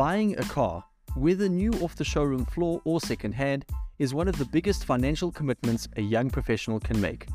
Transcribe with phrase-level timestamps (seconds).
[0.00, 0.82] Buying a car,
[1.14, 3.66] whether new off the showroom floor or second-hand,
[3.98, 7.26] is one of the biggest financial commitments a young professional can make.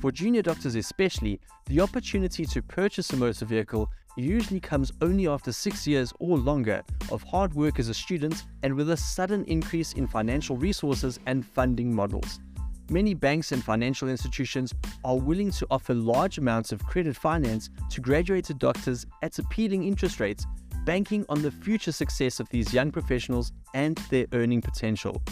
[0.00, 5.52] For junior doctors especially, the opportunity to purchase a motor vehicle usually comes only after
[5.52, 6.82] six years or longer
[7.12, 11.44] of hard work as a student and with a sudden increase in financial resources and
[11.44, 12.40] funding models.
[12.88, 14.72] Many banks and financial institutions
[15.04, 20.20] are willing to offer large amounts of credit finance to graduated doctors at appealing interest
[20.20, 20.46] rates,
[20.84, 25.22] banking on the future success of these young professionals and their earning potential.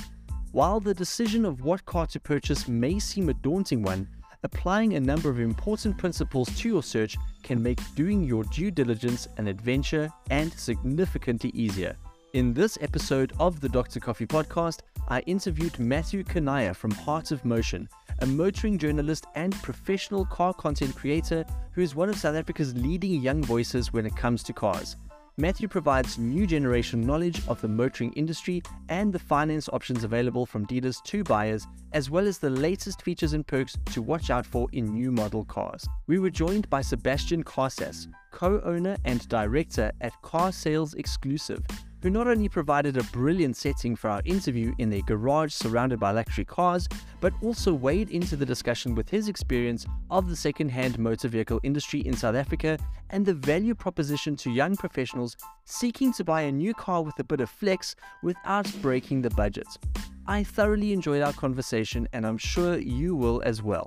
[0.52, 4.08] While the decision of what car to purchase may seem a daunting one,
[4.42, 9.28] applying a number of important principles to your search can make doing your due diligence
[9.36, 11.96] an adventure and significantly easier.
[12.34, 14.00] In this episode of the Dr.
[14.00, 17.88] Coffee podcast, I interviewed Matthew Kanniah from Heart of Motion,
[18.20, 23.20] a motoring journalist and professional car content creator who is one of South Africa's leading
[23.20, 24.96] young voices when it comes to cars.
[25.38, 30.66] Matthew provides new generation knowledge of the motoring industry and the finance options available from
[30.66, 34.68] dealers to buyers, as well as the latest features and perks to watch out for
[34.72, 35.88] in new model cars.
[36.06, 41.64] We were joined by Sebastian Karsas, co owner and director at Car Sales Exclusive,
[42.02, 46.10] who not only provided a brilliant setting for our interview in their garage surrounded by
[46.10, 46.88] luxury cars,
[47.20, 52.00] but also weighed into the discussion with his experience of the second-hand motor vehicle industry
[52.00, 52.76] in South Africa
[53.10, 57.24] and the value proposition to young professionals seeking to buy a new car with a
[57.24, 59.68] bit of flex without breaking the budget.
[60.26, 63.86] I thoroughly enjoyed our conversation and I'm sure you will as well.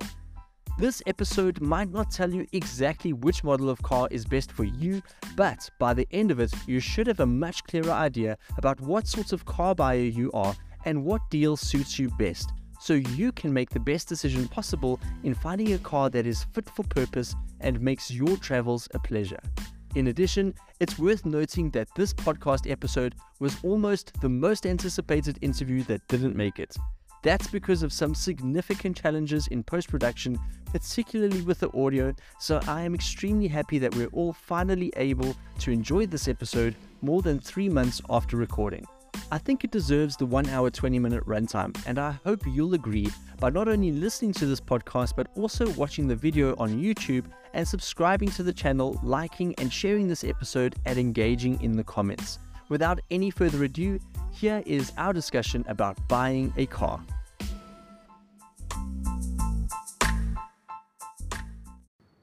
[0.78, 5.00] This episode might not tell you exactly which model of car is best for you,
[5.34, 9.06] but by the end of it, you should have a much clearer idea about what
[9.06, 10.54] sorts of car buyer you are
[10.84, 15.32] and what deal suits you best, so you can make the best decision possible in
[15.32, 19.40] finding a car that is fit for purpose and makes your travels a pleasure.
[19.94, 25.84] In addition, it's worth noting that this podcast episode was almost the most anticipated interview
[25.84, 26.76] that didn't make it.
[27.22, 30.38] That's because of some significant challenges in post production,
[30.72, 32.14] particularly with the audio.
[32.38, 37.22] So I am extremely happy that we're all finally able to enjoy this episode more
[37.22, 38.86] than three months after recording.
[39.32, 43.08] I think it deserves the 1 hour 20 minute runtime, and I hope you'll agree
[43.40, 47.66] by not only listening to this podcast but also watching the video on YouTube and
[47.66, 52.38] subscribing to the channel, liking and sharing this episode, and engaging in the comments.
[52.68, 53.98] Without any further ado,
[54.36, 57.00] here is our discussion about buying a car.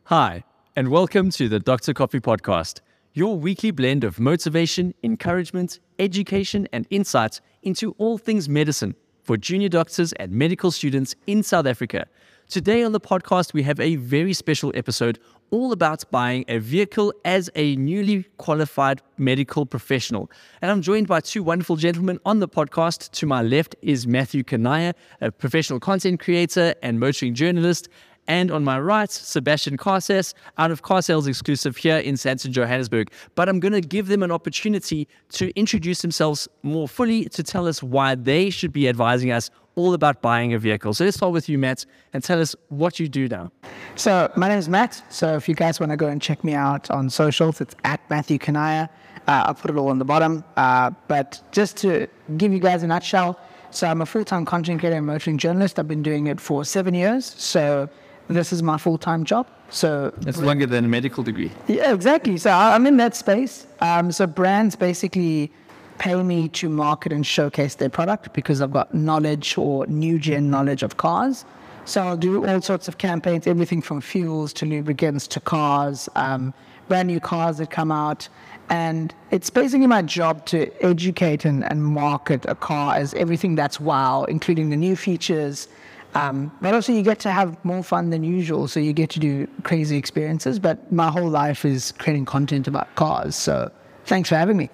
[0.06, 0.44] Hi,
[0.76, 1.94] and welcome to the Dr.
[1.94, 2.82] Coffee Podcast,
[3.14, 9.70] your weekly blend of motivation, encouragement, education, and insights into all things medicine for junior
[9.70, 12.06] doctors and medical students in South Africa.
[12.50, 15.18] Today on the podcast, we have a very special episode
[15.50, 20.30] all about buying a vehicle as a newly qualified medical professional.
[20.62, 23.12] And I'm joined by two wonderful gentlemen on the podcast.
[23.12, 27.88] To my left is Matthew Kanniah, a professional content creator and motoring journalist.
[28.28, 33.12] And on my right, Sebastian Karsas out of Car Sales Exclusive here in Sandton, Johannesburg.
[33.36, 37.68] But I'm going to give them an opportunity to introduce themselves more fully to tell
[37.68, 40.94] us why they should be advising us all about buying a vehicle.
[40.94, 43.52] So let's start with you, Matt, and tell us what you do now.
[43.96, 45.04] So my name is Matt.
[45.10, 48.00] So if you guys want to go and check me out on socials, it's at
[48.10, 48.90] Matthew Kanniah.
[49.28, 50.44] Uh, I'll put it all on the bottom.
[50.58, 52.08] Uh, but just to
[52.38, 53.40] give you guys a nutshell,
[53.72, 55.80] so I'm a full-time content creator and motoring journalist.
[55.80, 57.26] I've been doing it for seven years.
[57.26, 57.90] So
[58.28, 59.48] this is my full-time job.
[59.70, 61.52] So it's longer than a medical degree.
[61.68, 62.38] Yeah, exactly.
[62.38, 63.66] So I'm in that space.
[63.82, 65.52] Um, so brands basically
[65.98, 70.50] pay me to market and showcase their product because I've got knowledge or new gen
[70.50, 71.46] knowledge of cars.
[71.86, 76.54] So I'll do all sorts of campaigns, everything from fuels to lubricants to cars, um,
[76.88, 78.30] brand new cars that come out.
[78.70, 83.80] And it's basically my job to educate and, and market a car as everything that's
[83.80, 85.68] wow, including the new features.
[86.16, 89.20] Um, but also, you get to have more fun than usual, so you get to
[89.20, 90.60] do crazy experiences.
[90.60, 93.36] But my whole life is creating content about cars.
[93.36, 93.72] So
[94.06, 94.70] thanks for having me.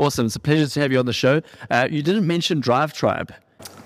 [0.00, 0.24] Awesome.
[0.24, 1.42] It's a pleasure to have you on the show.
[1.70, 3.34] Uh, you didn't mention Drive Tribe.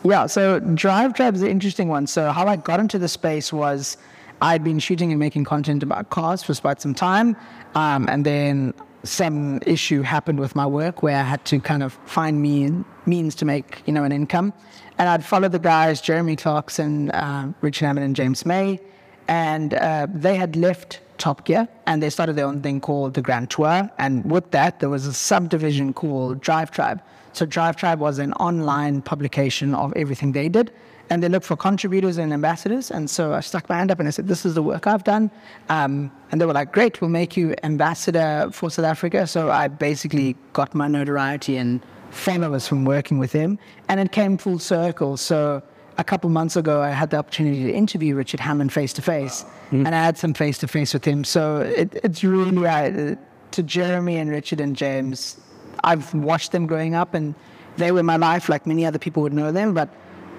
[0.04, 2.06] Yeah, so Drive Tribe is an interesting one.
[2.06, 3.96] So, how I got into the space was
[4.40, 7.36] I'd been shooting and making content about cars for quite some time.
[7.74, 11.98] Um, and then some issue happened with my work where I had to kind of
[12.04, 12.70] find me
[13.06, 14.52] means to make you know an income.
[14.98, 18.78] And I'd follow the guys, Jeremy Clarkson, uh, Richard Hammond, and James May,
[19.26, 23.22] and uh, they had left Top Gear, and they started their own thing called the
[23.22, 23.90] Grand Tour.
[23.98, 27.02] And with that, there was a subdivision called Drive Tribe.
[27.32, 30.72] So Drive Tribe was an online publication of everything they did,
[31.10, 32.90] and they looked for contributors and ambassadors.
[32.90, 35.04] And so I stuck my hand up and I said, This is the work I've
[35.04, 35.30] done.
[35.68, 39.26] Um, and they were like, Great, we'll make you ambassador for South Africa.
[39.26, 43.58] So I basically got my notoriety and fame followers from working with them.
[43.88, 45.16] And it came full circle.
[45.16, 45.62] So
[45.96, 49.44] a couple months ago, I had the opportunity to interview Richard Hammond face to face,
[49.70, 51.24] and I had some face to face with him.
[51.24, 53.14] So it, it's really uh,
[53.52, 55.36] to Jeremy and Richard and James.
[55.82, 57.34] I've watched them growing up, and
[57.76, 59.74] they were my life, like many other people would know them.
[59.74, 59.88] But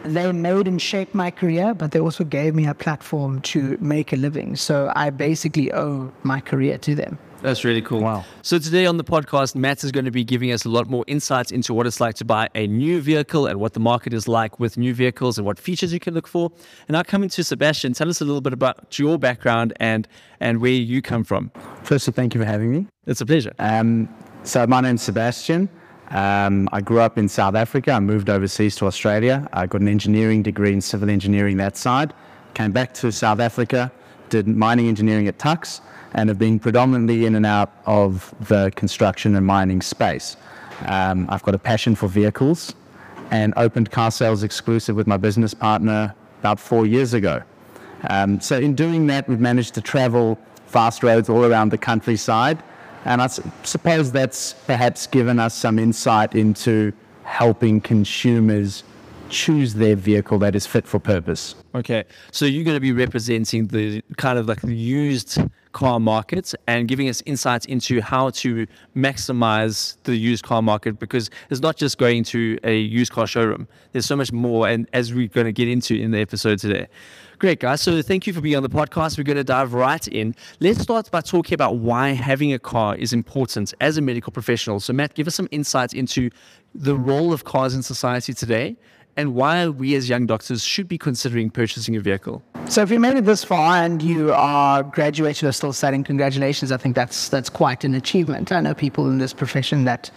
[0.03, 4.13] they made and shaped my career, but they also gave me a platform to make
[4.13, 4.55] a living.
[4.55, 7.17] So I basically owe my career to them.
[7.45, 8.01] That's really cool.
[8.01, 8.25] Wow.
[8.41, 11.05] So today on the podcast, Matt is going to be giving us a lot more
[11.05, 14.27] insights into what it's like to buy a new vehicle and what the market is
[14.27, 16.51] like with new vehicles and what features you can look for.
[16.87, 20.07] And now coming to Sebastian, tell us a little bit about your background and
[20.39, 21.51] and where you come from.
[21.83, 22.87] Firstly, thank you for having me.
[23.05, 23.53] It's a pleasure.
[23.59, 24.09] Um,
[24.41, 25.69] so my name's Sebastian.
[26.09, 27.91] Um, I grew up in South Africa.
[27.91, 29.47] I moved overseas to Australia.
[29.53, 32.11] I got an engineering degree in civil engineering that side.
[32.55, 33.91] Came back to South Africa,
[34.29, 35.81] did mining engineering at Tuks,
[36.15, 40.37] and have been predominantly in and out of the construction and mining space.
[40.87, 42.73] Um, I've got a passion for vehicles
[43.31, 47.43] and opened car sales exclusive with my business partner about four years ago.
[48.09, 52.63] Um, so in doing that, we've managed to travel fast roads all around the countryside,
[53.03, 58.83] and I suppose that's perhaps given us some insight into helping consumers
[59.29, 61.55] choose their vehicle that is fit for purpose.
[61.73, 65.39] Okay, so you're going to be representing the kind of like the used
[65.75, 71.29] car market and giving us insights into how to maximize the used car market because
[71.49, 73.67] it's not just going to a used car showroom.
[73.91, 76.87] There's so much more, and as we're going to get into in the episode today.
[77.39, 77.81] Great, guys.
[77.81, 79.17] So thank you for being on the podcast.
[79.17, 80.33] We're going to dive right in.
[80.61, 84.79] Let's start by talking about why having a car is important as a medical professional.
[84.79, 86.29] So, Matt, give us some insights into
[86.73, 88.77] the role of cars in society today
[89.17, 92.43] and why we as young doctors should be considering purchasing a vehicle.
[92.67, 96.71] So if you made it this far and you are graduated or still studying, congratulations.
[96.71, 98.51] I think that's that's quite an achievement.
[98.51, 100.09] I know people in this profession that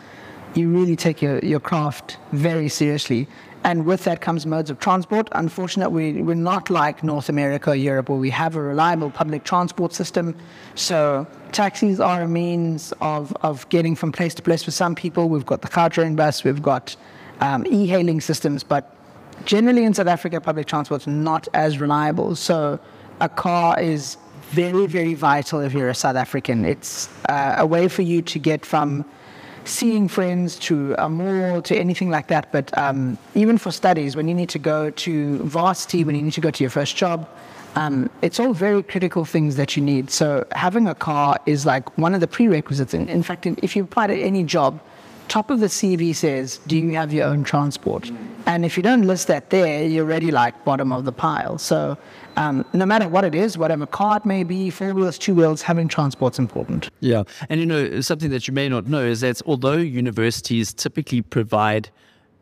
[0.55, 3.29] you really take your, your craft very seriously.
[3.65, 5.29] And with that comes modes of transport.
[5.33, 9.45] Unfortunately, we, we're not like North America or Europe where we have a reliable public
[9.45, 10.35] transport system.
[10.75, 15.29] So taxis are a means of, of getting from place to place for some people.
[15.29, 16.97] We've got the car bus, we've got
[17.41, 18.95] um, e-hailing systems, but
[19.45, 22.37] generally in South Africa, public transport's not as reliable.
[22.37, 22.79] So
[23.21, 24.17] a car is
[24.51, 26.65] very, very vital if you're a South African.
[26.65, 29.05] It's uh, a way for you to get from
[29.65, 32.51] seeing friends to a mall to anything like that.
[32.51, 36.33] But um, even for studies, when you need to go to varsity, when you need
[36.33, 37.29] to go to your first job,
[37.75, 40.11] um, it's all very critical things that you need.
[40.11, 42.95] So having a car is like one of the prerequisites.
[42.95, 44.81] In, in fact, if you apply to any job,
[45.29, 48.11] top of the CV says, do you have your own transport?
[48.47, 51.59] And if you don't list that there, you're already like bottom of the pile.
[51.59, 51.97] So
[52.37, 55.61] um, no matter what it is, whatever car it may be, four wheels, two wheels,
[55.63, 56.89] having transport's important.
[57.01, 57.25] Yeah.
[57.49, 61.91] And you know, something that you may not know is that although universities typically provide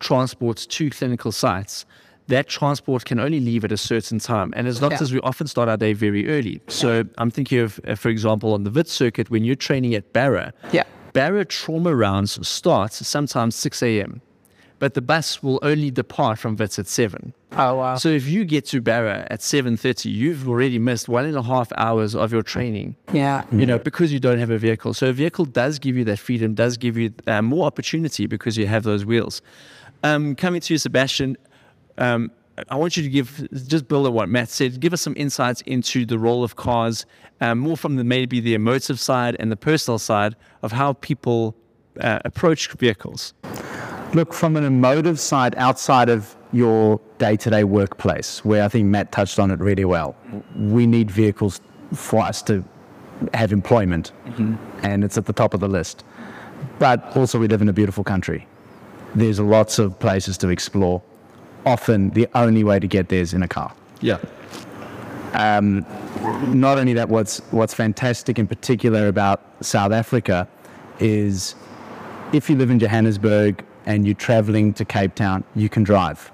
[0.00, 1.84] transport to clinical sites,
[2.28, 4.52] that transport can only leave at a certain time.
[4.56, 5.16] And as doctors, Yeah.
[5.16, 6.60] we often start our day very early.
[6.68, 10.12] So I'm thinking of, uh, for example, on the Wits circuit, when you're training at
[10.12, 10.82] Bara, Yeah.
[11.16, 14.20] Bara trauma rounds start sometimes 6 a.m.,
[14.78, 17.32] but the bus will only depart from Wits at 7.
[17.52, 17.96] Oh, wow.
[17.96, 21.72] So if you get to Bara at 7.30, you've already missed one and a half
[21.78, 23.44] hours of your training yeah.
[23.50, 24.93] you know, because you don't have a vehicle.
[24.93, 28.58] So a vehicle does give you that freedom, does give you uh, more opportunity because
[28.58, 29.41] you have those wheels.
[30.02, 31.38] Um, coming to you, Sebastian,
[31.96, 32.31] um,
[32.69, 34.81] I want you to give just build on what Matt said.
[34.81, 37.05] Give us some insights into the role of cars,
[37.41, 41.55] um, more from the maybe the emotive side and the personal side of how people
[42.01, 43.34] uh, approach vehicles.
[44.15, 48.86] Look, from an emotive side outside of your day to day workplace, where I think
[48.86, 50.17] Matt touched on it really well,
[50.56, 51.60] we need vehicles
[51.93, 52.65] for us to
[53.34, 54.13] have employment,
[54.82, 56.05] and it's at the top of the list.
[56.79, 58.46] But also, we live in a beautiful country.
[59.15, 61.03] There's lots of places to explore.
[61.67, 63.75] Often, the only way to get there is in a car.
[64.01, 64.19] Yeah.
[65.35, 70.49] not only that, what's what's fantastic in particular about South Africa
[71.01, 71.55] is
[72.32, 76.31] if you live in Johannesburg and you're traveling to Cape Town, you can drive.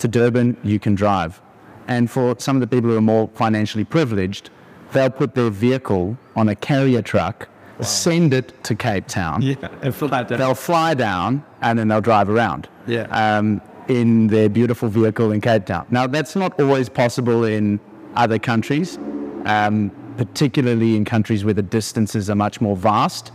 [0.00, 1.40] To Durban, you can drive.
[1.88, 4.50] And for some of the people who are more financially privileged,
[4.92, 7.48] they'll put their vehicle on a carrier truck,
[7.80, 9.42] send it to Cape Town.
[9.42, 9.54] Yeah.
[9.82, 10.38] And like that.
[10.38, 13.02] They'll fly down and then they'll drive around Yeah.
[13.10, 13.60] um,
[14.00, 15.86] in their beautiful vehicle in Cape Town.
[15.90, 17.80] Now, that's not always possible in
[18.14, 18.98] other countries,
[19.44, 23.32] um, particularly in countries where the distances are much more vast.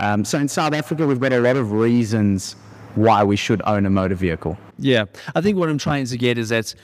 [0.00, 2.56] Um, so, in South Africa, we've got a lot of reasons
[2.94, 4.58] why we should own a motor vehicle.
[4.78, 6.74] Yeah, I think what I'm trying to get is that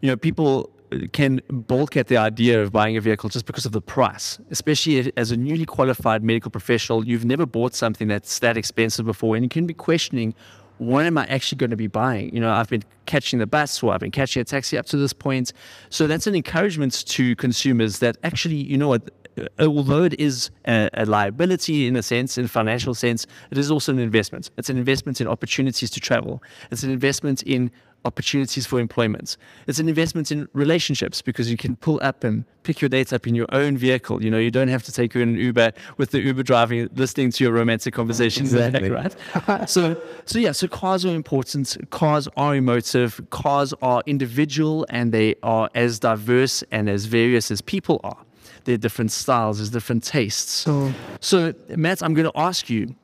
[0.00, 0.70] you know, people
[1.12, 5.12] can balk at the idea of buying a vehicle just because of the price, especially
[5.16, 7.06] as a newly qualified medical professional.
[7.06, 10.34] You've never bought something that's that expensive before, and you can be questioning,
[10.82, 12.34] what am I actually going to be buying?
[12.34, 14.96] You know, I've been catching the bus or I've been catching a taxi up to
[14.96, 15.52] this point.
[15.90, 20.50] So that's an encouragement to consumers that actually, you know what, uh, although it is
[20.66, 24.50] a, a, liability in a sense, in a financial sense, it is also an investment.
[24.58, 26.42] It's an investment in opportunities to travel.
[26.70, 27.70] It's an investment in
[28.04, 29.36] opportunities for employment.
[29.66, 33.26] It's an investment in relationships because you can pull up and pick your dates up
[33.26, 34.22] in your own vehicle.
[34.22, 36.88] You know, you don't have to take you in an Uber with the Uber driving,
[36.94, 38.52] listening to your romantic conversations.
[38.52, 38.90] Exactly.
[38.90, 39.68] right?
[39.68, 41.76] so, so yeah, so cars are important.
[41.90, 43.20] Cars are emotive.
[43.30, 48.18] Cars are individual and they are as diverse and as various as people are.
[48.64, 50.50] They're different styles, there's different tastes.
[50.52, 52.94] So, so Matt, I'm going to ask you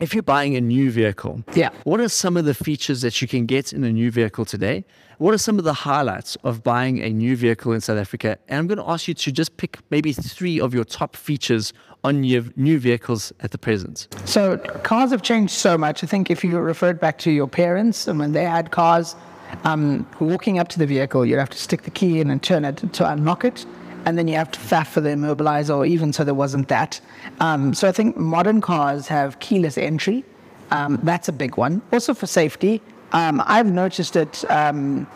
[0.00, 1.70] if you're buying a new vehicle, yeah.
[1.84, 4.84] what are some of the features that you can get in a new vehicle today?
[5.18, 8.36] What are some of the highlights of buying a new vehicle in South Africa?
[8.48, 11.72] And I'm going to ask you to just pick maybe three of your top features
[12.02, 14.08] on your new vehicles at the present.
[14.24, 16.02] So, cars have changed so much.
[16.02, 19.14] I think if you referred back to your parents and when they had cars,
[19.62, 22.64] um, walking up to the vehicle, you'd have to stick the key in and turn
[22.64, 23.64] it to unlock it
[24.04, 27.00] and then you have to faff for the immobilizer, or even so there wasn't that.
[27.40, 30.24] Um, so I think modern cars have keyless entry.
[30.70, 31.82] Um, that's a big one.
[31.92, 32.80] Also for safety,
[33.12, 35.06] um, I've noticed it um,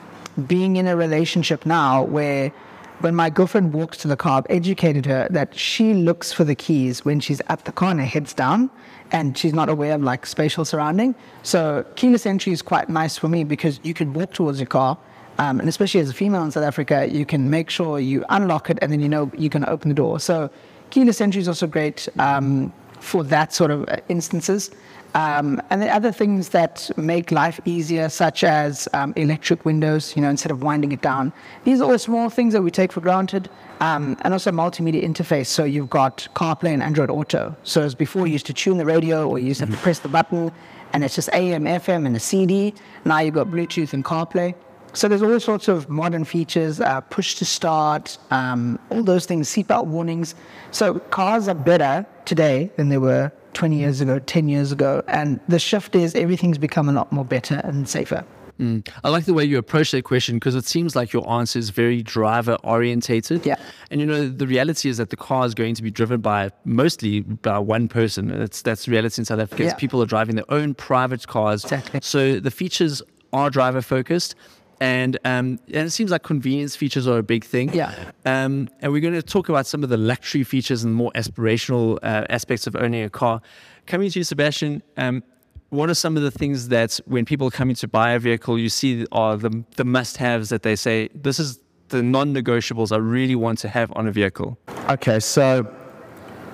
[0.47, 2.53] being in a relationship now where
[3.01, 6.55] when my girlfriend walks to the car, I've educated her that she looks for the
[6.55, 8.71] keys when she's at the corner, head's down
[9.13, 11.15] and she's not aware of like spatial surrounding.
[11.43, 14.99] So keyless entry is quite nice for me because you can walk towards your car,
[15.39, 18.71] um, and especially as a female in South Africa, you can make sure you unlock
[18.71, 20.19] it and then you know you can open the door.
[20.21, 20.51] So
[20.91, 24.71] keyless entry is also great um, for that sort of instances.
[25.15, 30.23] Um, and the other things that make life easier, such as um, electric windows, you
[30.23, 31.33] know, instead of winding it down.
[31.65, 33.49] These are all small things that we take for granted.
[33.81, 35.47] Um, and also multimedia interface.
[35.47, 37.57] So you've got CarPlay and Android Auto.
[37.63, 39.81] So as before, you used to tune the radio or you used to have to
[39.81, 40.51] press the button
[40.93, 42.75] and it's just AM, FM, and a CD.
[43.05, 44.55] Now you've got Bluetooth and CarPlay.
[44.93, 49.49] So there's all sorts of modern features, uh, push to start, um, all those things,
[49.49, 50.35] seatbelt warnings.
[50.71, 55.41] So cars are better today than they were 20 years ago, 10 years ago, and
[55.49, 58.25] the shift is everything's become a lot more better and safer.
[58.59, 58.89] Mm.
[59.05, 61.71] I like the way you approach that question because it seems like your answer is
[61.71, 63.47] very driver orientated.
[63.47, 63.57] Yeah.
[63.91, 66.51] And you know, the reality is that the car is going to be driven by
[66.65, 68.27] mostly by one person.
[68.37, 69.65] That's that's reality in South Africa.
[69.65, 69.75] Yeah.
[69.75, 71.63] People are driving their own private cars.
[71.65, 72.01] Exactly.
[72.03, 73.01] So the features
[73.33, 74.35] are driver focused
[74.81, 77.73] and um, and it seems like convenience features are a big thing.
[77.73, 77.93] Yeah.
[78.25, 81.99] Um, and we're going to talk about some of the luxury features and more aspirational
[82.03, 83.41] uh, aspects of owning a car.
[83.87, 84.83] Coming to you, Sebastian.
[84.97, 85.23] Um,
[85.71, 88.59] what are some of the things that when people come in to buy a vehicle,
[88.59, 93.35] you see are the the must-haves that they say this is the non-negotiables I really
[93.35, 94.59] want to have on a vehicle?
[94.91, 95.63] Okay, so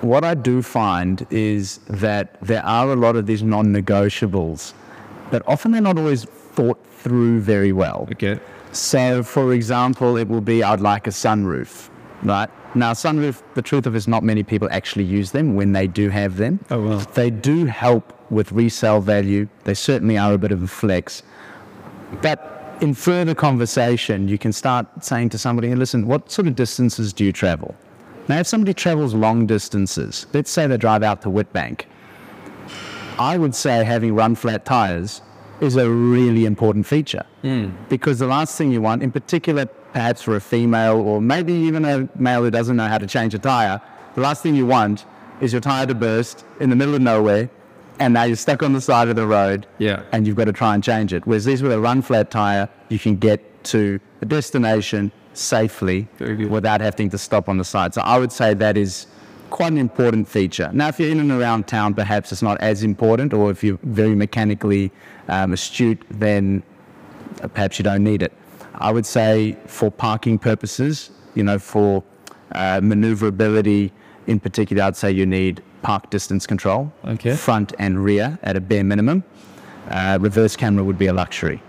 [0.01, 4.73] what I do find is that there are a lot of these non-negotiables,
[5.31, 8.07] but often they're not always thought through very well.
[8.13, 8.39] Okay.
[8.71, 11.89] So, for example, it will be I'd like a sunroof,
[12.23, 12.49] right?
[12.75, 15.87] Now, sunroof, the truth of it is not many people actually use them when they
[15.87, 16.59] do have them.
[16.69, 16.99] Oh, well.
[16.99, 19.47] They do help with resale value.
[19.63, 21.23] They certainly are a bit of a flex.
[22.21, 27.13] But in further conversation, you can start saying to somebody, listen, what sort of distances
[27.13, 27.75] do you travel?
[28.27, 31.83] Now, if somebody travels long distances, let's say they drive out to Witbank,
[33.17, 35.21] I would say having run flat tires
[35.61, 37.71] is a really important feature mm.
[37.89, 41.85] because the last thing you want, in particular, perhaps for a female or maybe even
[41.85, 43.81] a male who doesn't know how to change a tire,
[44.15, 45.05] the last thing you want
[45.41, 47.49] is your tire to burst in the middle of nowhere
[47.99, 50.03] and now you're stuck on the side of the road yeah.
[50.11, 51.25] and you've got to try and change it.
[51.25, 56.81] Whereas these with a run flat tire, you can get to a destination safely without
[56.81, 57.93] having to stop on the side.
[57.93, 59.07] So I would say that is
[59.49, 60.69] quite an important feature.
[60.73, 63.79] Now, if you're in and around town, perhaps it's not as important, or if you're
[63.83, 64.91] very mechanically
[65.27, 66.63] um, astute, then
[67.53, 68.33] perhaps you don't need it.
[68.75, 72.03] I would say for parking purposes, you know, for
[72.51, 73.91] uh, maneuverability
[74.27, 77.35] in particular, I'd say you need park distance control, okay.
[77.35, 79.23] front and rear at a bare minimum.
[79.89, 81.61] Uh, reverse camera would be a luxury.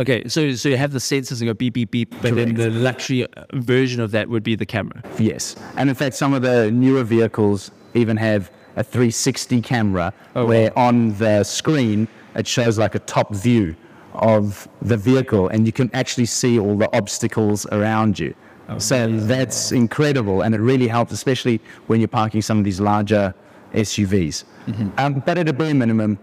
[0.00, 2.36] Okay, so so you have the sensors and go beep beep beep, but Correct.
[2.36, 5.02] then the luxury version of that would be the camera.
[5.18, 10.46] Yes, and in fact, some of the newer vehicles even have a 360 camera oh,
[10.46, 10.88] where wow.
[10.88, 13.76] on the screen it shows like a top view
[14.14, 18.34] of the vehicle, and you can actually see all the obstacles around you.
[18.70, 22.80] Oh, so that's incredible, and it really helps, especially when you're parking some of these
[22.80, 23.34] larger
[23.74, 24.44] SUVs.
[24.66, 24.88] Mm-hmm.
[24.96, 26.18] Um, but at a bare minimum,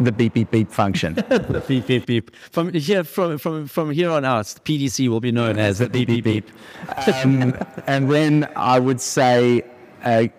[0.00, 1.14] the beep beep beep function.
[1.14, 2.34] the beep beep beep.
[2.50, 5.88] From here from from from here on out, the PDC will be known as the
[5.88, 6.50] beep beep beep.
[7.22, 9.62] um, and then I would say
[10.04, 10.32] a,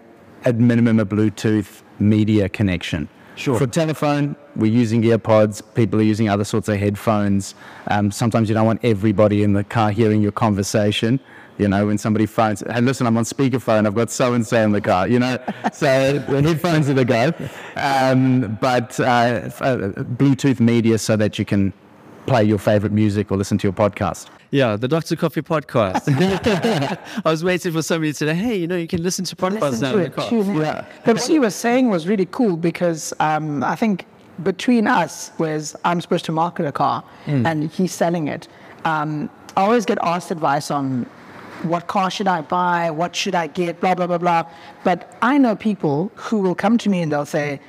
[0.45, 3.09] at minimum a Bluetooth media connection.
[3.35, 3.57] Sure.
[3.57, 5.61] For telephone, we're using earpods.
[5.73, 7.55] People are using other sorts of headphones.
[7.87, 11.21] Um, sometimes you don't want everybody in the car hearing your conversation.
[11.59, 13.85] You know, when somebody phones, hey, listen, I'm on speakerphone.
[13.85, 15.07] I've got so and so in the car.
[15.07, 15.37] You know,
[15.73, 17.33] so the headphones are the go.
[17.75, 19.77] Um, but uh, uh,
[20.17, 21.73] Bluetooth media so that you can
[22.27, 24.27] play your favorite music or listen to your podcast.
[24.51, 25.15] Yeah, the Dr.
[25.15, 26.07] Coffee podcast.
[27.25, 29.61] I was waiting for somebody to say, hey, you know, you can listen to podcasts
[29.61, 30.29] listen now to in the it, car.
[30.29, 30.85] tune in.
[31.05, 34.05] But what you were saying was really cool because um, I think
[34.43, 38.47] between us, whereas I'm supposed to market a car and he's selling it,
[38.85, 41.05] um, I always get asked advice on
[41.63, 44.43] what car should I buy, what should I get, blah, blah, blah, blah.
[44.83, 47.59] But I know people who will come to me and they'll say,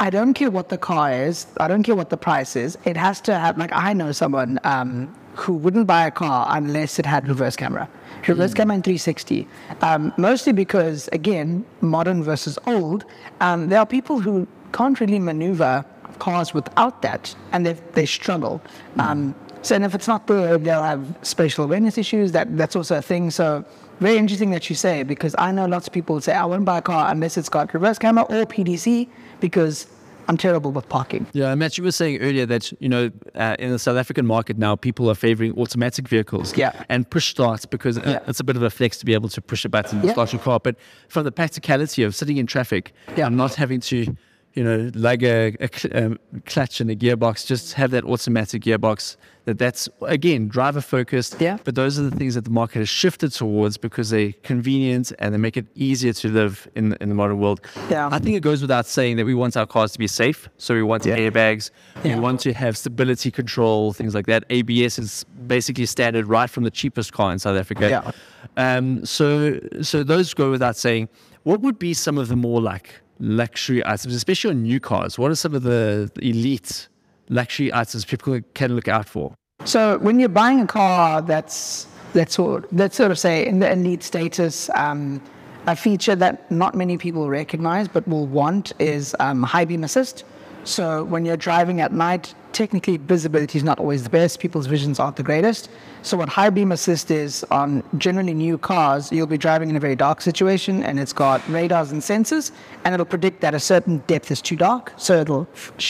[0.00, 2.76] I don't care what the car is, I don't care what the price is.
[2.84, 6.98] It has to have, like, I know someone um, who wouldn't buy a car unless
[6.98, 7.88] it had reverse camera.
[8.26, 9.46] Reverse camera and 360.
[9.82, 13.04] Um, mostly because, again, modern versus old,
[13.40, 15.84] um, there are people who can't really maneuver
[16.18, 18.60] cars without that, and they they struggle.
[18.98, 22.32] Um, so, and if it's not there, they'll have spatial awareness issues.
[22.32, 23.30] That that's also a thing.
[23.30, 23.64] So,
[24.00, 26.78] very interesting that you say because I know lots of people say I won't buy
[26.78, 29.08] a car unless it's got reverse camera or PDC
[29.40, 29.86] because
[30.26, 31.26] I'm terrible with parking.
[31.32, 34.24] Yeah, and Matt, you were saying earlier that, you know, uh, in the South African
[34.26, 36.72] market now, people are favoring automatic vehicles Yeah.
[36.88, 38.18] and push starts because uh, Yeah.
[38.26, 40.12] it's a bit of a flex to be able to push a button and Yeah.
[40.12, 40.60] start your car.
[40.60, 40.76] But
[41.08, 43.26] from the practicality of sitting in traffic Yeah.
[43.26, 44.16] and not having to,
[44.54, 49.16] you know, lug a, a um, clutch and a gearbox, just have that automatic gearbox.
[49.46, 51.38] That that's again driver focused.
[51.38, 51.58] Yeah.
[51.64, 55.34] But those are the things that the market has shifted towards because they're convenient and
[55.34, 57.60] they make it easier to live in the, in the modern world.
[57.90, 58.08] Yeah.
[58.10, 60.48] I think it goes without saying that we want our cars to be safe.
[60.56, 61.18] So we want Yeah.
[61.18, 61.70] airbags.
[62.04, 62.14] Yeah.
[62.14, 64.44] We want to have stability control, things like that.
[64.48, 67.90] ABS is basically standard right from the cheapest car in South Africa.
[67.90, 68.12] Yeah.
[68.56, 71.10] Um, so so those go without saying.
[71.42, 75.18] What would be some of the more like luxury items, especially on new cars?
[75.18, 76.88] What are some of the elite
[77.28, 79.34] luxury items people can look out for?
[79.64, 83.70] So when you're buying a car that's that's sort that's sort of say in the
[83.70, 85.20] elite status, um,
[85.66, 90.24] a feature that not many people recognize but will want is um, high beam assist.
[90.64, 94.40] So when you're driving at night, technically visibility is not always the best.
[94.40, 95.68] People's visions aren't the greatest.
[96.02, 99.80] So what high beam assist is on generally new cars, you'll be driving in a
[99.80, 102.50] very dark situation and it's got radars and sensors
[102.84, 104.92] and it'll predict that a certain depth is too dark.
[104.96, 105.46] So it'll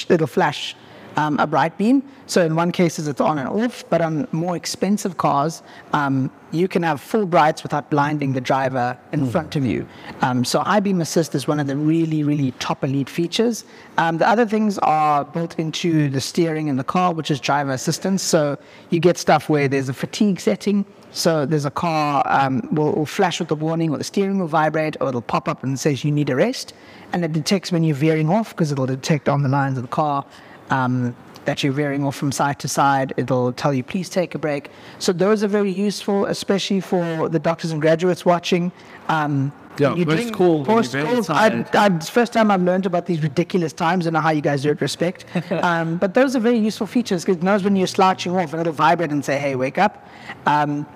[0.09, 0.75] it'll flash
[1.17, 2.03] um, a bright beam.
[2.27, 6.69] So in one cases it's on and off, but on more expensive cars, um, you
[6.69, 9.87] can have full brights without blinding the driver in front of you.
[10.23, 13.65] Um, so high beam assist is one of the really, really top elite features.
[13.99, 17.73] Um, the other things are built into the steering in the car, which is driver
[17.73, 18.23] assistance.
[18.23, 18.57] So
[18.91, 20.85] you get stuff where there's a fatigue setting.
[21.11, 24.49] So there's a car um, will, will flash with the warning, or the steering will
[24.49, 26.73] vibrate, or it'll pop up and says you need a rest,
[27.13, 29.89] and it detects when you're veering off because it'll detect on the lines of the
[29.89, 30.25] car
[30.71, 33.13] um, that you're veering off from side to side.
[33.17, 34.71] It'll tell you, please take a break.
[34.99, 38.73] So those are very useful, especially for the doctors and graduates watching.
[39.09, 41.67] Um, Yeah, when you're post doing- call when post calls, I.
[41.75, 44.07] I, it's first time I've learned about these ridiculous times.
[44.07, 45.25] I don't know how you guys do it, respect.
[45.51, 48.61] um, but those are very useful features because it knows when you're slouching off and
[48.61, 50.09] it'll vibrate and say, hey, wake up.
[50.47, 50.87] Um,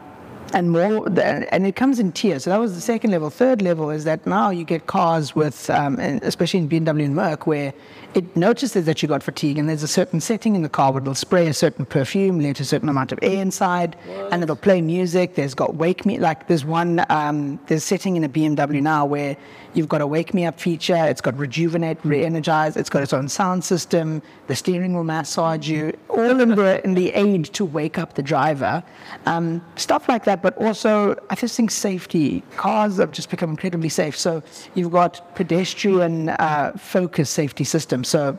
[0.54, 2.44] and more, and it comes in tiers.
[2.44, 3.28] So that was the second level.
[3.28, 7.46] Third level is that now you get cars with, um, especially in BMW and Merc,
[7.46, 7.74] where
[8.14, 11.02] it notices that you got fatigue, and there's a certain setting in the car where
[11.02, 13.96] it'll spray a certain perfume, let a certain amount of air inside,
[14.32, 15.34] and it'll play music.
[15.34, 19.36] There's got wake me, like there's one, um, there's setting in a BMW now where
[19.74, 20.96] you've got a wake me up feature.
[20.96, 22.76] It's got rejuvenate, re-energize.
[22.76, 24.22] It's got its own sound system.
[24.46, 28.22] The steering will massage you, all in the in the aid to wake up the
[28.22, 28.82] driver.
[29.26, 32.42] Um, stuff like that, but also I just think safety.
[32.56, 34.16] Cars have just become incredibly safe.
[34.16, 34.42] So
[34.74, 37.64] you've got pedestrian uh, focus safety
[38.04, 38.38] system.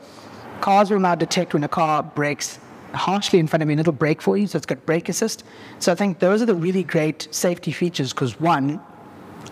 [0.60, 2.58] cars will now detect when a car brakes
[2.92, 4.46] harshly in front of me and it'll brake for you.
[4.46, 5.44] So it's got brake assist.
[5.78, 8.80] So I think those are the really great safety features because one,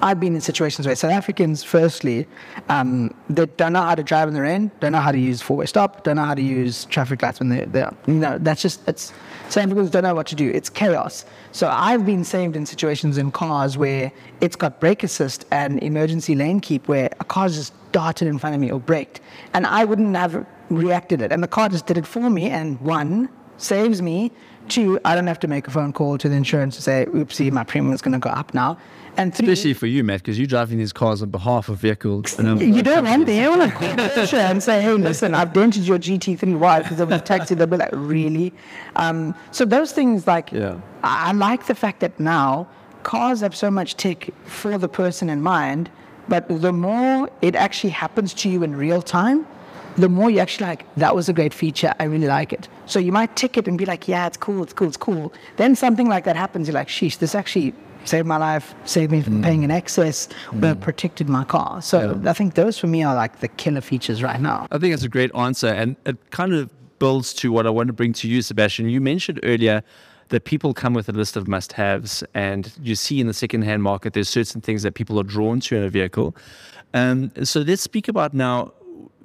[0.03, 2.27] I've been in situations where South Africans, firstly,
[2.68, 5.40] um, they don't know how to drive on the rain, don't know how to use
[5.40, 7.94] four-way stop, don't know how to use traffic lights when they're there.
[8.07, 9.12] You know, that's just, it's,
[9.49, 10.51] South Africans don't know what to do.
[10.51, 11.25] It's chaos.
[11.53, 16.35] So I've been saved in situations in cars where it's got brake assist and emergency
[16.35, 19.20] lane keep where a car just darted in front of me or braked.
[19.55, 21.33] And I wouldn't have reacted it.
[21.33, 24.31] And the car just did it for me and one, saves me,
[24.68, 27.51] two, I don't have to make a phone call to the insurance to say, oopsie,
[27.51, 28.77] my premium is going to go up now.
[29.16, 32.38] And three, Especially for you, Matt, because you're driving these cars on behalf of vehicles.
[32.38, 33.35] you don't want them.
[33.35, 37.01] You want to call the insurer and say, hey, listen, I've dented your GT3Y because
[37.01, 37.57] of the taxi.
[37.57, 38.53] They'll be like, really?
[38.94, 40.79] Um, so those things, like, Yeah.
[41.03, 42.68] I I like the fact that now
[43.03, 45.90] cars have so much tech for the person in mind,
[46.29, 49.47] but the more it actually happens to you in real time,
[49.97, 51.93] the more you actually like, that was a great feature.
[51.99, 52.69] I really like it.
[52.87, 55.33] So you might tick it and be like, yeah, it's cool, it's cool, it's cool.
[55.57, 56.69] Then something like that happens.
[56.69, 59.45] You're like, sheesh, this actually saved my life, saved me from mm.
[59.45, 60.81] paying an excess, but mm.
[60.81, 61.83] protected my car.
[61.83, 64.67] So I think those for me are like the killer features right now.
[64.71, 65.69] I think that's a great answer.
[65.69, 68.88] And it kind of builds to what I want to bring to you, Sebastian.
[68.88, 69.83] You mentioned earlier
[70.29, 73.83] that people come with a list of must haves, and you see in the secondhand
[73.83, 76.37] market, there's certain things that people are drawn to in a vehicle.
[76.95, 78.73] Um, so let's speak about now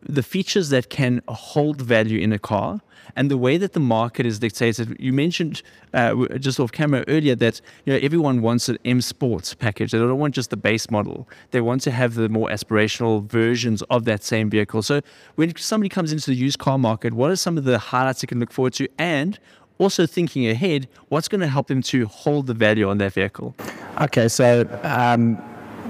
[0.02, 2.82] the features that can hold value in a car
[3.16, 4.96] and the way that the market is dictated.
[5.00, 5.62] You mentioned
[5.94, 9.92] uh, just off camera earlier that you know everyone wants an M Sports package.
[9.92, 11.28] They don't want just the base model.
[11.52, 14.82] They want to have the more aspirational versions of that same vehicle.
[14.82, 15.02] So
[15.36, 18.28] when somebody comes into the used car market, what are some of the highlights they
[18.28, 18.88] can look forward to?
[18.98, 19.40] And
[19.84, 23.56] also thinking ahead, what's going to help them to hold the value on their vehicle?
[24.02, 25.36] Okay, so um,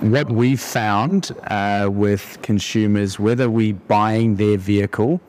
[0.02, 5.22] what we've found uh, with consumers, whether we're buying their vehicle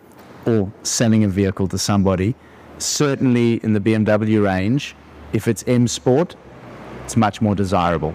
[0.46, 2.34] or selling a vehicle to somebody,
[2.78, 4.96] certainly in the BMW range,
[5.32, 6.34] if it's M Sport,
[7.04, 8.14] it's much more desirable.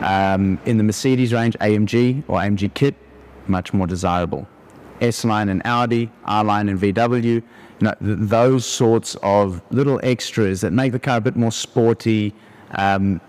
[0.00, 2.94] Um, in the Mercedes range, AMG or AMG Kit,
[3.46, 4.46] much more desirable.
[5.00, 7.42] S line and Audi, R line and VW,
[7.82, 11.50] you know, th- those sorts of little extras that make the car a bit more
[11.52, 12.32] sporty.
[12.72, 13.20] Um,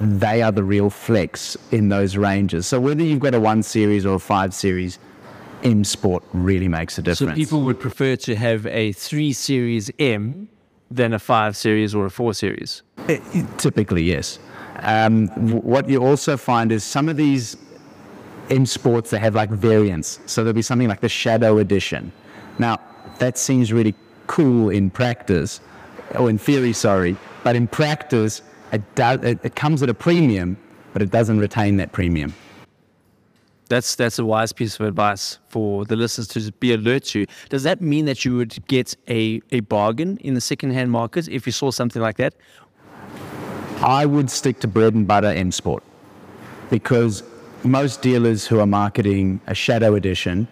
[0.00, 2.66] they are the real flex in those ranges.
[2.66, 4.98] So whether you've got a one series or a five series,
[5.62, 7.32] M Sport really makes a difference.
[7.32, 10.48] So people would prefer to have a 3 Series M
[10.90, 12.82] than a 5 Series or a 4 Series.
[13.08, 13.20] I-
[13.58, 14.38] Typically, yes.
[14.80, 17.56] Um, w- what you also find is some of these
[18.48, 20.20] M Sports they have like variants.
[20.26, 22.12] So there'll be something like the Shadow Edition.
[22.58, 22.80] Now
[23.18, 23.94] that seems really
[24.26, 25.60] cool in practice,
[26.18, 30.56] or in theory, sorry, but in practice it does it, it comes at a premium,
[30.92, 32.34] but it doesn't retain that premium.
[33.68, 37.26] That's that's a wise piece of advice for the listeners to be alert to.
[37.48, 41.46] Does that mean that you would get a, a bargain in the second-hand market if
[41.46, 42.34] you saw something like that?
[43.82, 45.82] I would stick to bread and butter M Sport
[46.70, 47.22] because
[47.64, 50.46] most dealers who are marketing a Shadow Edition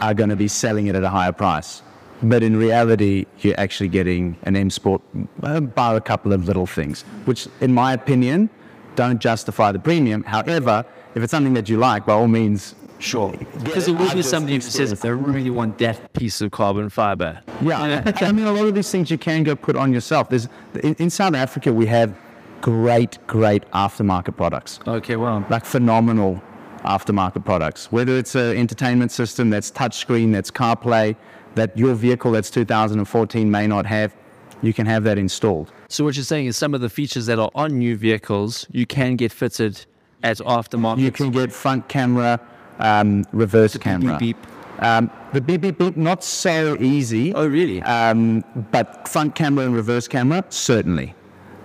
[0.00, 1.82] are going to be selling it at a higher price.
[2.22, 5.02] But in reality, you're actually getting an M Sport
[5.42, 8.48] uh, bar a couple of little things, which, in my opinion,
[8.94, 10.22] don't justify the premium.
[10.24, 13.34] However, if it's something that you like, by all means, Sure.
[13.62, 17.40] Because there will be somebody who says, I really want that piece of carbon fiber.
[17.60, 20.30] Yeah, I mean, a lot of these things you can go put on yourself.
[20.30, 20.48] There's
[20.82, 22.16] in, in South Africa, we have
[22.60, 24.80] great, great aftermarket products.
[24.86, 25.44] Okay, well.
[25.50, 26.42] like phenomenal
[26.86, 27.90] aftermarket products.
[27.92, 31.16] Whether it's an entertainment system that's touchscreen, that's CarPlay,
[31.54, 34.14] that your vehicle that's 2014 may not have,
[34.62, 35.72] you can have that installed.
[35.88, 38.86] So what you're saying is some of the features that are on new vehicles, you
[38.86, 39.84] can get fitted
[40.22, 40.98] as aftermarket.
[40.98, 42.40] You can get front camera,
[42.78, 44.18] um, reverse camera.
[44.18, 44.36] beep.
[44.78, 47.32] Um, the beep beep beep, not so easy.
[47.34, 47.82] Oh, really?
[47.82, 51.14] Um, but front camera and reverse camera, certainly.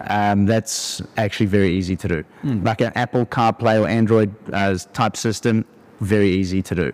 [0.07, 2.23] Um, that's actually very easy to do.
[2.43, 5.65] Like an Apple CarPlay or Android uh, type system,
[5.99, 6.91] very easy to do.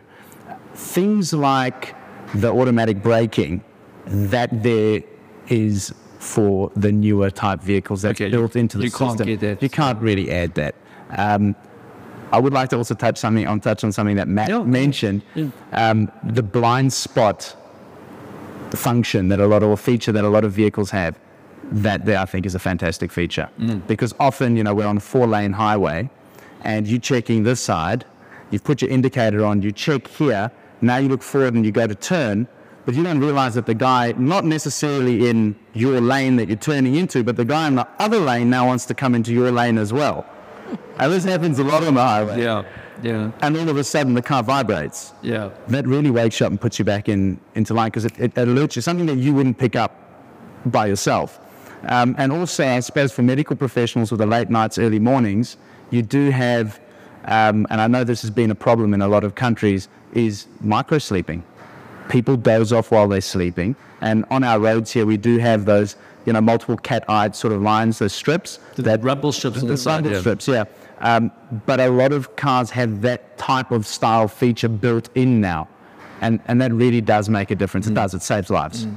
[0.74, 1.96] Things like
[2.36, 3.64] the automatic braking,
[4.06, 5.02] that there
[5.48, 9.28] is for the newer type vehicles that's Okay, built into the you can't system.
[9.28, 9.62] get that.
[9.64, 10.76] You can't really add that.
[11.12, 11.56] Um,
[12.32, 14.64] I would like to also touch something on touch on something that Matt Yeah.
[14.64, 15.22] mentioned.
[15.72, 17.56] Um, the blind spot
[18.72, 21.18] function that a lot of or feature that a lot of vehicles have.
[21.72, 23.86] That there, I think, is a fantastic feature mm.
[23.88, 26.10] because often, you know, we're on a four-lane highway,
[26.62, 28.06] and you're checking this side.
[28.52, 29.62] You've put your indicator on.
[29.62, 30.52] You check here.
[30.80, 32.48] Now you look forward and you go to turn,
[32.86, 36.96] but you don't realize that the guy, not necessarily in your lane that you're turning
[36.96, 39.78] into, but the guy in the other lane now wants to come into your lane
[39.78, 40.26] as well.
[41.00, 42.42] And this happens a lot on the highway.
[42.42, 42.64] Yeah,
[43.04, 45.52] yeah, And all of a sudden, the car vibrates yeah.
[45.68, 48.34] that really wakes you up and puts you back in into line because it, it
[48.36, 49.96] alerts you something that you wouldn't pick up
[50.66, 51.40] by yourself.
[51.84, 55.58] Um, and also, I suppose for medical professionals with the late nights, early mornings,
[55.92, 56.80] you do have,
[57.26, 60.48] um, and I know this has been a problem in a lot of countries, is
[60.62, 61.44] micro sleeping.
[62.10, 65.96] People doze off while they're sleeping, and on our roads here, we do have those,
[66.26, 68.60] you know, multiple cat-eyed sort of lines, those strips.
[68.78, 69.96] That rumble strips the side.
[69.96, 70.20] rumble Yeah.
[70.20, 70.64] strips, yeah.
[71.00, 71.32] Um,
[71.66, 75.68] but a lot of cars have that type of style feature built in now,
[76.22, 77.88] and and that really does make a difference.
[77.88, 78.14] It does.
[78.14, 78.88] It saves lives.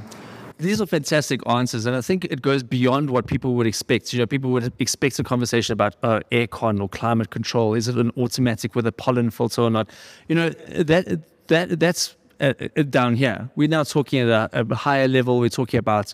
[0.61, 4.13] These are fantastic answers, and I think it goes beyond what people would expect.
[4.13, 7.73] You know, people would expect a conversation about uh, aircon or climate control.
[7.73, 9.89] Is it an automatic with a pollen filter or not?
[10.27, 13.49] You know, that that that's uh, uh down here.
[13.55, 15.39] We're now talking at a, a higher level.
[15.39, 16.13] We're talking about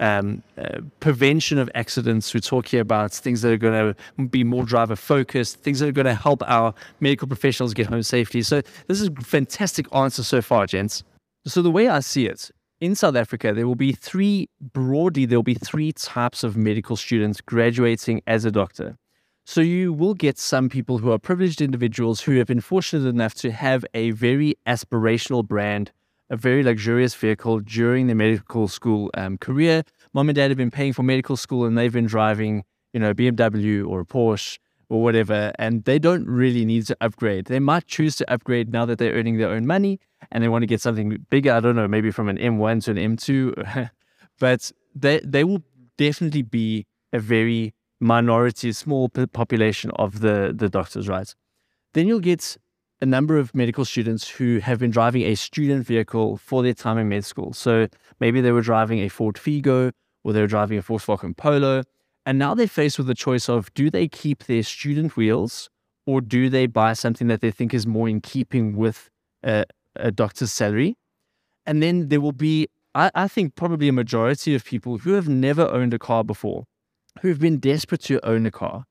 [0.00, 2.32] um, uh, prevention of accidents.
[2.32, 5.92] We're talking about things that are going to be more driver focused, things that are
[5.92, 8.42] going to help our medical professionals get home safely.
[8.42, 11.02] So this is a fantastic answer so far, gents.
[11.46, 15.38] So the way I see it, in South Africa, there will be three, broadly, there
[15.38, 18.96] will be three types of medical students graduating as a doctor.
[19.44, 23.34] So you will get some people who are privileged individuals who have been fortunate enough
[23.36, 25.90] to have a very aspirational brand,
[26.28, 29.82] a very luxurious vehicle during their medical school um, career.
[30.12, 32.62] Mom and dad have been paying for medical school and they've been driving,
[32.92, 34.58] you know, BMW or a Porsche
[34.90, 37.46] or whatever, and they don't really need to upgrade.
[37.46, 40.62] They might choose to upgrade now that they're earning their own money and they want
[40.62, 41.52] to get something bigger.
[41.52, 43.90] I don't know, maybe from an M1 to an M2,
[44.38, 45.62] but they they will
[45.96, 51.34] definitely be a very minority, small population of the the doctors, right?
[51.94, 52.56] Then you'll get
[53.00, 56.98] a number of medical students who have been driving a student vehicle for their time
[56.98, 57.52] in med school.
[57.52, 57.88] So
[58.20, 59.92] maybe they were driving a Ford Figo
[60.24, 61.84] or they were driving a Volkswagen Polo
[62.28, 65.70] and now they're faced with the choice of do they keep their student wheels
[66.04, 69.08] or do they buy something that they think is more in keeping with
[69.42, 69.64] a,
[69.96, 70.98] a doctor's salary?
[71.64, 75.26] And then there will be, I, I think, probably a majority of people who have
[75.26, 76.64] never owned a car before,
[77.22, 78.84] who have been desperate to own a car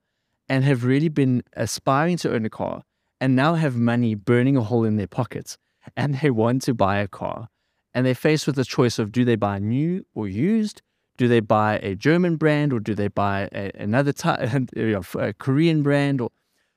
[0.50, 2.82] and have really been aspiring to own a car
[3.22, 5.60] and now have money burning a hole in their pockets
[5.96, 7.50] and they want to buy a car.
[7.94, 10.82] And they're faced with the choice of do they buy new or used?
[11.18, 14.40] Do they buy a German brand or do they buy a, another type,
[15.16, 16.22] a Korean brand?
[16.22, 16.30] Or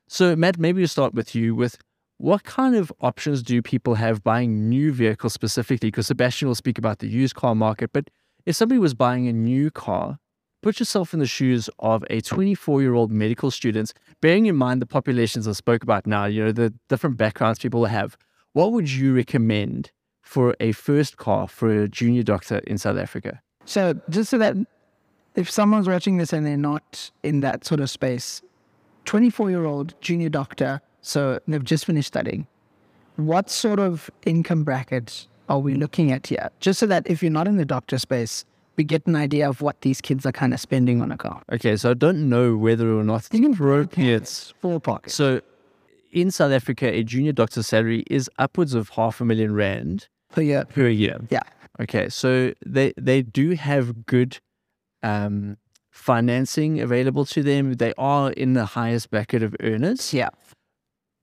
[0.09, 1.55] so, Matt, maybe we'll start with you.
[1.55, 1.79] With
[2.16, 5.88] what kind of options do people have buying new vehicles specifically?
[5.88, 8.11] Because Sebastian will speak about the used car market, but
[8.46, 10.18] if somebody was buying a new car,
[10.62, 14.81] put yourself in the shoes of a 24 year old medical student, bearing in mind
[14.81, 18.16] the populations I spoke about now, you know, the different backgrounds people have.
[18.53, 23.42] What would you recommend for a first car for a junior doctor in South Africa?
[23.70, 24.56] So just so that
[25.37, 28.42] if someone's watching this and they're not in that sort of space,
[29.04, 32.48] 24 year old junior doctor, so they've just finished studying,
[33.14, 36.50] what sort of income bracket are we looking at here?
[36.59, 39.62] Just so that if you're not in the doctor space, we get an idea of
[39.62, 41.40] what these kids are kind of spending on a car.
[41.52, 43.54] Okay, so I don't know whether or not you can
[44.04, 45.12] it's full pocket.
[45.12, 45.42] So
[46.11, 50.42] in South Africa, a junior doctor's salary is upwards of half a million rand per
[50.42, 50.64] year.
[50.64, 51.20] Per year.
[51.30, 51.42] Yeah.
[51.80, 54.38] Okay, so they they do have good
[55.02, 55.56] um,
[55.90, 57.74] financing available to them.
[57.74, 60.12] They are in the highest bracket of earners.
[60.12, 60.28] Yeah,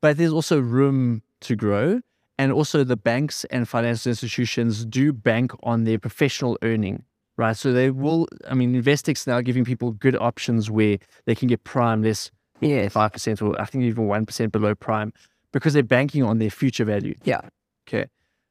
[0.02, 2.02] but there's also room to grow,
[2.40, 7.04] and also the banks and financial institutions do bank on their professional earning.
[7.38, 8.28] Right, so they will.
[8.50, 12.90] I mean, Investec's now giving people good options where they can get prime less, yeah,
[12.90, 15.14] five percent or I think even one percent below prime,
[15.52, 17.14] because they're banking on their future value.
[17.26, 17.42] Yeah.
[17.88, 18.08] Okay.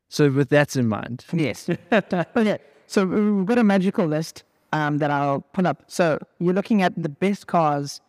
[0.08, 1.24] So with that in mind.
[1.32, 1.68] Yes.
[1.92, 2.58] okay.
[2.86, 5.82] So we've got a magical list um, that I'll put up.
[5.88, 8.00] So you're looking at the best cars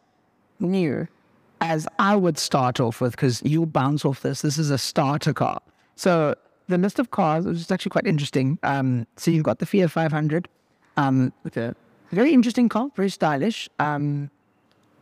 [0.59, 1.07] new
[1.61, 4.41] as I would start off with, because you'll bounce off this.
[4.41, 5.59] This is a starter car.
[5.95, 6.35] So
[6.67, 8.59] the list of cars is actually quite interesting.
[8.63, 10.47] Um, so you've got the Fiat 500.
[10.97, 11.73] Um, okay.
[12.11, 13.69] Very interesting car, very stylish.
[13.79, 14.29] Um,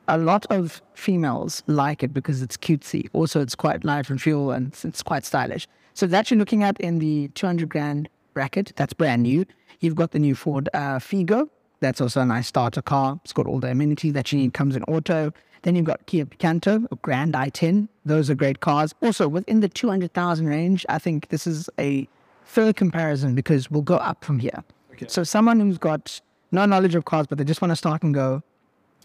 [0.07, 3.09] a lot of females like it because it's cutesy.
[3.13, 5.67] Also, it's quite light on fuel and it's quite stylish.
[5.95, 8.73] So that you're looking at in the 200 grand bracket.
[8.75, 9.45] That's brand new.
[9.79, 11.49] You've got the new Ford uh, Figo.
[11.79, 13.17] That's also a nice starter car.
[13.23, 14.53] It's got all the amenities that you need.
[14.53, 15.31] Comes in auto.
[15.61, 17.87] Then you've got Kia Picanto, a Grand i10.
[18.03, 18.93] Those are great cars.
[19.01, 22.07] Also, within the 200,000 range, I think this is a
[22.43, 24.65] fair comparison because we'll go up from here.
[24.91, 25.05] Okay.
[25.07, 26.19] So someone who's got
[26.51, 28.43] no knowledge of cars, but they just want to start and go,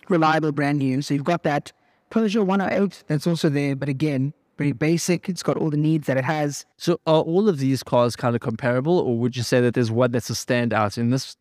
[0.09, 1.03] reliable, brand new.
[1.03, 1.72] So you've got that
[2.11, 5.29] Peugeot 108 that's also there, but again, very basic.
[5.29, 6.66] It's got all the needs that it has.
[6.77, 9.90] So are all of these cars kind of comparable, or would you say that there's
[9.90, 11.37] one that's a standout in this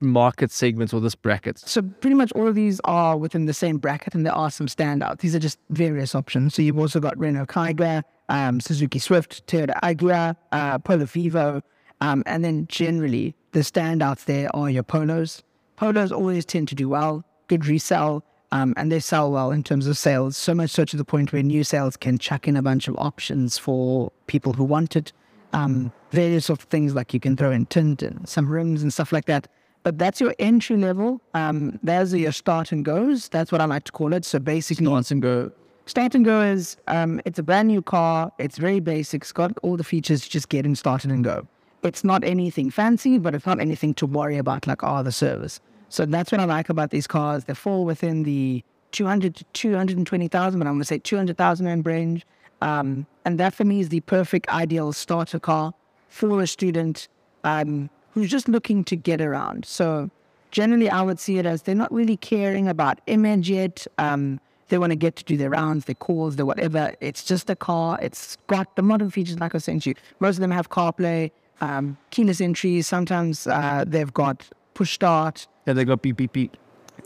[0.00, 1.58] market segment or this bracket?
[1.58, 4.68] So pretty much all of these are within the same bracket, and there are some
[4.68, 5.20] standouts.
[5.20, 6.54] These are just various options.
[6.54, 11.60] So you've also got Renault Kangoo, um, Suzuki Swift, Toyota Agya, uh, Polo Vivo,
[12.00, 15.42] um, and then generally the standouts there are your Polos.
[15.76, 18.24] Polos always tend to do well, good resell.
[18.52, 21.32] Um, and they sell well in terms of sales, so much so to the point
[21.32, 25.10] where new sales can chuck in a bunch of options for people who want it.
[25.54, 29.10] Um, various of things like you can throw in tint and some rims and stuff
[29.10, 29.48] like that.
[29.84, 31.20] But that's your entry level.
[31.34, 33.28] Um, there's your start and goes.
[33.30, 34.24] That's what I like to call it.
[34.26, 35.50] So basically, start and go.
[35.86, 38.32] Start and go is um, it's a brand new car.
[38.38, 39.22] It's very basic.
[39.22, 40.28] It's got all the features.
[40.28, 41.46] Just get in, started and go.
[41.82, 45.58] it's not anything fancy, but it's not anything to worry about like, oh, the service.
[45.92, 47.44] So that's what I like about these cars.
[47.44, 52.24] They fall within the 200 to 220,000, but I'm going to say 200,000 rand range.
[52.62, 55.74] Um, and that for me is the perfect ideal starter car
[56.08, 57.08] for a student
[57.44, 59.66] um, who's just looking to get around.
[59.66, 60.10] So
[60.50, 63.86] generally, I would see it as they're not really caring about image yet.
[63.98, 66.94] Um, they want to get to do their rounds, their calls, their whatever.
[67.02, 67.98] It's just a car.
[68.00, 69.96] It's got the modern features, like I was saying to you.
[70.20, 72.80] Most of them have CarPlay, um, keyless entry.
[72.80, 75.46] Sometimes uh, they've got push start.
[75.66, 76.56] Yeah, they got beep beep beep.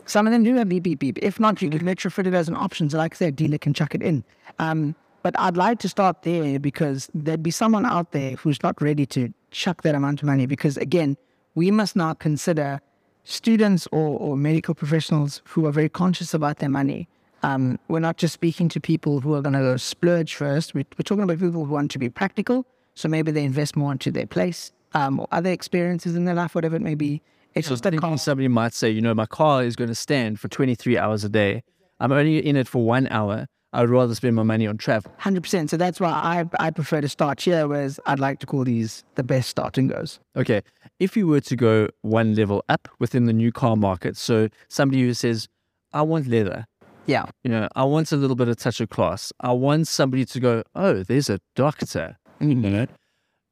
[0.05, 1.19] Some of them do have beep beep beep.
[1.21, 2.89] If not, you can retrofit it as an option.
[2.89, 4.23] So, like I said, dealer can chuck it in.
[4.59, 8.81] Um, but I'd like to start there because there'd be someone out there who's not
[8.81, 10.45] ready to chuck that amount of money.
[10.45, 11.17] Because again,
[11.55, 12.79] we must now consider
[13.23, 17.09] students or, or medical professionals who are very conscious about their money.
[17.43, 20.73] Um, we're not just speaking to people who are going to go splurge first.
[20.73, 22.65] We're, we're, talking about people who want to be practical.
[22.95, 26.55] So maybe they invest more into their place um, or other experiences in their life,
[26.55, 27.21] whatever it may be.
[27.61, 30.97] So that somebody might say, you know, my car is going to stand for 23
[30.97, 31.63] hours a day.
[31.99, 33.47] I'm only in it for one hour.
[33.73, 35.11] I would rather spend my money on travel.
[35.19, 35.69] 100%.
[35.69, 39.03] So that's why I, I prefer to start here, whereas I'd like to call these
[39.15, 40.19] the best starting goes.
[40.35, 40.61] Okay.
[40.99, 45.01] If you were to go one level up within the new car market, so somebody
[45.01, 45.47] who says,
[45.93, 46.65] I want leather.
[47.07, 47.25] Yeah.
[47.43, 49.33] You know, I want a little bit of touch of class.
[49.41, 52.17] I want somebody to go, oh, there's a doctor.
[52.41, 52.85] Mm-hmm.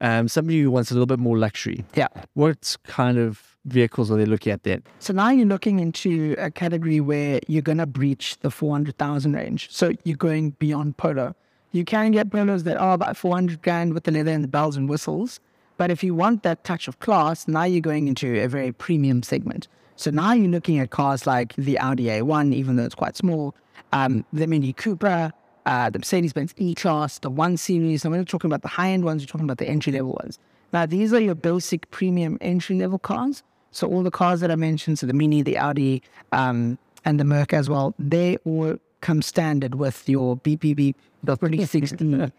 [0.01, 1.85] Um, somebody who wants a little bit more luxury.
[1.93, 2.07] Yeah.
[2.33, 4.83] What kind of vehicles are they looking at then?
[4.99, 9.69] So now you're looking into a category where you're going to breach the 400,000 range.
[9.71, 11.35] So you're going beyond polo.
[11.71, 14.77] You can get polos that are about 400 grand with the leather and the bells
[14.77, 15.39] and whistles.
[15.77, 19.23] But if you want that touch of class, now you're going into a very premium
[19.23, 19.67] segment.
[19.97, 23.55] So now you're looking at cars like the Audi A1, even though it's quite small,
[23.91, 25.33] um, the Mini Cooper,
[25.65, 28.05] uh, the Mercedes-Benz E-Class, the 1 Series.
[28.05, 30.37] I'm not talking about the high-end ones, you're talking about the entry-level ones.
[30.71, 33.43] Now, these are your basic premium entry-level cars.
[33.75, 37.25] So all the cars that I mentioned, so the Mini, the Audi, um, and the
[37.25, 42.05] Merc as well, they all come standard with your BPB, the 360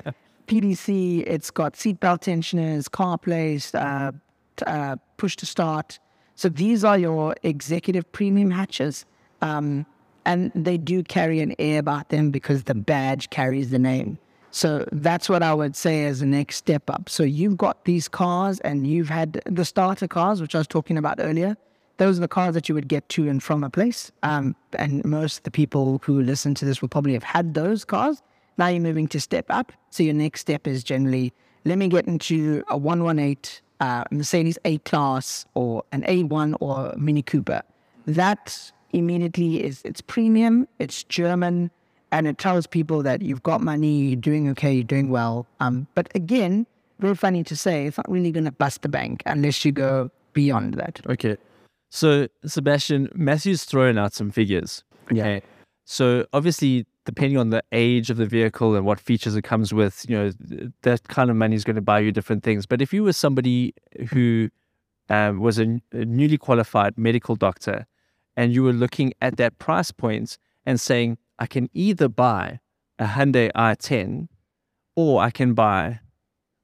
[0.48, 1.24] PDC.
[1.26, 4.12] It's got seatbelt tensioners, CarPlay, uh,
[4.66, 5.98] uh, push to start.
[6.36, 9.04] So these are your executive premium hatches.
[9.42, 9.84] Um,
[10.24, 14.18] and they do carry an air about them because the badge carries the name.
[14.50, 17.08] So that's what I would say as the next step up.
[17.08, 20.96] So you've got these cars and you've had the starter cars, which I was talking
[20.96, 21.56] about earlier.
[21.98, 24.12] Those are the cars that you would get to and from a place.
[24.22, 27.84] Um, and most of the people who listen to this will probably have had those
[27.84, 28.22] cars.
[28.58, 29.72] Now you're moving to step up.
[29.90, 31.32] So your next step is generally,
[31.64, 37.22] let me get into a 118 uh, Mercedes A Class or an A1 or Mini
[37.22, 37.62] Cooper.
[38.06, 41.70] That immediately is it's premium, it's German,
[42.12, 45.46] and it tells people that you've got money, you're doing okay, you're doing well.
[45.60, 46.66] Um, but again,
[46.98, 50.10] very funny to say, it's not really going to bust the bank unless you go
[50.32, 51.00] beyond that.
[51.08, 51.36] Okay.
[51.90, 54.84] So, Sebastian, Matthew's thrown out some figures.
[55.12, 55.34] Okay.
[55.34, 55.40] Yeah.
[55.84, 60.04] So, obviously, depending on the age of the vehicle and what features it comes with,
[60.08, 60.32] you know,
[60.82, 62.66] that kind of money is going to buy you different things.
[62.66, 63.74] But if you were somebody
[64.10, 64.50] who
[65.08, 67.86] um, was a, a newly qualified medical doctor
[68.36, 72.60] and you were looking at that price point and saying, I can either buy
[72.98, 74.28] a Hyundai i10
[74.94, 76.00] or I can buy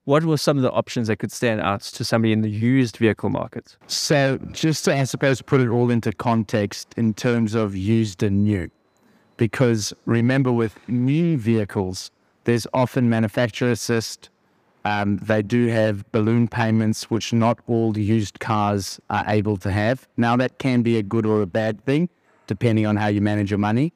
[0.04, 2.96] what were some of the options that could stand out to somebody in the used
[2.96, 3.76] vehicle market?
[3.86, 8.42] So, just to, I suppose, put it all into context in terms of used and
[8.42, 8.68] new,
[9.36, 12.10] because remember, with new vehicles,
[12.44, 14.28] there's often manufacturer assist.
[14.84, 20.08] Um, they do have balloon payments, which not all used cars are able to have.
[20.16, 22.08] Now, that can be a good or a bad thing,
[22.48, 23.92] depending on how you manage your money.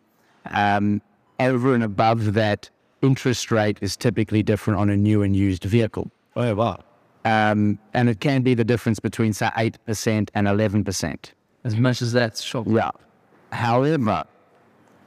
[0.50, 1.02] Um,
[1.38, 2.70] over and above that,
[3.02, 6.10] interest rate is typically different on a new and used vehicle.
[6.34, 6.82] Oh, wow.
[7.24, 11.32] Um, and it can be the difference between, say, 8% and 11%.
[11.64, 12.74] As much as that's shocking.
[12.74, 12.90] Yeah.
[13.52, 14.24] However,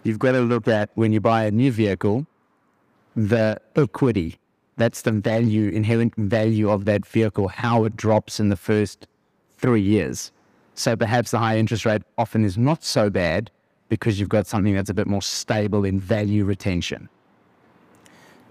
[0.03, 2.25] you've got to look at when you buy a new vehicle,
[3.15, 4.37] the equity.
[4.77, 9.07] That's the value, inherent value of that vehicle, how it drops in the first
[9.57, 10.31] three years.
[10.73, 13.51] So perhaps the high interest rate often is not so bad
[13.89, 17.09] because you've got something that's a bit more stable in value retention.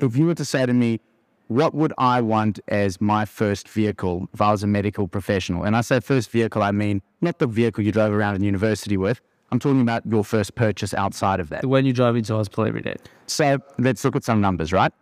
[0.00, 1.00] If you were to say to me,
[1.46, 5.64] what would I want as my first vehicle if I was a medical professional?
[5.64, 8.96] And I say first vehicle, I mean not the vehicle you drove around in university
[8.96, 9.20] with.
[9.50, 11.62] I'm talking about your first purchase outside of that.
[11.62, 12.96] The one you drive into hospital every day.
[13.26, 14.92] So let's look at some numbers, right?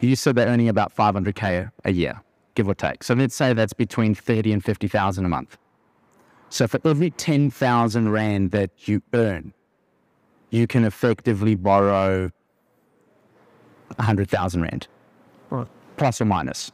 [0.00, 2.20] You said they're earning about 500k a year,
[2.56, 3.04] give or take.
[3.04, 5.56] So let's say that's between 30 and 50,000 a month.
[6.52, 9.54] So for every 10,000 Rand that you earn,
[10.50, 12.30] you can effectively borrow
[13.96, 14.86] 100,000 Rand,
[15.48, 15.66] right.
[15.96, 16.70] plus or minus.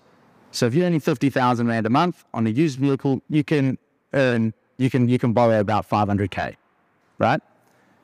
[0.51, 3.79] So if you're earning fifty thousand rand a month on a used vehicle, you can
[4.15, 6.57] earn you can you can borrow about five hundred k,
[7.19, 7.41] right?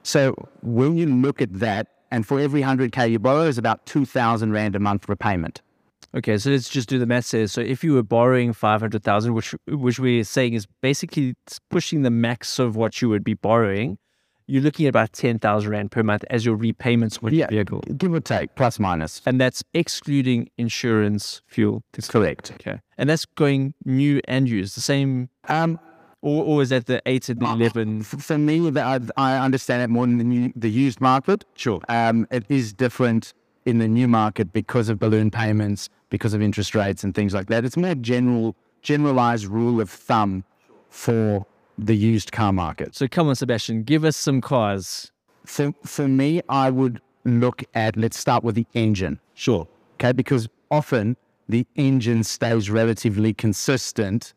[0.05, 3.85] So when you look at that, and for every hundred k you borrow is about
[3.87, 5.63] two thousand rand a month repayment.
[6.15, 7.49] Okay, so let's just do the math here.
[7.49, 11.35] So if you were borrowing 500,000, which which we're saying is basically
[11.71, 13.99] pushing the max of what you would be borrowing,
[14.47, 17.81] you're looking at about 10,000 Rand per month as your repayments on your vehicle.
[17.97, 19.23] give or take, plus minus.
[19.27, 21.83] And that's excluding insurance, fuel.
[22.09, 22.53] Correct.
[22.53, 22.81] Okay.
[22.97, 25.81] And that's going new and used, the same, Um,
[26.21, 28.03] or, or is that the 8 and 11?
[28.03, 31.45] for me, that I, I understand it more than the, new, the used market.
[31.55, 31.81] Sure.
[31.89, 33.33] Um, it is different
[33.65, 37.49] in the new market because of balloon payments, because of interest rates and things like
[37.49, 37.65] that.
[37.65, 40.45] It's more general, generalized rule of thumb
[40.89, 41.45] for
[41.77, 42.95] the used car market.
[42.95, 45.11] So come on, Sebastian, give us some cars.
[45.45, 49.19] For, for me, I would look at, let's start with the engine.
[49.35, 49.67] Sure.
[49.95, 50.13] okay?
[50.13, 51.17] Because often
[51.49, 54.35] the engine stays relatively consistent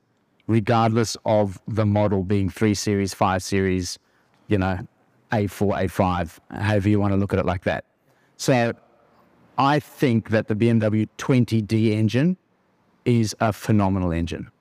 [0.48, 4.00] regardless of the model being 3 Series, 5 Series,
[4.48, 4.80] you know,
[5.32, 7.84] A4, A5, however you want to look at it like that.
[8.38, 8.74] So
[9.58, 12.38] I think that the BMW 20D engine
[13.06, 14.52] is a phenomenal engine.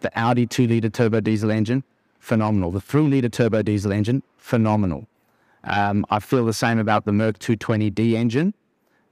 [0.00, 1.82] The Audi 2 litre turbo diesel engine,
[2.20, 2.70] phenomenal.
[2.70, 5.08] The 3 litre turbo diesel engine, phenomenal.
[5.64, 8.54] Um, I feel the same about the Merc 220D engine.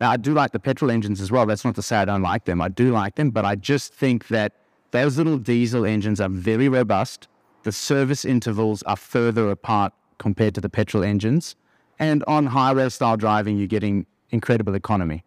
[0.01, 1.45] Now, I do like the petrol engines as well.
[1.47, 2.61] That's not to say I don't like them.
[2.61, 4.53] I do like them, but I just think that
[4.93, 7.29] those little diesel engines are very robust.
[7.65, 11.55] The service intervals are further apart compared to the petrol engines.
[11.99, 15.24] And on highway style driving, you're getting incredible economy.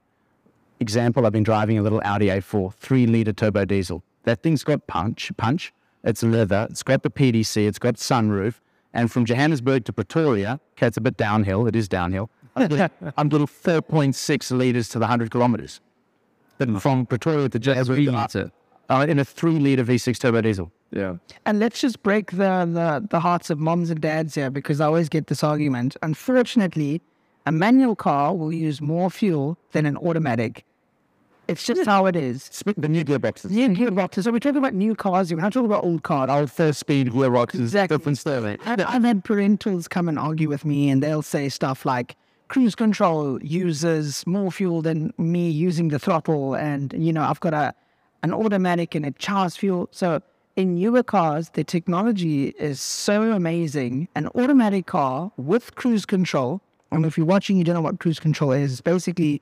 [0.79, 4.03] Example, I've been driving a little Audi A4, three liter turbo diesel.
[4.23, 5.73] That thing's got punch, punch.
[6.03, 6.67] It's leather.
[6.69, 7.67] It's got the PDC.
[7.67, 8.55] It's got sunroof.
[8.93, 11.67] And from Johannesburg to Pretoria, okay, it's a bit downhill.
[11.67, 12.29] It is downhill.
[12.55, 15.81] I'm little, I'm 4.6 liters to the 100 kilometers.
[16.57, 18.51] Then from Pretoria to Johannesburg, three uh, litre.
[18.89, 20.71] uh, in a three liter V6 turbo diesel.
[20.91, 21.15] Yeah.
[21.45, 24.85] And let's just break the, the, the hearts of moms and dads here because I
[24.85, 25.97] always get this argument.
[26.03, 27.01] Unfortunately,
[27.45, 30.65] a manual car will use more fuel than an automatic.
[31.47, 32.47] It's just how it is.
[32.77, 33.49] The new gearboxes.
[33.51, 34.23] New gearboxes.
[34.23, 35.27] So we're talking about new cars.
[35.27, 35.37] here.
[35.37, 36.29] We're not talking about old cars.
[36.29, 37.97] Old first speed gearboxes, Exactly.
[37.97, 38.57] different story.
[38.65, 42.15] I've, I've had parentals come and argue with me, and they'll say stuff like,
[42.47, 47.53] "Cruise control uses more fuel than me using the throttle," and you know, I've got
[47.53, 47.73] a
[48.23, 49.89] an automatic and it charges fuel.
[49.91, 50.21] So
[50.55, 54.07] in newer cars, the technology is so amazing.
[54.15, 56.61] An automatic car with cruise control.
[56.93, 58.71] And if you're watching, you don't know what cruise control is.
[58.71, 59.41] It's basically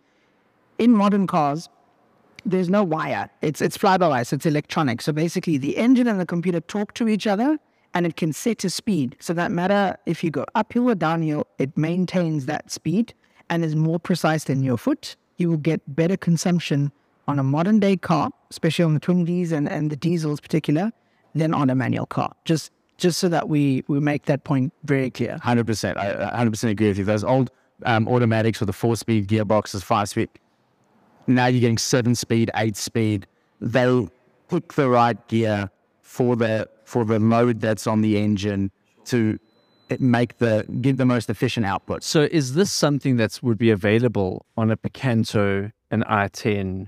[0.80, 1.70] in modern cars,
[2.46, 3.30] there's no wire.
[3.42, 5.02] It's it's fly by wire, so it's electronic.
[5.02, 7.60] So basically, the engine and the computer talk to each other,
[7.94, 9.16] and it can set a speed.
[9.20, 13.14] So that matter if you go uphill or downhill, it maintains that speed
[13.50, 15.16] and is more precise than your foot.
[15.38, 16.92] You will get better consumption
[17.28, 20.92] on a modern day car, especially on the 20s and, and the diesels particular,
[21.36, 22.34] than on a manual car.
[22.46, 22.72] Just
[23.02, 25.38] just so that we we make that point very clear.
[25.42, 25.98] Hundred percent.
[25.98, 27.04] I hundred percent agree with you.
[27.04, 27.52] Those old
[27.86, 30.30] um, automatics with the four-speed gearboxes, five-speed.
[31.28, 33.26] Now you're getting seven-speed, eight-speed.
[33.60, 34.10] They'll
[34.50, 35.70] pick the right gear
[36.02, 38.72] for the for the load that's on the engine
[39.06, 39.40] to
[40.00, 42.04] make the give the most efficient output.
[42.04, 46.88] So is this something that would be available on a Picanto, an i10,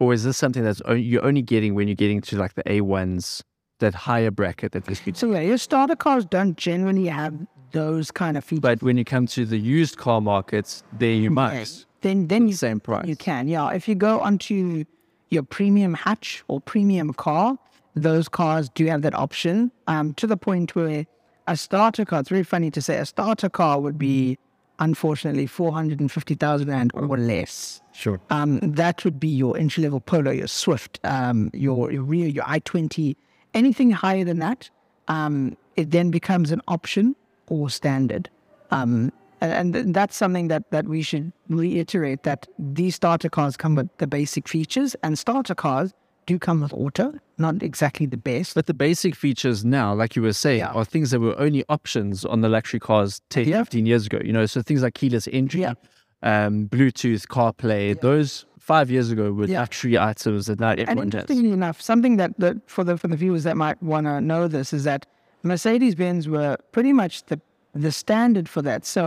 [0.00, 2.64] or is this something that's o- you're only getting when you're getting to like the
[2.64, 3.42] A1s,
[3.78, 7.34] that higher bracket that this could So yeah, your starter cars don't generally have
[7.72, 8.60] those kind of features.
[8.60, 11.86] But when you come to the used car markets, there you must.
[12.02, 13.06] then then you Same price.
[13.06, 13.70] You can, yeah.
[13.70, 14.84] If you go onto
[15.30, 17.58] your premium hatch or premium car,
[17.94, 19.70] those cars do have that option.
[19.86, 21.06] Um, to the point where
[21.46, 24.38] a starter car, it's very funny to say, a starter car would be
[24.78, 27.80] unfortunately four hundred and fifty thousand rand or less.
[27.92, 28.20] Sure.
[28.30, 32.44] Um, that would be your entry level Polo, your Swift, um, your your Rio, your
[32.46, 33.16] i twenty.
[33.54, 34.68] Anything higher than that,
[35.08, 37.14] um, it then becomes an option
[37.48, 38.28] or standard.
[38.70, 43.74] Um, and, and that's something that, that we should reiterate that these starter cars come
[43.74, 45.92] with the basic features, and starter cars
[46.26, 48.54] do come with auto, not exactly the best.
[48.54, 50.72] But the basic features now, like you were saying, Yeah.
[50.72, 53.58] are things that were only options on the luxury cars 10, Yeah.
[53.62, 54.20] 15 years ago.
[54.24, 55.74] You know, so things like keyless entry, Yeah.
[56.22, 59.60] um, Bluetooth, CarPlay, those five years ago were Yeah.
[59.60, 61.14] luxury items that And everyone has.
[61.14, 64.48] interestingly enough, something that, that for the for the viewers that might want to know
[64.48, 65.02] this is that
[65.42, 67.38] Mercedes Benz were pretty much the
[67.74, 68.86] the standard for that.
[68.86, 69.04] So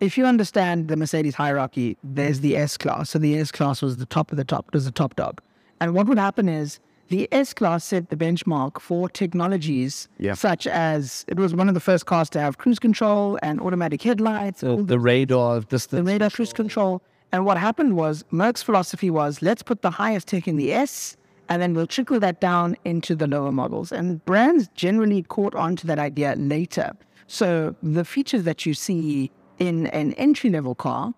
[0.00, 3.10] if you understand the Mercedes hierarchy, there's the S class.
[3.10, 5.40] So the S class was the top of the top, it was the top dog.
[5.80, 6.78] And what would happen is
[7.08, 10.34] the S class set the benchmark for technologies Yeah.
[10.34, 14.02] such as it was one of the first cars to have cruise control and automatic
[14.02, 17.00] headlights, all the, the radar, this, the radar cruise control.
[17.32, 21.16] And what happened was Merc's philosophy was let's put the highest tech in the S
[21.48, 23.90] And then we'll trickle that down into the lower models.
[23.90, 26.92] And brands generally caught on to that idea later.
[27.26, 31.14] So the features that you see in an entry level car,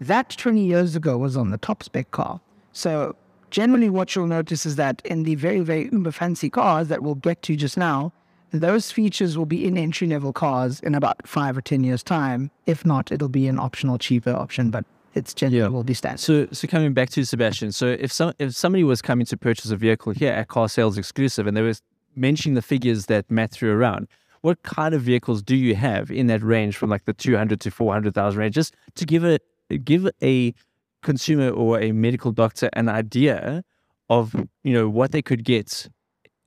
[0.00, 2.40] that 20 years ago was on the top spec car.
[2.72, 3.16] So
[3.50, 7.14] generally what you'll notice is that in the very, very uber fancy cars that we'll
[7.16, 8.12] get to just now,
[8.50, 12.50] those features will be in entry level cars in about five or 10 years' time.
[12.64, 15.68] If not, it'll be an optional, cheaper option, but it's generally Yeah.
[15.68, 16.20] will be standard.
[16.20, 19.70] So, so coming back to Sebastian, so if some if somebody was coming to purchase
[19.70, 21.74] a vehicle here at Car Sales Exclusive, and they were
[22.16, 24.08] mentioning the figures that Matt threw around,
[24.42, 27.60] what kind of vehicles do you have in that range from like the two hundred
[27.60, 29.38] to four hundred thousand range, just to give a
[29.84, 30.54] give a
[31.02, 33.62] consumer or a medical doctor an idea
[34.10, 34.34] of
[34.64, 35.88] you know what they could get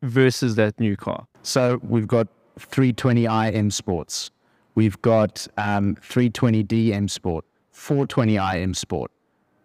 [0.04, 1.26] versus that new car.
[1.44, 2.28] So we've got
[2.60, 4.32] 320i M Sports.
[4.76, 7.46] We've got um, 320d M Sport,
[7.82, 9.12] 420i M Sport.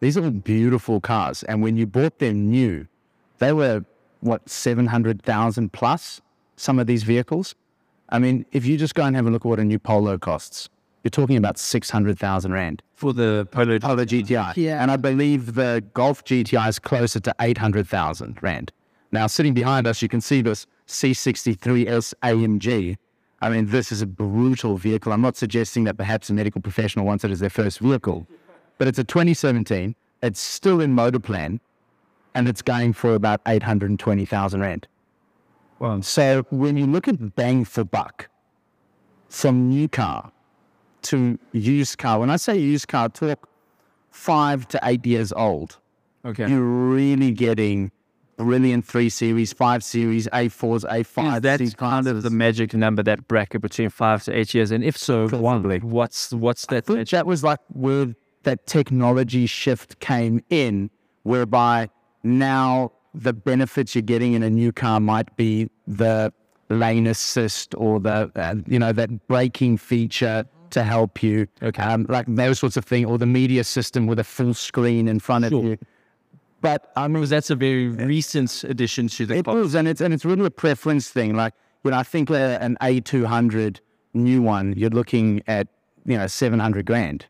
[0.01, 1.43] These are all beautiful cars.
[1.45, 2.87] And when you bought them new,
[3.39, 3.85] they were,
[4.21, 6.21] what, 700,000 plus,
[6.57, 7.55] some of these vehicles?
[8.09, 10.17] I mean, if you just go and have a look at what a new Polo
[10.17, 10.69] costs,
[11.03, 12.83] you're talking about 600,000 Rand.
[12.95, 14.57] For the Polo, Polo GTI.
[14.57, 14.83] Yeah.
[14.83, 18.73] And I believe the Golf GTI is closer to 800,000 Rand.
[19.13, 22.97] Now, sitting behind us, you can see this C63S AMG.
[23.41, 25.13] I mean, this is a brutal vehicle.
[25.13, 28.27] I'm not suggesting that perhaps a medical professional wants it as their first vehicle,
[28.79, 29.95] but it's a 2017.
[30.23, 31.61] It's still in motor plan,
[32.35, 34.89] and it's going for about 820,000 Rand.
[35.79, 36.01] Wow.
[36.01, 38.29] So when you look at bang for buck
[39.29, 40.33] from new car
[41.03, 43.49] to used car, when I say used car, talk
[44.11, 45.79] five to eight years old,
[46.25, 46.49] okay.
[46.49, 47.93] you're really getting
[48.37, 51.41] brilliant three series, five series, A4s, A5s.
[51.43, 54.71] that's kind of the magic number, that bracket between five to eight years.
[54.71, 55.79] And if so, Probably.
[55.81, 56.77] what's what's that?
[56.77, 57.11] I think magic?
[57.13, 58.15] that was like where
[58.45, 60.91] that technology shift came in,
[61.25, 61.89] whereby
[62.23, 66.33] now the benefits you're getting in a new car might be the
[66.69, 71.83] lane assist or the uh, you know that braking feature to help you, Okay.
[71.83, 75.21] um, like those sorts of things, or the media system with a full screen in
[75.21, 75.59] front Sure.
[75.61, 75.79] of you.
[76.67, 79.55] But I mean, Because that's a very recent addition to the it car.
[79.55, 81.37] was, and it's and it's really a preference thing.
[81.37, 83.81] Like when I think uh, an A two hundred
[84.15, 85.69] new one, you're looking at
[86.05, 87.27] you know seven hundred grand.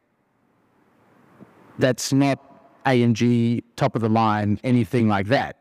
[1.78, 2.38] That's not
[2.86, 5.56] AMG top of the line, anything like that.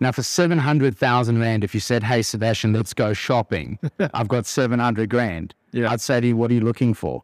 [0.00, 3.78] Now for seven hundred thousand rand, if you said, "Hey Sebastian, let's go shopping,"
[4.14, 5.54] I've got seven hundred grand.
[5.70, 5.92] Yeah.
[5.92, 7.22] I'd say to you, "What are you looking for?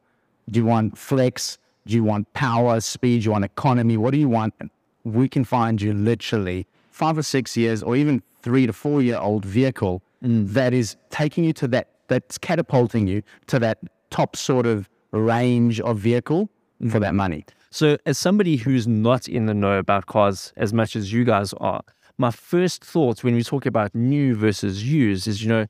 [0.49, 1.59] Do you want flex?
[1.89, 3.23] Do you want power, speed?
[3.23, 3.97] Do you want economy?
[3.97, 4.55] What do you want?"
[5.05, 9.19] We can find you literally five or six years, or even three to four year
[9.19, 10.49] old vehicle mm.
[10.53, 13.79] that is taking you to that, that's catapulting you to that
[14.11, 16.49] top sort of range of vehicle
[16.91, 17.01] for mm.
[17.01, 17.45] that money.
[17.71, 21.53] So, as somebody who's not in the know about cars as much as you guys
[21.55, 21.83] are,
[22.19, 25.67] my first thought when we talk about new versus used is, you know,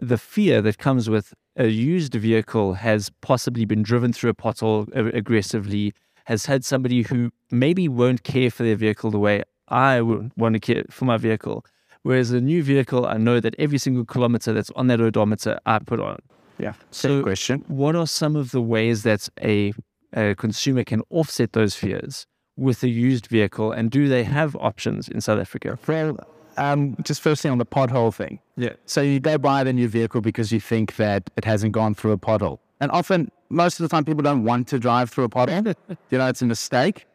[0.00, 4.88] the fear that comes with a used vehicle has possibly been driven through a pothole
[5.14, 5.92] aggressively,
[6.24, 10.54] has had somebody who maybe won't care for their vehicle the way I would want
[10.54, 11.64] to care for my vehicle.
[12.02, 15.78] Whereas a new vehicle, I know that every single kilometer that's on that odometer, I
[15.78, 16.18] put on.
[16.58, 16.72] Yeah.
[16.90, 17.64] So, question.
[17.68, 19.72] what are some of the ways that a,
[20.12, 22.26] a consumer can offset those fears
[22.56, 23.72] with a used vehicle?
[23.72, 25.78] And do they have options in South Africa?
[25.86, 26.18] Well,
[26.56, 28.40] um, just firstly on the pothole thing.
[28.56, 28.72] Yeah.
[28.86, 32.12] So you go buy the new vehicle because you think that it hasn't gone through
[32.12, 32.58] a pothole.
[32.80, 35.74] And often, most of the time, people don't want to drive through a pothole.
[36.10, 37.06] you know, it's a mistake.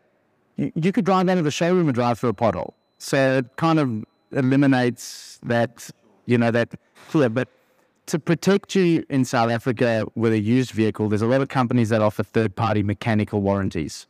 [0.57, 2.73] You, you could drive out of the showroom and drive through a pothole.
[2.97, 5.89] So it kind of eliminates that,
[6.25, 7.29] you know, that fear.
[7.29, 7.49] But
[8.07, 11.89] to protect you in South Africa with a used vehicle, there's a lot of companies
[11.89, 14.07] that offer third party mechanical warranties.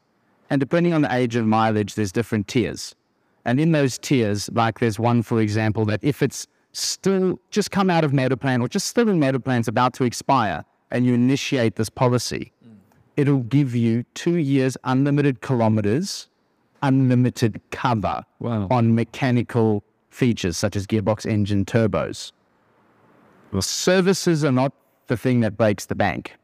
[0.50, 2.96] And depending on the age and mileage, there's different tiers.
[3.46, 7.90] And in those tiers, like there's one, for example, that if it's still just come
[7.90, 11.76] out of Motorplan or just still in Motorplan, it's about to expire, and you initiate
[11.76, 12.76] this policy, mm.
[13.18, 16.30] it'll give you two years unlimited kilometers,
[16.84, 18.68] unlimited cover Wow.
[18.70, 22.32] on mechanical features such as gearbox, engine, turbos.
[23.52, 24.74] Well, services are not
[25.08, 26.36] the thing that breaks the bank.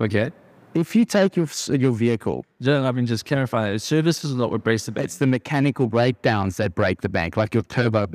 [0.00, 0.30] Okay.
[0.74, 3.76] If you take your, your vehicle Just, I mean, just clarify.
[3.76, 5.04] Services are not what breaks the bank.
[5.06, 8.06] it's the mechanical breakdowns that break the bank, like your turbo,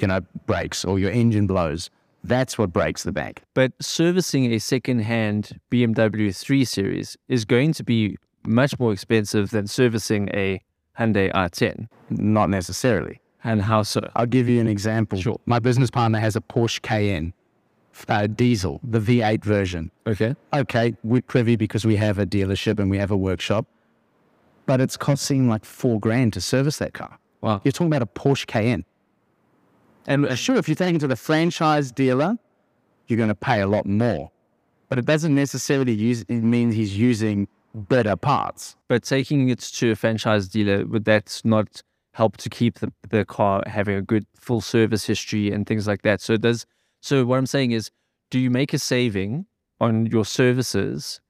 [0.00, 1.88] you know, breaks or your engine blows.
[2.22, 3.42] That's what breaks the bank.
[3.54, 8.16] But servicing a second-hand BMW 3 Series is going to be
[8.46, 10.60] much more expensive than servicing a
[10.98, 11.88] Hyundai i10.
[12.10, 13.20] Not necessarily.
[13.42, 14.08] And how so?
[14.16, 15.20] I'll give you an example.
[15.20, 15.40] Sure.
[15.46, 17.34] My business partner has a Porsche Cayenne
[18.08, 19.90] uh, diesel, the V8 version.
[20.06, 20.34] Okay.
[20.52, 23.66] Okay, we're privy because we have a dealership and we have a workshop,
[24.66, 27.18] but it's costing like four grand to service that car.
[27.40, 27.60] Wow.
[27.64, 28.84] You're talking about a Porsche Cayenne.
[30.06, 32.38] And uh, sure, if you're taking to the franchise dealer,
[33.06, 34.30] you're going to pay a lot more.
[34.88, 38.76] But it doesn't necessarily use, it mean he's using better parts.
[38.88, 43.24] But taking it to a franchise dealer, would that not help to keep the, the
[43.24, 46.20] car having a good full service history and things like that?
[46.20, 46.66] So does
[47.00, 47.90] so what I'm saying is,
[48.30, 49.44] do you make a saving
[49.78, 51.20] on your services,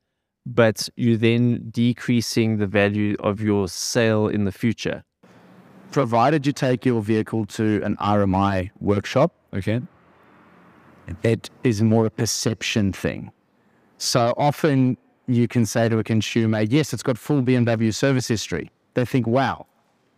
[0.46, 5.02] but you then decreasing the value of your sale in the future?
[5.90, 9.80] Provided you take your vehicle to an RMI workshop, Okay.
[11.22, 13.32] it is more a perception thing.
[13.98, 14.96] So often
[15.26, 18.70] you can say to a consumer, yes, it's got full BMW service history.
[18.94, 19.66] They think, wow.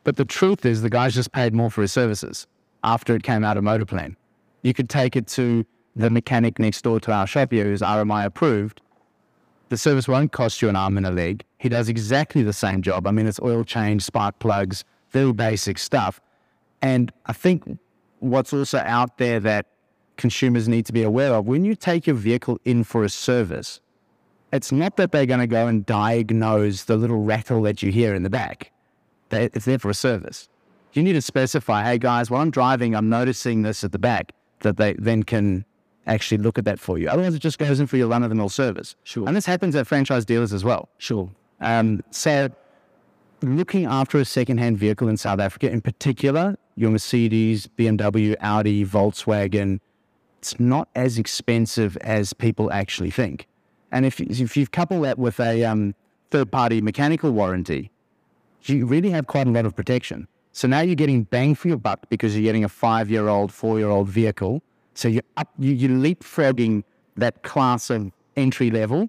[0.04, 2.46] But the truth is, the guy's just paid more for his services
[2.84, 4.16] after it came out of Motorplan.
[4.62, 8.24] You could take it to the mechanic next door to our shop here who's RMI
[8.24, 8.80] approved.
[9.68, 11.44] The service won't cost you an arm and a leg.
[11.58, 13.06] He does exactly the same job.
[13.06, 16.20] I mean, it's oil change, spark plugs, very basic stuff.
[16.82, 17.78] And I think
[18.20, 19.66] what's also out there that
[20.16, 23.80] consumers need to be aware of when you take your vehicle in for a service,
[24.52, 28.14] it's not that they're going to go and diagnose the little rattle that you hear
[28.14, 28.72] in the back.
[29.30, 30.48] They, it's there for a service.
[30.92, 34.32] You need to specify, hey guys, while I'm driving, I'm noticing this at the back,
[34.60, 35.64] that they then can
[36.06, 37.08] actually look at that for you.
[37.08, 38.96] Otherwise, it just goes in for your run of the mill service.
[39.04, 39.26] Sure.
[39.26, 40.88] And this happens at franchise dealers as well.
[40.98, 41.30] Sure.
[41.60, 42.48] Um, so,
[43.42, 49.80] looking after a second-hand vehicle in South Africa, in particular, your Mercedes, BMW, Audi, Volkswagen,
[50.38, 53.46] it's not as expensive as people actually think.
[53.96, 55.94] And if if you couple that with a um,
[56.30, 57.90] third-party mechanical warranty,
[58.64, 60.28] you really have quite a lot of protection.
[60.52, 64.62] So now you're getting bang for your buck because you're getting a five-year-old, four-year-old vehicle.
[64.92, 66.84] So you're up, you, you're leapfrogging
[67.16, 69.08] that class of entry level,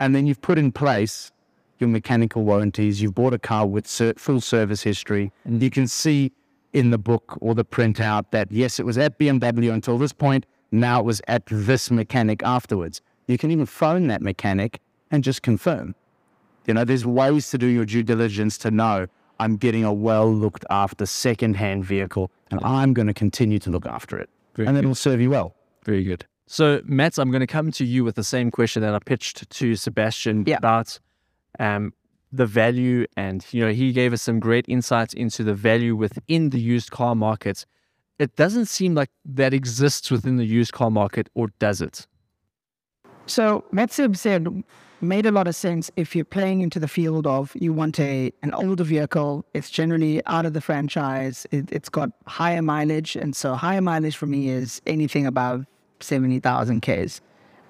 [0.00, 1.30] and then you've put in place
[1.78, 3.02] your mechanical warranties.
[3.02, 6.32] You've bought a car with full service history, and you can see
[6.72, 10.46] in the book or the printout that yes, it was at BMW until this point.
[10.72, 13.02] Now it was at this mechanic afterwards.
[13.26, 15.94] You can even phone that mechanic and just confirm.
[16.66, 19.06] You know, there's ways to do your due diligence to know
[19.38, 23.70] I'm getting a well looked after second hand vehicle and I'm going to continue to
[23.70, 24.30] look after it.
[24.54, 25.54] Very and it'll serve you well.
[25.84, 26.24] Very good.
[26.46, 29.48] So, Matt, I'm going to come to you with the same question that I pitched
[29.48, 30.58] to Sebastian Yeah.
[30.58, 30.98] about
[31.58, 31.92] um,
[32.32, 33.06] the value.
[33.16, 36.90] And, you know, he gave us some great insights into the value within the used
[36.90, 37.66] car market.
[38.18, 42.06] It doesn't seem like that exists within the used car market, or does it?
[43.26, 44.64] So Metsib said
[45.00, 48.32] made a lot of sense if you're playing into the field of you want a
[48.42, 49.44] an older vehicle.
[49.54, 51.46] It's generally out of the franchise.
[51.50, 55.66] It, it's got higher mileage, and so higher mileage for me is anything above
[56.00, 57.20] seventy thousand k's.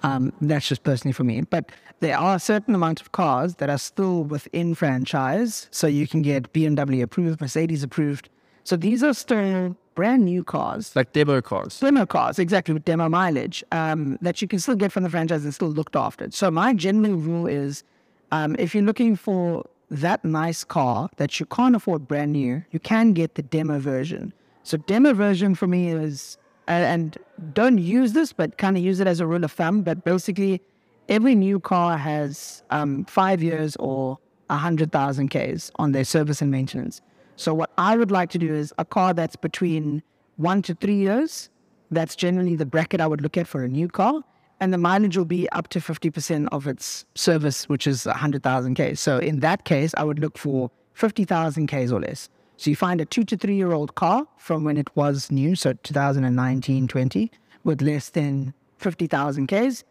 [0.03, 1.41] Um, that's just personally for me.
[1.41, 6.07] But there are a certain amount of cars that are still within franchise, so you
[6.07, 8.29] can get BMW approved, Mercedes approved.
[8.65, 11.79] So these are still brand new cars Like demo cars.
[11.79, 15.43] demo cars, exactly with demo mileage, um, that you can still get from the franchise
[15.45, 16.29] and still looked after.
[16.31, 17.83] So my general rule is,
[18.31, 22.79] um, if you're looking for that nice car that you can't afford brand new, you
[22.79, 24.33] can get the demo version.
[24.63, 26.37] So demo version for me is,
[26.67, 27.17] uh, and
[27.53, 29.83] don't use this, but kind of use it as a rule of thumb.
[29.83, 30.59] But basically,
[31.07, 34.17] every new car has um, five years or
[34.49, 36.99] a hundred thousand k's on their service and maintenance.
[37.35, 40.03] So what I would like to do is a car that's between
[40.37, 41.49] one to three years.
[41.91, 44.21] That's generally the bracket I would look at for a new car.
[44.59, 49.01] And the mileage will be up to 50% of its service, which is 100,000 Ks.
[49.01, 52.29] So in that case, I would look for 50,000 Ks or less.
[52.57, 55.55] So you find a two to three year old car from when it was new,
[55.55, 57.31] so 2019 20,
[57.65, 59.83] with less than 50,000 Ks.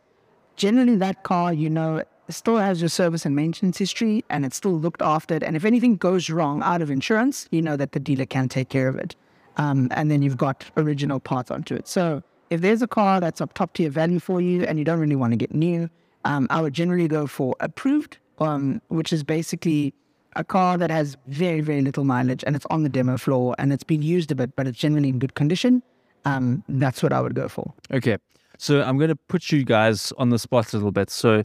[0.57, 4.79] Generally, that car, you know, still has your service and maintenance history and it's still
[4.79, 5.39] looked after.
[5.43, 8.69] And if anything goes wrong out of insurance, you know that the dealer can take
[8.69, 9.15] care of it.
[9.57, 11.87] Um, and then you've got original parts onto it.
[11.87, 14.99] So if there's a car that's of top tier value for you and you don't
[14.99, 15.89] really want to get new,
[16.25, 19.95] um, I would generally go for approved, um, which is basically
[20.37, 23.73] a car that has very, very little mileage and it's on the demo floor and
[23.73, 25.83] it's been used a bit, but it's generally in good condition.
[26.25, 27.73] Um, that's what I would go for.
[27.93, 28.17] Okay.
[28.59, 31.11] So I'm going to put you guys on the spot a little bit.
[31.11, 31.43] So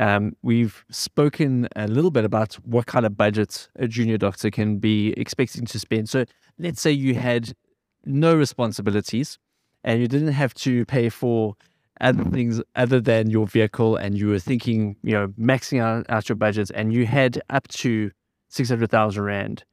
[0.00, 4.78] um, we've spoken a little bit about what kind of budget a junior doctor can
[4.78, 6.08] be expecting to spend.
[6.08, 6.24] So
[6.58, 7.52] let's say you had
[8.04, 9.38] no responsibilities
[9.84, 11.54] and you didn't have to pay for
[12.00, 16.28] other things other than your vehicle and you were thinking, you know, maxing out, out
[16.28, 18.10] your budget and you had up to
[18.48, 19.64] 600,000 Rand.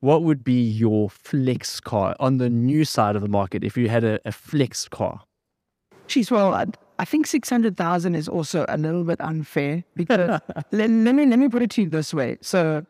[0.00, 3.88] What would be your flex car on the new side of the market if you
[3.88, 5.20] had a, a flex car?
[6.10, 6.54] She's well.
[6.54, 6.66] I,
[6.98, 10.40] I think six hundred thousand is also a little bit unfair because
[10.72, 12.38] let, let me let me put it to you this way.
[12.40, 12.84] So,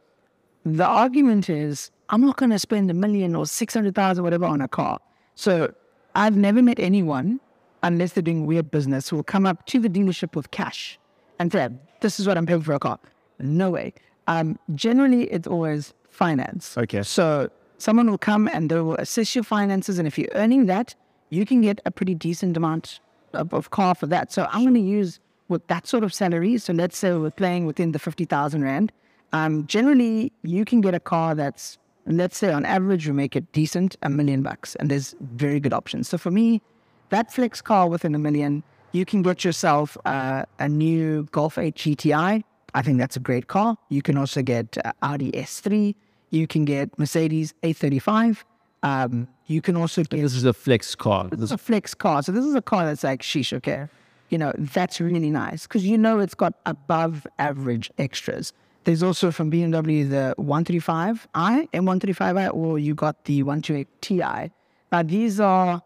[0.64, 4.68] the argument is I'm not going to spend a million or 600,000 whatever on a
[4.68, 4.98] car.
[5.36, 5.72] So
[6.14, 7.40] I've never met anyone,
[7.82, 10.98] unless they're doing weird business, who will come up to the dealership with cash
[11.38, 11.68] and say,
[12.00, 12.98] this is what I'm paying for a car.
[13.38, 13.94] No way.
[14.26, 16.76] Um, generally, it's always finance.
[16.76, 17.02] Okay.
[17.02, 17.48] So
[17.78, 19.98] someone will come and they will assess your finances.
[19.98, 20.96] And if you're earning that,
[21.30, 22.98] you can get a pretty decent amount
[23.32, 24.32] of, of car for that.
[24.32, 26.58] So I'm going to use with that sort of salary.
[26.58, 28.92] So let's say we're playing within the 50,000 Rand.
[29.32, 33.50] Um, generally, you can get a car that's, let's say on average, we make it
[33.52, 34.76] decent, a million bucks.
[34.76, 36.08] And there's very good options.
[36.08, 36.62] So for me,
[37.10, 38.62] that flex car within a million,
[38.92, 42.42] you can get yourself uh, a new Golf 8 GTI.
[42.74, 43.76] I think that's a great car.
[43.88, 45.94] You can also get uh, Audi S3.
[46.30, 48.38] You can get Mercedes A35.
[48.82, 51.28] Um, you can also get This is a flex car.
[51.28, 52.22] this is a flex car.
[52.22, 53.88] So this is a car that's like, sheesh, okay.
[54.30, 58.52] You know, that's really nice because you know it's got above average extras.
[58.84, 64.52] There's also from BMW the 135i and 135i, or you got the 128 Ti.
[64.92, 65.82] Now, these are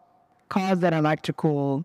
[0.49, 1.84] cars that I like to call,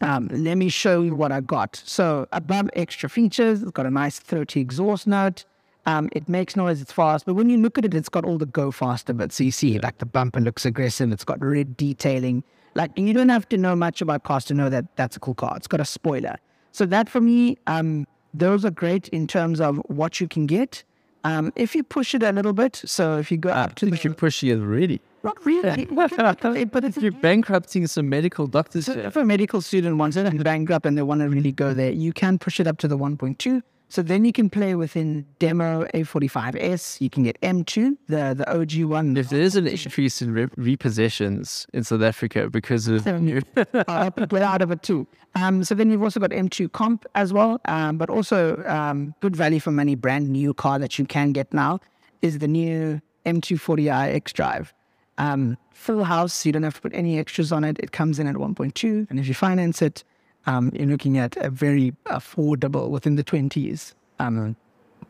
[0.00, 1.82] um, let me show you what I got.
[1.84, 5.44] So, above extra features, it's got a nice 30 exhaust note.
[5.88, 8.36] Um, it makes noise, it's fast, but when you look at it, it's got all
[8.36, 9.36] the go faster bits.
[9.36, 12.44] So you see, like the bumper looks aggressive, it's got red detailing.
[12.74, 15.32] Like you don't have to know much about cars to know that that's a cool
[15.32, 15.54] car.
[15.56, 16.36] It's got a spoiler.
[16.72, 20.84] So that for me, um, those are great in terms of what you can get.
[21.24, 23.98] Um, if you push it a little bit, so if you go up to the
[24.02, 25.00] you're pushing it really.
[25.24, 25.86] not really,
[26.66, 28.84] but it's You're bankrupting some medical doctors.
[28.86, 31.72] so if a medical student wants it and bankrupt and they want to really go
[31.72, 33.62] there, you can push it up to the 1.2.
[33.90, 37.00] So then you can play within demo A45S.
[37.00, 39.16] You can get M2, the the OG one.
[39.16, 44.10] If there is an increase in re- repossessions in South Africa because of you, uh,
[44.16, 45.06] people out of it too.
[45.34, 49.34] Um, so then you've also got M2 Comp as well, um, but also um, good
[49.34, 51.80] value for money, brand new car that you can get now
[52.20, 54.74] is the new M240i X Drive.
[55.16, 57.78] Um, full house, you don't have to put any extras on it.
[57.80, 60.04] It comes in at 1.2, and if you finance it,
[60.46, 63.94] um, you're looking at a very affordable within the 20s.
[64.18, 64.56] Um,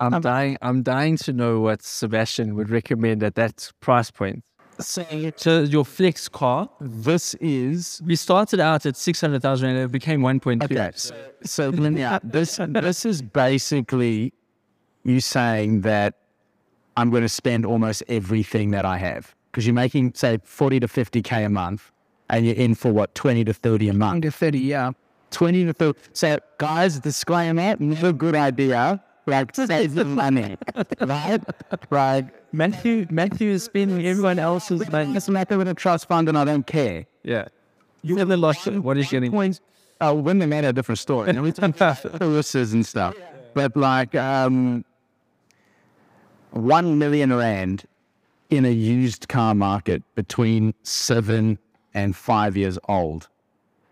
[0.00, 0.56] I'm dying.
[0.62, 4.44] I'm dying to know what Sebastian would recommend at that price point.
[4.78, 5.04] So,
[5.36, 9.90] so your flex car, This is we started out at six hundred thousand and it
[9.90, 10.74] became one point two.
[10.78, 10.92] okay.
[10.94, 14.32] So, so yeah, this this is basically
[15.02, 16.14] you saying that
[16.96, 20.88] I'm going to spend almost everything that I have because you're making say 40 to
[20.88, 21.90] 50 k a month,
[22.30, 24.14] and you're in for what 20 to 30 a month.
[24.14, 24.92] under 30, yeah.
[25.30, 25.98] 20 to 30.
[26.12, 29.02] So, guys, disclaimer, never a good idea.
[29.26, 30.56] Like, save the money,
[31.00, 31.42] right?
[31.90, 32.28] Right.
[32.52, 35.14] Matthew, Matthew is spending everyone else's money.
[35.14, 37.04] It's matter with a trust fund, and I don't care.
[37.24, 37.48] Yeah,
[38.02, 38.66] you have the loss.
[38.66, 39.30] What is getting?
[39.30, 39.60] Points.
[40.00, 43.14] Uh, when they made a different story, and we talk about services and stuff.
[43.52, 44.84] But like, um,
[46.52, 47.84] one million rand
[48.48, 51.58] in a used car market between seven
[51.92, 53.28] and five years old,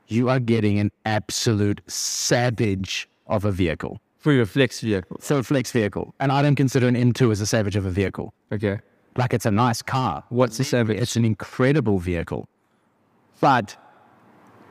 [0.09, 4.01] you are getting an absolute savage of a vehicle.
[4.19, 5.19] for your flex vehicle.
[5.21, 7.91] So a flex vehicle, and I don't consider an M2 as a savage of a
[7.91, 8.35] vehicle.
[8.53, 8.81] Okay,
[9.17, 10.25] Like it's a nice car.
[10.31, 10.99] what's the savage?
[10.99, 12.49] It's an incredible vehicle.
[13.41, 13.77] But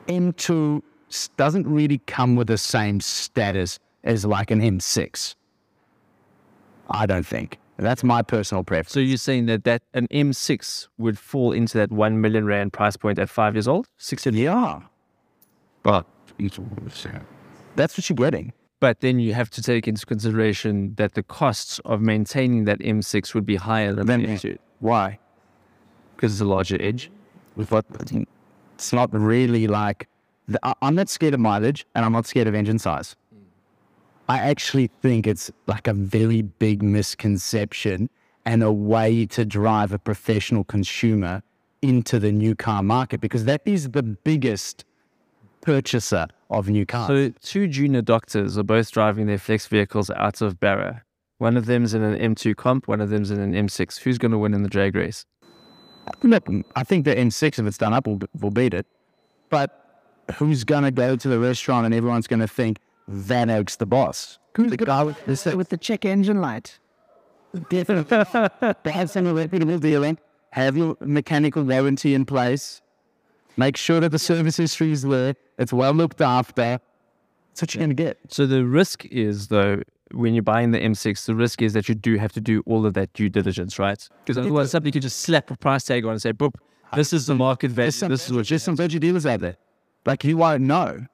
[0.08, 5.34] M2 s- doesn't really come with the same status as like an M6.
[6.90, 7.58] I don't think.
[7.78, 8.92] That's my personal preference.
[8.92, 12.96] So you're saying that that an M6 would fall into that one million rand price
[12.96, 14.36] point at five years old, six years.
[14.36, 14.80] yeah.
[15.86, 16.04] But
[17.76, 18.52] That's what you're getting.
[18.80, 23.34] But then you have to take into consideration that the costs of maintaining that M6
[23.34, 25.18] would be higher than Then the M2 why?
[26.16, 27.10] because it's a larger edge.
[27.54, 27.84] With what?
[28.74, 30.08] It's not really like.
[30.48, 33.14] The, I'm not scared of mileage, and I'm not scared of engine size.
[33.34, 33.42] Mm.
[34.28, 38.10] I actually think it's like a very big misconception
[38.44, 41.42] and a way to drive a professional consumer
[41.80, 44.84] into the new car market because that is the biggest
[45.66, 47.08] purchaser of new cars.
[47.08, 51.02] So two junior doctors are both driving their flex vehicles out of Bara.
[51.38, 53.98] One of them's in an M2 comp, one of them's in an M6.
[53.98, 55.26] Who's going to win in the drag race?
[56.22, 58.86] Look, I think the M6, if it's done up, will, will beat it.
[59.50, 60.06] But
[60.36, 63.86] who's going to go to the restaurant and everyone's going to think Van Oak's the
[63.86, 64.38] boss?
[64.54, 66.78] Who's the guy with the With the check engine light.
[67.68, 68.92] Definitely.
[68.92, 70.18] have some reputable dealing.
[70.52, 72.80] Have your mechanical warranty in place.
[73.56, 75.34] Make sure that the service history is there.
[75.58, 76.80] It's well looked after.
[77.50, 78.18] That's what you're going to get.
[78.28, 79.82] So the risk is, though,
[80.12, 82.86] when you're buying the M6, the risk is that you do have to do all
[82.86, 84.08] of that due diligence, right?
[84.24, 86.54] Because otherwise, somebody could just slap a price tag on and say, "Boop,
[86.94, 87.90] this is the market value.
[87.90, 89.56] This is what there's some veggie dealers out there.
[90.04, 91.06] Like you won't know.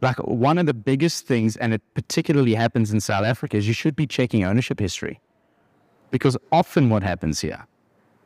[0.00, 3.74] Like one of the biggest things, and it particularly happens in South Africa, is you
[3.74, 5.20] should be checking ownership history.
[6.10, 7.66] Because often what happens here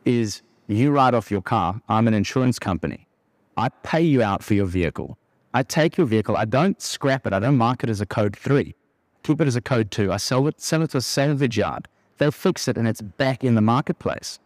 [0.05, 1.81] is you write off your car.
[1.89, 3.07] I'm an insurance company.
[3.57, 5.17] I pay you out for your vehicle.
[5.53, 6.37] I take your vehicle.
[6.37, 7.33] I don't scrap it.
[7.33, 8.75] I don't mark it as a code three.
[9.23, 10.11] Keep it as a code two.
[10.11, 11.87] I sell it, sell it to a salvage yard.
[12.17, 14.39] They'll fix it and it's back in the marketplace.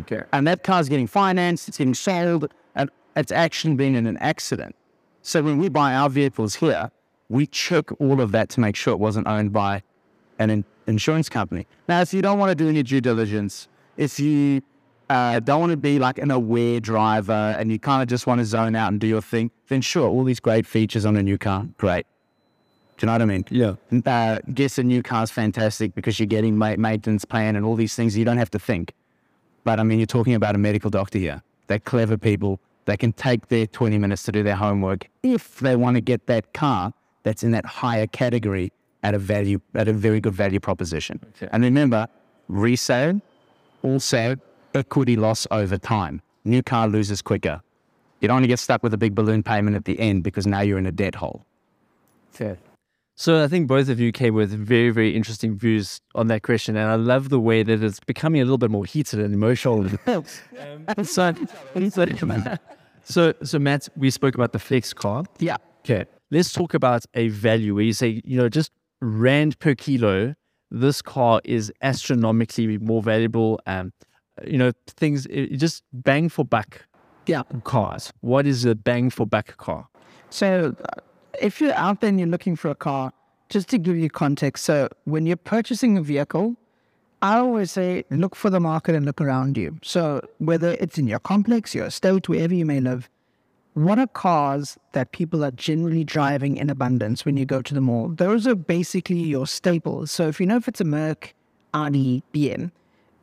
[0.00, 0.22] Okay.
[0.32, 4.74] And that car's getting financed, it's getting sold, and it's actually been in an accident.
[5.22, 6.90] So when we buy our vehicles here,
[7.28, 9.82] we check all of that to make sure it wasn't owned by
[10.38, 11.66] an in- insurance company.
[11.88, 14.62] Now, if you don't want to do any due diligence, if you
[15.12, 18.38] uh, don't want to be like an aware driver and you kind of just want
[18.38, 21.22] to zone out and do your thing, then sure, all these great features on a
[21.22, 22.06] new car, great.
[22.96, 23.44] Do you know what I mean?
[23.50, 23.74] Yeah.
[24.06, 27.94] Uh, guess a new car's fantastic because you're getting ma- maintenance plan and all these
[27.94, 28.94] things you don't have to think.
[29.64, 31.42] But I mean, you're talking about a medical doctor here.
[31.66, 32.58] They're clever people.
[32.86, 36.26] They can take their 20 minutes to do their homework if they want to get
[36.26, 40.58] that car that's in that higher category at a value, at a very good value
[40.58, 41.20] proposition.
[41.36, 41.48] Okay.
[41.52, 42.08] And remember,
[42.48, 43.20] resale
[43.82, 44.36] also
[44.74, 46.22] equity loss over time.
[46.44, 47.62] New car loses quicker.
[48.20, 50.46] You don't want to get stuck with a big balloon payment at the end because
[50.46, 51.44] now you're in a debt hole.
[52.30, 52.58] Fair.
[53.14, 56.76] So I think both of you came with very, very interesting views on that question,
[56.76, 59.86] and I love the way that it's becoming a little bit more heated and emotional.
[60.06, 60.24] um,
[61.04, 61.34] so,
[63.04, 65.24] so, so Matt, we spoke about the flex car.
[65.38, 65.56] Yeah.
[65.80, 70.34] Okay, let's talk about a value where you say, you know, just rand per kilo,
[70.70, 73.60] this car is astronomically more valuable.
[73.66, 73.92] Um,
[74.46, 76.86] you know, things it, just bang for buck
[77.26, 77.42] Yeah.
[77.64, 78.12] cars.
[78.20, 79.88] What is a bang for buck car?
[80.30, 81.00] So, uh,
[81.40, 83.12] if you're out there and you're looking for a car,
[83.48, 86.56] just to give you context, so when you're purchasing a vehicle,
[87.20, 89.78] I always say look for the market and look around you.
[89.82, 93.08] So, whether it's in your complex, your estate, wherever you may live,
[93.74, 97.80] what are cars that people are generally driving in abundance when you go to the
[97.80, 98.08] mall?
[98.08, 100.10] Those are basically your staples.
[100.10, 101.34] So, if you know if it's a Merc,
[101.74, 102.70] Audi, BM,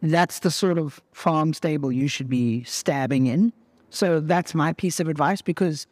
[0.01, 3.53] that's the sort of farm stable you should be stabbing in.
[3.89, 5.87] So, that's my piece of advice because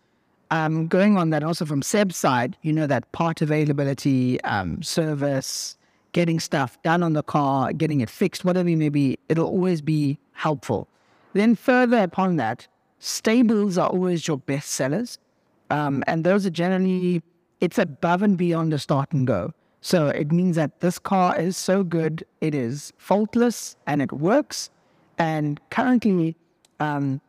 [0.52, 5.78] um, going on that also from Seb's side, you know, that part availability, um, service,
[6.14, 9.82] getting stuff done on the car, getting it fixed, whatever it may be, it'll always
[9.82, 10.88] be helpful.
[11.34, 12.68] Then further upon that,
[13.00, 15.20] stables are always your best sellers.
[15.70, 17.22] Um, and those are generally,
[17.60, 19.54] it's above and beyond a start and go.
[19.82, 24.70] So it means that this car is so good, it is faultless and it works.
[25.18, 26.36] And currently,
[26.80, 27.22] um,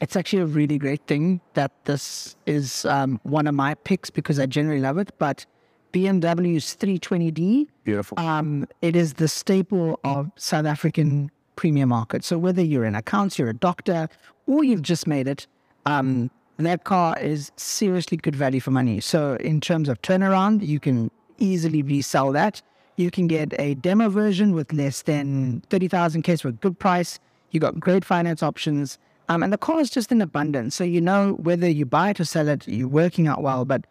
[0.00, 4.38] it's actually a really great thing that this is um, one of my picks because
[4.38, 5.12] I generally love it.
[5.18, 5.46] But
[5.92, 8.18] BMW's 320D, Beautiful.
[8.18, 12.24] um, it is the staple of South African premium market.
[12.24, 14.08] So whether you're in accounts, you're a doctor,
[14.46, 15.46] or you've just made it,
[15.86, 19.00] um, that car is seriously good value for money.
[19.00, 22.62] So in terms of turnaround, you can easily resell that.
[22.96, 27.18] You can get a demo version with less than 30,000 Ks for a good price.
[27.50, 28.98] You got great finance options.
[29.28, 30.74] Um, and the car is just in abundance.
[30.74, 33.64] So you know whether you buy it or sell it, you're working out well.
[33.64, 33.86] But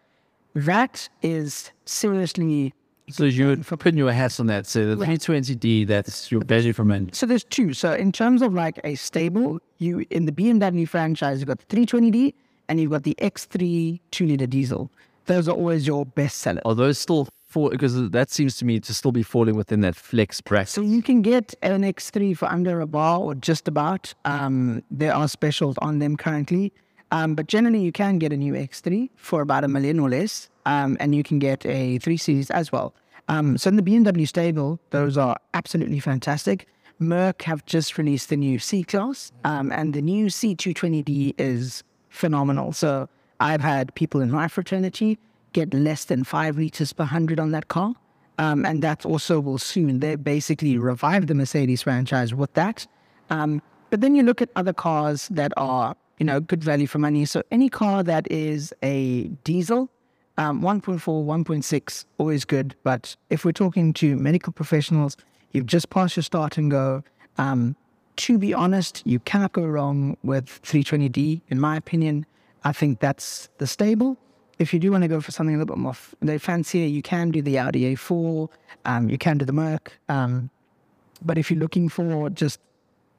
[0.54, 2.72] that is seriously
[3.10, 4.66] So you're putting your hats on that.
[4.66, 7.08] So the 320D, that's your value for money.
[7.12, 7.74] So there's two.
[7.74, 11.76] So in terms of like a stable, you in the BMW franchise, you've got the
[11.76, 12.32] 320D
[12.68, 14.90] and you've got the X3 two liter diesel.
[15.26, 16.62] Those are always your best sellers.
[16.64, 17.70] Are those still fall?
[17.70, 20.68] Because that seems to me to still be falling within that flex bracket.
[20.68, 24.12] So you can get an X3 for under a bar or just about.
[24.24, 26.72] Um, there are specials on them currently.
[27.10, 30.48] Um, but generally, you can get a new X3 for about a million or less.
[30.66, 32.94] Um, and you can get a 3 Series as well.
[33.28, 36.66] Um, so in the BMW stable, those are absolutely fantastic.
[36.98, 42.72] Merc have just released the new C Class, um, and the new C220D is phenomenal.
[42.72, 43.08] So
[43.40, 45.18] I've had people in my fraternity
[45.52, 47.94] get less than five liters per hundred on that car.
[48.38, 50.00] Um, and that also will soon.
[50.00, 52.86] They basically revived the Mercedes franchise with that.
[53.30, 56.98] Um, but then you look at other cars that are, you know, good value for
[56.98, 57.24] money.
[57.26, 59.88] So any car that is a diesel,
[60.36, 62.74] um, 1.4, 1.6, always good.
[62.82, 65.16] But if we're talking to medical professionals,
[65.52, 67.04] you've just passed your start and go.
[67.38, 67.76] Um,
[68.16, 71.40] to be honest, you cannot go wrong with 320D.
[71.48, 72.26] In my opinion,
[72.64, 74.16] I think that's the stable.
[74.58, 77.02] If you do want to go for something a little bit more f- fancier, you
[77.02, 78.48] can do the Audi A4,
[78.84, 79.98] um, you can do the Merc.
[80.08, 80.50] Um,
[81.24, 82.60] but if you're looking for just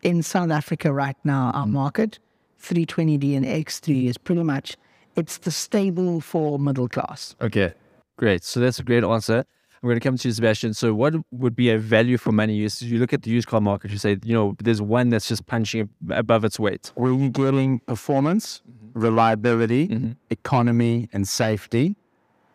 [0.02, 2.20] in South Africa right now, our market,
[2.62, 4.78] 320D and X3 is pretty much
[5.16, 7.36] it's the stable for middle class.
[7.42, 7.74] Okay,
[8.18, 8.44] great.
[8.44, 9.46] So that's a great answer.
[9.86, 10.74] I'm going to come to you, Sebastian.
[10.74, 12.56] So, what would be a value for money?
[12.56, 15.28] You, you look at the used car market, you say, you know, there's one that's
[15.28, 16.92] just punching above its weight.
[16.96, 18.64] Were you getting performance,
[18.96, 21.96] reliability, economy, and safety?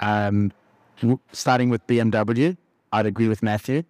[0.01, 0.53] Um,
[1.33, 2.57] starting with BMW,
[2.93, 3.85] I'd agree with Matthew.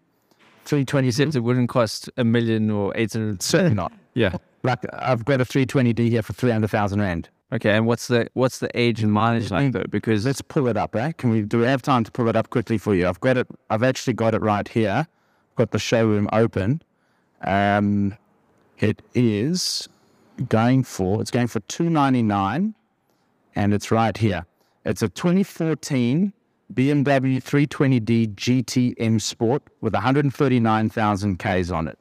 [0.67, 3.43] 320 Except it wouldn't cost a million or eight hundred.
[3.43, 3.93] certainly not.
[4.15, 4.35] Yeah.
[4.65, 7.29] Like I've got a 320D here for 300,000 rand.
[7.53, 7.71] Okay.
[7.71, 9.85] And what's the what's the age and mileage like though?
[9.89, 11.17] Because Let's pull it up, right?
[11.17, 13.07] Can we do we have time to pull it up quickly for you?
[13.09, 13.47] I've got it.
[13.71, 15.07] I've actually got it right here.
[15.55, 16.83] Got the showroom open.
[17.43, 18.17] Um,
[18.79, 19.89] it is
[20.49, 22.75] going for it's going for 299,
[23.55, 24.47] and it's right here.
[24.85, 26.33] It's a 2014
[26.73, 31.99] BMW 320D GTM Sport with 139,000 Ks on it.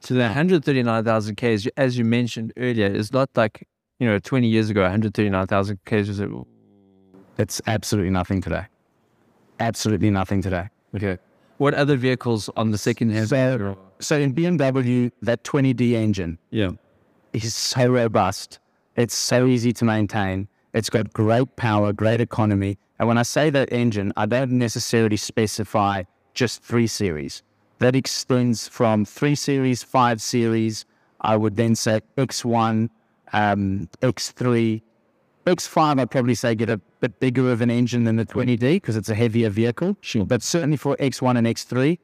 [0.00, 3.66] So the 139,000 Ks, as you mentioned earlier, is not like,
[3.98, 6.44] you know, 20 years ago, 139,000 Ks was, a-
[7.38, 8.66] It's absolutely nothing today.
[9.60, 10.68] Absolutely nothing today.
[10.94, 11.18] okay.
[11.58, 13.28] What other vehicles on the second hand?
[13.28, 16.72] So, so in BMW, that 20D engine, yeah.
[17.34, 18.58] Is so robust.
[18.96, 20.48] It's so easy to maintain.
[20.72, 22.78] It's got great power, great economy.
[22.98, 27.42] And when I say that engine, I don't necessarily specify just three series.
[27.78, 30.84] That extends from three series, five series.
[31.20, 32.88] I would then say X1,
[33.32, 34.82] um, X3,
[35.46, 36.00] X5.
[36.00, 39.08] I'd probably say get a bit bigger of an engine than the 20D because it's
[39.08, 39.96] a heavier vehicle.
[40.00, 40.24] Sure.
[40.24, 41.98] But certainly for X1 and X3,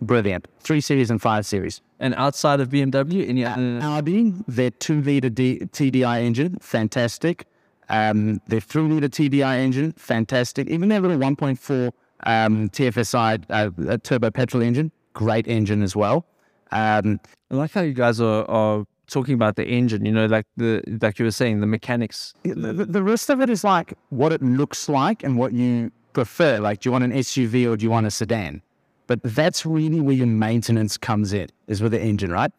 [0.00, 0.48] brilliant.
[0.60, 1.80] Three series and five series.
[2.00, 3.80] And outside of BMW, any other?
[3.82, 7.46] Audi, their two liter D- TDI engine, fantastic.
[7.88, 10.68] Um, their three liter TDI engine, fantastic.
[10.68, 11.92] Even their little 1.4
[12.24, 16.26] um, TFSI uh, uh, turbo petrol engine, great engine as well.
[16.70, 17.20] Um,
[17.50, 20.82] I like how you guys are, are talking about the engine, you know, like the
[21.00, 22.34] like you were saying, the mechanics.
[22.42, 26.60] the the rest of it is like what it looks like and what you prefer.
[26.60, 28.62] Like, do you want an SUV or do you want a sedan?
[29.08, 32.52] But that's really where your maintenance comes in, is with the engine, right?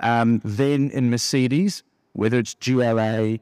[0.00, 3.38] Um, then in Mercedes, whether it's GLA,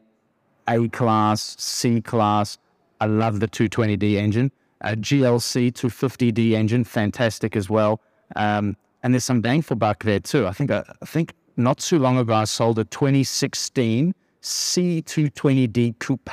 [0.68, 2.58] A class, C class,
[3.00, 4.52] I love the 220D engine.
[4.82, 8.00] Uh, GLC 250D engine, fantastic as well.
[8.36, 10.46] Um, and there's some bang for buck there too.
[10.46, 16.30] I think uh, I think not too long ago I sold a 2016 C220D Coupe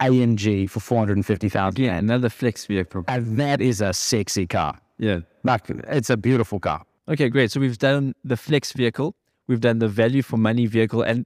[0.00, 1.82] AMG for 450,000.
[1.82, 3.04] Yeah, another flex vehicle.
[3.08, 4.78] And that is a sexy car.
[4.98, 5.20] Yeah.
[5.44, 6.84] Like it's a beautiful car.
[7.08, 7.50] Okay, great.
[7.50, 9.14] So we've done the flex vehicle,
[9.46, 11.24] we've done the value for money vehicle, and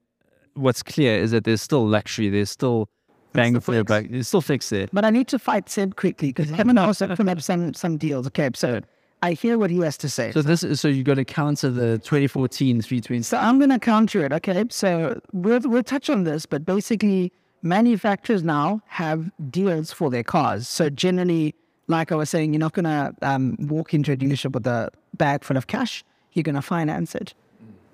[0.55, 2.89] what's clear is that there's still luxury, there's still
[3.33, 4.87] bang for your buck, there's still flex there.
[4.93, 8.27] But I need to fight Seb quickly because Helen also come up some some deals.
[8.29, 8.81] Okay, so
[9.23, 10.31] I hear what he has to say.
[10.33, 13.23] So this is so you're going to counter the 2014 320.
[13.23, 14.33] So I'm going to counter it.
[14.33, 17.33] Okay, so we'll we'll touch on this, but basically,
[17.63, 20.69] manufacturers now have deals for their cars.
[20.69, 21.55] So generally,
[21.89, 24.91] like I was saying, you're not going to um, walk into a dealership with a
[25.15, 26.05] bag full of cash.
[26.33, 27.35] You're going to finance it.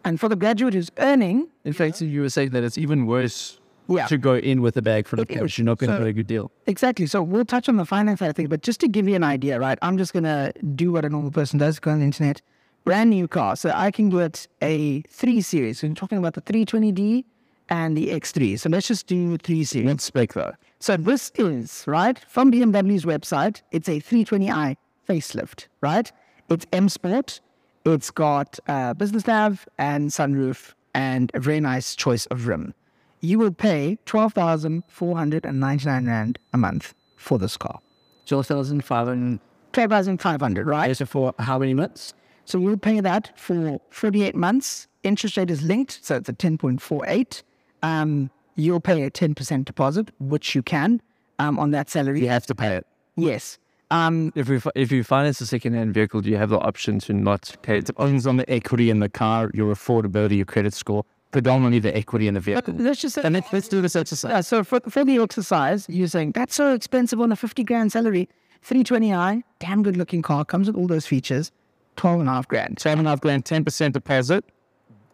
[0.04, 3.58] And for the graduate who's earning, In fact, you were saying that it's even worse
[3.88, 4.06] Yeah.
[4.06, 5.58] to go in with a bag full of cash.
[5.58, 6.50] You're not going to So- get a good deal.
[6.66, 7.06] Exactly.
[7.06, 9.24] So we'll touch on the finance side of things, but just to give you an
[9.24, 9.78] idea, right?
[9.82, 12.40] I'm just gonna do what a normal person does, go on the internet,
[12.84, 13.56] brand new car.
[13.56, 15.80] So I can get a three series.
[15.80, 17.24] So we're talking about the 320D
[17.68, 18.58] and the X3.
[18.58, 19.88] So let's just do three series.
[19.88, 20.52] What spec though?
[20.80, 23.62] So this is right from BMW's website.
[23.72, 24.76] It's a 320i
[25.08, 26.10] facelift, right?
[26.48, 27.40] It's M Sport.
[27.84, 32.74] It's got uh, business nav and sunroof and a very nice choice of rim.
[33.20, 37.56] You will pay twelve thousand four hundred and ninety nine rand a month for this
[37.56, 37.80] car.
[38.26, 39.40] 12,500.
[39.72, 40.96] Twelve thousand five hundred, right?
[40.96, 42.14] So for how many months?
[42.44, 44.88] So we'll pay that for 48 months.
[45.02, 47.42] Interest rate is linked, so it's a 10.48.
[47.82, 51.00] Um, you'll pay a 10% deposit, which you can
[51.38, 52.20] um, on that salary.
[52.20, 52.86] You have to pay it.
[53.16, 53.58] Yes.
[53.90, 57.12] Um, If we if you finance a second-hand vehicle, do you have the option to
[57.14, 57.78] not pay?
[57.78, 61.96] It depends on the equity in the car, your affordability, your credit score, predominantly the
[61.96, 62.74] equity in the but vehicle.
[62.74, 64.30] let's just say, And let's, let's do this exercise.
[64.30, 67.90] yeah, so for, for the exercise, you're saying that's so expensive on a 50 grand
[67.92, 68.28] salary.
[68.66, 71.50] 320i, damn good looking car, comes with all those features,
[71.96, 72.78] 12 and a half grand.
[72.78, 74.44] Seven and a half grand, 10% deposit,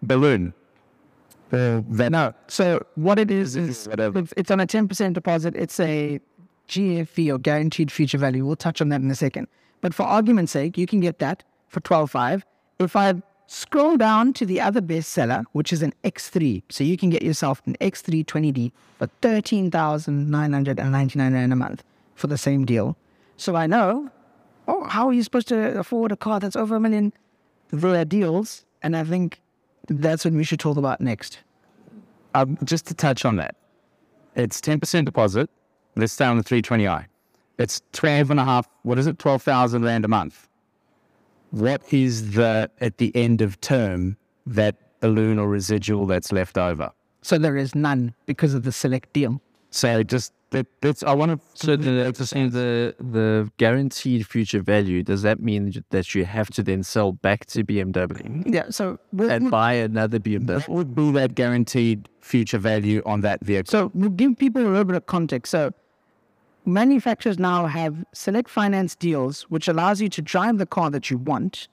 [0.02, 0.52] balloon.
[1.53, 2.34] No.
[2.49, 3.88] So what it is is
[4.36, 5.55] it's, on a ten percent deposit.
[5.57, 6.20] It's a
[6.68, 8.45] GFV or guaranteed future value.
[8.45, 9.49] We'll touch on that in a second.
[9.80, 12.45] But for argument's sake, you can get that for twelve five.
[12.78, 13.14] If I
[13.47, 17.62] scroll down to the other bestseller, which is an X3, so you can get yourself
[17.66, 21.84] an X3 20D for thirteen thousand nine hundred and ninety nine rand a month
[22.14, 22.97] for the same deal.
[23.36, 24.11] So I know,
[24.68, 27.12] oh, how are you supposed to afford a car that's over a million?
[27.70, 29.40] There are deals, and I think
[29.89, 31.39] that's what we should talk about next.
[32.35, 33.55] um, just to touch on that,
[34.35, 35.49] it's 10% deposit.
[35.97, 37.07] Let's stay on the 320i.
[37.59, 40.49] It's 12 and a half, what is it, 12,000 Rand a month.
[41.51, 44.16] What is the, at the end of term,
[44.47, 46.91] that balloon or residual that's left over?
[47.22, 49.41] So there is none because of the select deal.
[49.70, 51.38] So just that, that's I want to.
[51.55, 52.12] So the
[52.61, 57.46] the the guaranteed future value does that mean that you have to then sell back
[57.46, 58.70] to BMW Yeah.
[58.70, 60.66] So we'll, and we'll- buy another BMW?
[60.68, 63.70] What would be that guaranteed future value on that vehicle?
[63.70, 65.50] So we'll give people a little bit of context.
[65.50, 65.72] So
[66.64, 71.18] manufacturers now have select finance deals, which allows you to drive the car that you
[71.18, 71.68] want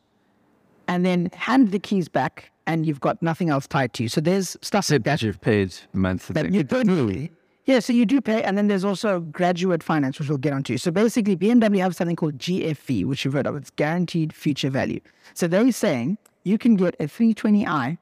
[0.88, 4.09] and then hand the keys back and you've got nothing else tied to you.
[4.09, 5.19] So there's stuff like that.
[5.19, 6.34] That you've paid monthly.
[6.34, 7.32] that you don't really.
[7.66, 10.78] Yeah, so you do pay, and then there's also graduate finance, which we'll get onto.
[10.78, 13.55] So basically, BMW have something called GFV, which you've heard of.
[13.55, 14.99] It's guaranteed future value.
[15.36, 17.99] So they're saying you can get a 320i,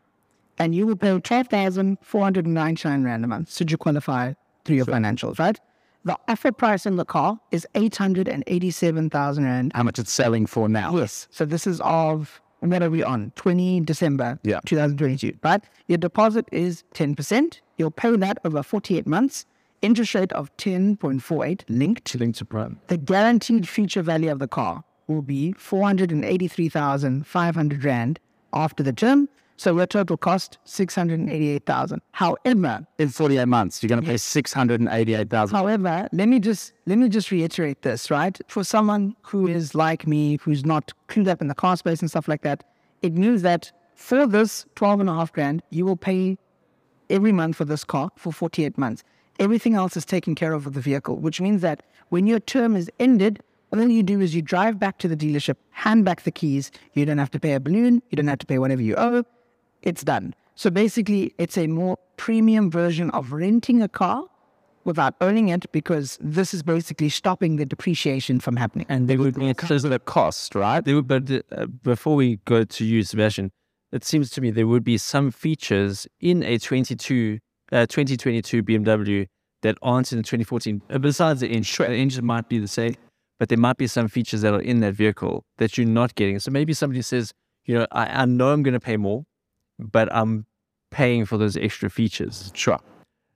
[0.58, 4.34] and you will pay 12,499 rand a month should you qualify
[4.66, 5.60] through your financials, right?
[6.06, 9.74] The offer price in the car is 887,000 rand.
[9.76, 10.96] How much it's selling for now?
[10.96, 11.28] Yes.
[11.32, 13.32] So this is of what are we on?
[13.36, 14.60] 20 December Yeah.
[14.66, 15.62] 2022, right?
[15.88, 17.62] Your deposit is 10%.
[17.78, 19.46] You'll pay that over 48 months.
[19.82, 22.14] Interest rate of 10.48 linked.
[22.20, 22.80] linked to Prime.
[22.88, 28.20] The guaranteed future value of the car will be 483,500 rand
[28.54, 29.30] after the term.
[29.60, 32.02] So your total cost 688,000.
[32.14, 35.54] However, In 48 months, you're going to pay 688,000.
[35.54, 38.40] However, let me just let me just reiterate this, right?
[38.48, 42.10] For someone who is like me, who's not clued up in the car space and
[42.10, 42.64] stuff like that,
[43.02, 46.38] it means that for this 12 and a half grand, you will pay
[47.10, 49.04] every month for this car for 48 months.
[49.40, 52.78] Everything else is taken care of with the vehicle, which means that when your term
[52.78, 53.44] is ended,
[53.74, 56.72] all you do is you drive back to the dealership, hand back the keys.
[56.94, 58.02] You don't have to pay a balloon.
[58.10, 59.26] You don't have to pay whatever you owe.
[59.82, 60.36] It's done.
[60.56, 64.26] So basically, it's a more premium version of renting a car
[64.84, 68.86] without owning it because this is basically stopping the depreciation from happening.
[68.90, 70.84] And they would be Because of the cost, right?
[70.84, 73.52] There would, but uh, before we go to you, Sebastian,
[73.92, 77.40] it seems to me there would be some features in a 22,
[77.72, 79.28] uh, 2022 BMW
[79.62, 80.82] that aren't in the 2014.
[80.90, 82.96] Uh, besides the engine, the engine might be the same,
[83.40, 86.40] but there might be some features that are in that vehicle that you're not getting.
[86.40, 87.34] So maybe somebody says,
[87.66, 89.24] you know, I, I know I'm going to pay more,
[89.80, 90.46] but I'm
[90.92, 92.52] paying for those extra features.
[92.54, 92.80] Sure.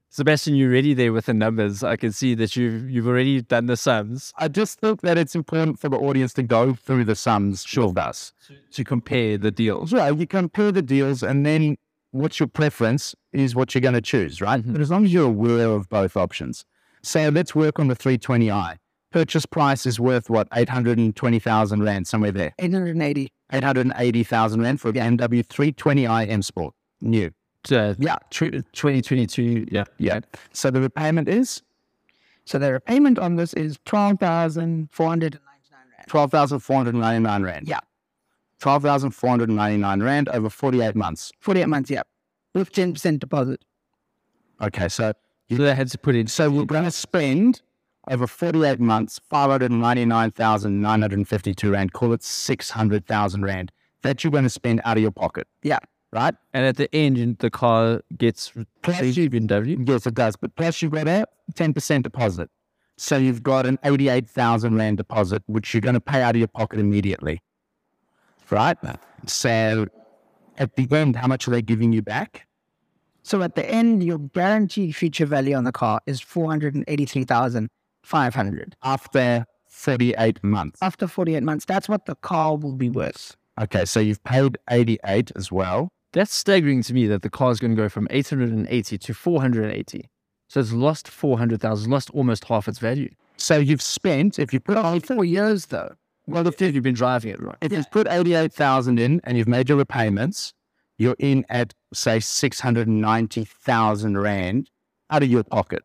[0.09, 1.83] Sebastian, you're ready there with the numbers.
[1.83, 5.33] I can see that you've you've already done the sums I just think that it's
[5.33, 7.87] important for the audience to go through the sums sure.
[7.87, 8.31] with us.
[8.73, 9.91] to compare the deals.
[9.91, 10.15] Right.
[10.15, 11.77] You compare the deals and then
[12.11, 14.61] what's your preference is what you're going to choose, right?
[14.61, 14.73] Mm-hmm.
[14.73, 16.63] But as long as you're aware of both options.
[17.01, 18.77] So let's work on the 320i.
[19.11, 20.47] Purchase price is worth what?
[20.53, 22.53] 820,000 Rand, somewhere there.
[22.59, 23.31] 880.
[23.53, 26.73] 880,000 Rand for a BMW 320i M Sport.
[27.01, 27.31] New.
[27.71, 28.17] Uh, Yeah.
[28.31, 29.67] 2022.
[29.71, 29.83] Yeah.
[29.97, 30.19] Yeah.
[30.51, 31.61] So the repayment is
[32.45, 35.43] So the repayment on this is 12,499
[35.97, 36.07] rand.
[36.07, 37.67] 12,499 Rand.
[37.67, 37.79] Yeah.
[38.59, 41.31] 12,499 Rand over 48 months.
[41.39, 42.01] 48 months, yeah.
[42.53, 43.63] With 10% deposit.
[44.61, 44.87] Okay.
[44.89, 45.13] So
[45.49, 46.27] So they had to put in.
[46.27, 47.61] So we're going to spend
[48.09, 54.97] over 48 months, 599,952 Rand, call it 600,000 Rand, that you're going to spend out
[54.97, 55.79] of your pocket, Yeah.
[56.11, 56.35] right?
[56.53, 58.51] And at the end, the car gets
[58.81, 59.77] Plus received you- BMW.
[59.87, 60.35] Yes, it does.
[60.35, 62.49] But plus you've got a 10% deposit.
[62.97, 66.47] So you've got an 88,000 Rand deposit, which you're going to pay out of your
[66.47, 67.41] pocket immediately,
[68.51, 68.77] right?
[69.25, 69.87] So
[70.57, 72.45] at the end, how much are they giving you back?
[73.23, 76.19] So at the end, your guaranteed future value on the car is
[78.03, 78.75] 483,500.
[78.83, 80.79] After 38 months.
[80.81, 83.35] After 48 months, that's what the car will be worth.
[83.59, 85.89] Okay, so you've paid 88 as well.
[86.11, 90.09] That's staggering to me that the car is going to go from 880 to 480.
[90.47, 93.09] So it's lost 400,000, lost almost half its value.
[93.37, 95.95] So you've spent, if you put Oh, four years though.
[96.27, 97.57] Well, if you've been driving it, right?
[97.61, 100.53] If you've put 88,000 in and you've made your repayments,
[100.97, 104.69] you're in at, say, 690,000 Rand
[105.09, 105.83] out of your pocket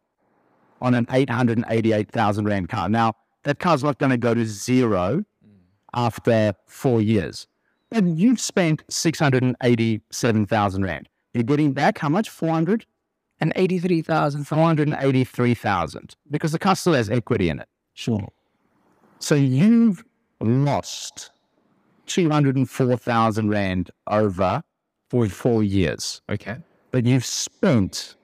[0.80, 2.88] on an 888,000 Rand car.
[2.88, 3.14] Now,
[3.44, 5.24] that car's not going to go to zero
[5.94, 7.46] after four years.
[7.90, 11.08] And you've spent 687,000 Rand.
[11.34, 12.28] You're getting back how much?
[12.28, 12.84] 400?
[13.40, 14.44] And 83,000.
[14.44, 17.68] 483,000 because the car still has equity in it.
[17.94, 18.28] Sure.
[19.20, 20.04] So you've
[20.40, 21.30] lost
[22.06, 24.62] 204,000 Rand over
[25.08, 26.56] for four years, Okay.
[26.90, 28.16] but you've spent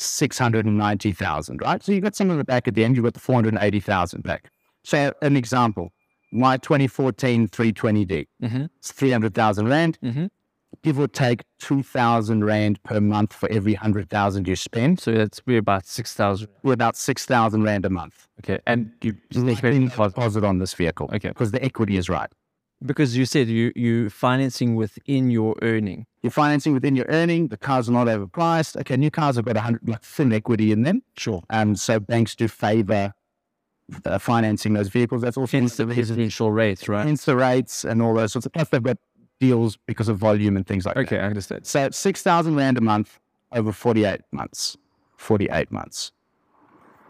[0.00, 1.82] 690,000, right?
[1.82, 4.50] So you've got some of it back at the end, you've got the 480,000 back.
[4.84, 5.92] So an example,
[6.32, 8.64] my 2014 320D, Mm-hmm.
[8.78, 10.26] it's 300,000 Rand, Mm-hmm.
[10.82, 15.00] give or take 2,000 Rand per month for every 100,000 you spend.
[15.00, 16.48] So that's we're about 6,000.
[16.62, 18.26] We're about 6,000 Rand a month.
[18.40, 18.58] Okay.
[18.66, 20.14] And you deposit.
[20.14, 21.10] deposit on this vehicle.
[21.14, 21.28] Okay.
[21.28, 22.30] Because the equity is right.
[22.84, 26.06] Because you said you you financing within your earning.
[26.22, 27.48] You're financing within your earning.
[27.48, 28.76] The cars are not overpriced.
[28.80, 31.02] Okay, new cars have got 100 like thin equity in them.
[31.16, 31.42] Sure.
[31.50, 33.14] Um, so banks do favor
[34.04, 35.22] uh, financing those vehicles.
[35.22, 37.06] That's also Hence the residential rates, right?
[37.06, 38.52] hence the rates and all those sorts of.
[38.52, 38.98] Plus, they've got
[39.40, 41.00] deals because of volume and things like that.
[41.00, 41.66] Okay, I understand.
[41.66, 43.18] So six thousand rand a month
[43.52, 44.76] over forty-eight months.
[45.16, 46.12] Forty-eight months.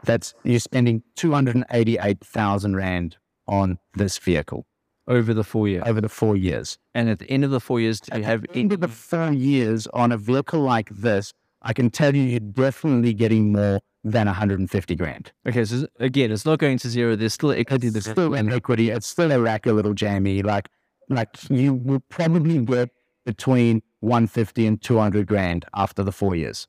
[0.05, 3.17] That's you're spending two hundred and eighty-eight thousand rand
[3.47, 4.67] on this vehicle
[5.09, 5.85] Over the four years.
[5.87, 6.79] over the four years.
[6.95, 9.87] And at the end of the four years, do you have Into the four years
[9.89, 11.33] on a vehicle like this,
[11.63, 15.33] I can tell you, you're definitely getting more than 150 grand.
[15.47, 17.17] Okay, so again, it's not going to zero.
[17.17, 17.89] There's still equity.
[17.89, 18.91] It's There's still an equity.
[18.91, 20.43] It's still a rack a little jammy.
[20.43, 20.69] Like,
[21.09, 22.91] like you will probably work
[23.25, 26.69] between 150 and 200 grand after the four years.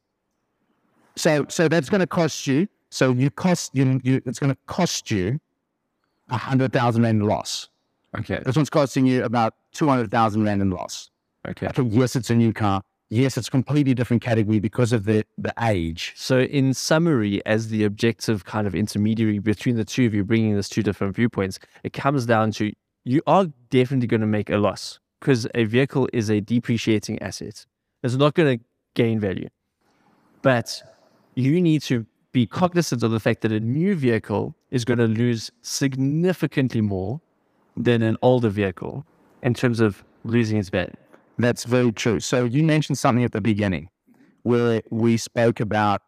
[1.15, 2.67] So, so that's going to cost you.
[2.89, 3.99] So you cost you.
[4.03, 5.39] you it's going to cost you
[6.29, 7.69] a hundred thousand rand loss.
[8.17, 8.41] Okay.
[8.45, 11.09] This one's costing you about 200,000 rand in loss.
[11.47, 11.69] Okay.
[11.85, 12.81] Yes, it's a new car.
[13.11, 16.13] Yes, it's a completely different category because of the, the age.
[16.15, 20.55] So, in summary, as the objective kind of intermediary between the two of you, bringing
[20.55, 22.71] these two different viewpoints, it comes down to
[23.05, 27.65] you are definitely going to make a loss because a vehicle is a depreciating asset.
[28.03, 29.49] It's not going to gain value.
[30.41, 30.81] But
[31.35, 35.07] you need to be cognizant of the fact that a new vehicle is going to
[35.07, 37.21] lose significantly more
[37.79, 39.05] than an older vehicle
[39.41, 40.93] in terms of losing its value.
[41.37, 42.19] That's very true.
[42.19, 43.89] So you mentioned something at the beginning
[44.43, 46.01] where we spoke about,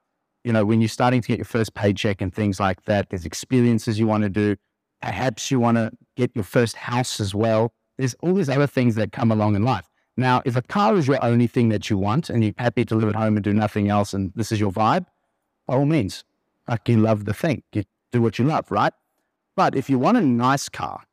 [0.44, 3.26] you know, when you're starting to get your first paycheck and things like that, there's
[3.26, 4.58] experiences you want to do.
[5.02, 7.74] Perhaps you want to get your first house as well.
[7.98, 9.90] There's all these other things that come along in life.
[10.18, 12.96] Now, if a car is your only thing that you want and you're happy to
[12.96, 15.06] live at home and do nothing else and this is your vibe,
[15.68, 16.26] by all means,
[16.68, 18.94] like you love the thing, you do what you love, right?
[19.56, 21.04] But if you want a nice car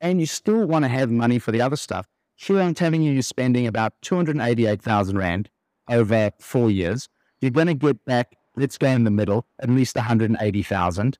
[0.00, 2.06] and you still want to have money for the other stuff,
[2.36, 5.48] here I'm telling you, you're spending about 288,000 Rand
[5.88, 7.08] over four years.
[7.40, 11.18] You're going to get back, let's go in the middle, at least 180,000.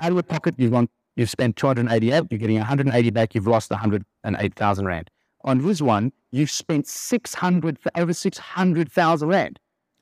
[0.00, 3.70] Out of your pocket, you want, you've spent 288, you're getting 180 back, you've lost
[3.70, 5.10] 108,000 Rand.
[5.44, 9.58] On this one, you've spent 600, over 600,000 Rand.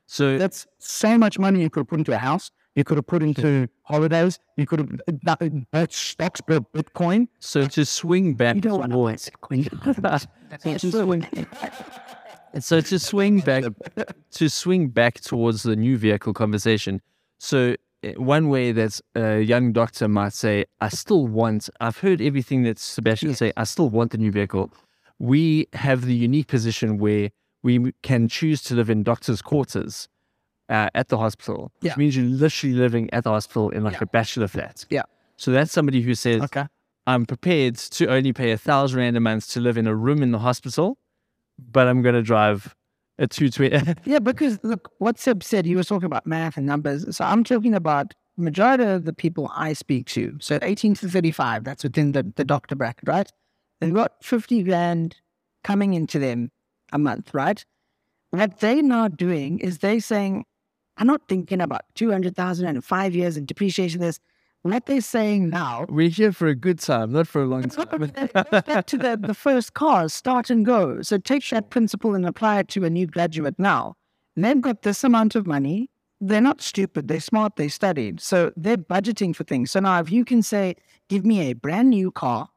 [0.07, 2.51] So, That's so much money you could put into a house.
[2.77, 4.39] You could have put into holidays.
[4.57, 7.27] You could have uh, uh, bought stocks, bought Bitcoin.
[7.41, 11.27] so to swing back You don't want towards- to to swing,
[12.61, 13.65] so to swing back
[14.33, 17.01] to swing back towards the new vehicle conversation.
[17.39, 22.21] So eh, one way that a young doctor might say, "I still want." I've heard
[22.21, 23.53] everything that Sebastian say.
[23.57, 24.73] I still want the new vehicle.
[25.19, 27.31] We have the unique position where
[27.63, 30.09] we can choose to live in doctor's quarters
[30.71, 31.91] uh, at the hospital, Yeah.
[31.93, 33.99] which means you're literally living at the hospital in like Yeah.
[34.03, 34.87] a bachelor flat.
[34.89, 35.03] Yeah.
[35.37, 36.65] So that's somebody who says, Okay.
[37.07, 40.23] I'm prepared to only pay a thousand rand a month to live in a room
[40.23, 40.99] in the hospital,
[41.59, 42.75] but I'm going to drive
[43.19, 43.95] a 220.
[44.05, 47.05] Yeah, because look, what Seb said, he was talking about math and numbers.
[47.17, 50.37] So I'm talking about majority of the people I speak to.
[50.41, 53.31] So 18 to 35, that's within the, the doctor bracket, right?
[53.81, 55.17] They've got 50 grand
[55.65, 56.51] coming into them
[56.93, 57.65] a month, right?
[58.31, 60.45] What they're now doing is they're saying,
[60.97, 64.21] I'm not thinking about 200,000 in five years and depreciation this.
[64.63, 68.13] What they're saying now We're here for a good time, not for a long time.
[68.51, 71.01] back to the, the first cars, start and go.
[71.01, 73.95] So take that principle and apply it to a new graduate now.
[74.37, 75.89] They've got this amount of money.
[76.21, 77.09] They're not stupid.
[77.09, 77.57] They're smart.
[77.57, 78.21] They studied.
[78.21, 79.71] So they're budgeting for things.
[79.71, 80.77] So now if you can say,
[81.09, 82.51] give me a brand new car,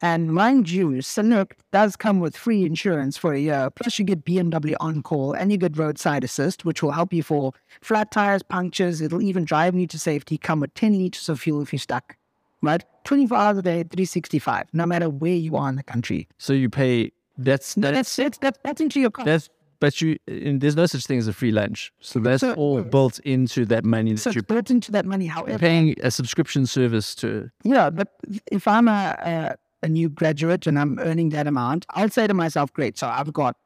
[0.00, 3.68] and mind you, Sanook does come with free insurance for a year.
[3.74, 7.22] Plus, you get BMW on call and you get roadside assist, which will help you
[7.22, 9.00] for flat tires, punctures.
[9.00, 10.38] It'll even drive you to safety.
[10.38, 12.16] Come with 10 liters of fuel if you're stuck,
[12.62, 12.84] right?
[13.04, 16.28] 24 hours a day, 365, no matter where you are in the country.
[16.38, 19.24] So you pay, that's, that's, that's, that's, that's, that's into your car.
[19.24, 19.48] that's,
[19.80, 21.92] but you, there's no such thing as a free lunch.
[22.00, 25.06] So that's So- all built into that money that so you're it's built into that
[25.06, 25.26] money.
[25.26, 27.50] However, You're paying a subscription service to.
[27.62, 28.12] Yeah, but
[28.50, 32.34] if I'm a, a a new graduate and I'm earning that amount, I'll say to
[32.34, 32.98] myself, great.
[32.98, 33.56] So I've got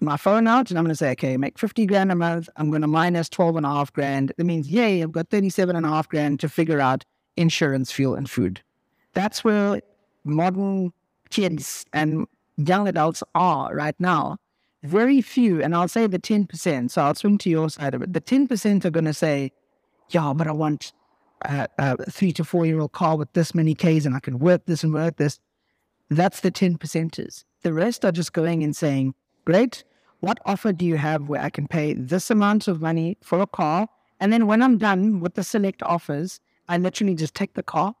[0.00, 2.48] my phone out and I'm going to say, okay, make 50 grand a month.
[2.56, 4.32] I'm going to minus 12 and a half grand.
[4.36, 7.04] That means, yay, I've got 37 and a half grand to figure out
[7.36, 8.60] insurance, fuel, and food.
[9.14, 9.80] That's where
[10.24, 10.92] modern
[11.30, 12.26] kids and
[12.56, 14.38] young adults are right now.
[14.82, 16.90] Very few, and I'll say the 10%.
[16.90, 18.12] So I'll swing to your side of it.
[18.12, 19.52] The 10% are going to say,
[20.08, 20.92] yeah, but I want
[21.44, 24.38] a, a three to four year old car with this many Ks and I can
[24.38, 25.38] work this and work this.
[26.10, 27.44] That's the 10 percenters.
[27.62, 29.14] The rest are just going and saying,
[29.44, 29.84] Great,
[30.20, 33.46] what offer do you have where I can pay this amount of money for a
[33.46, 33.88] car?
[34.20, 37.94] And then when I'm done with the select offers, I literally just take the car,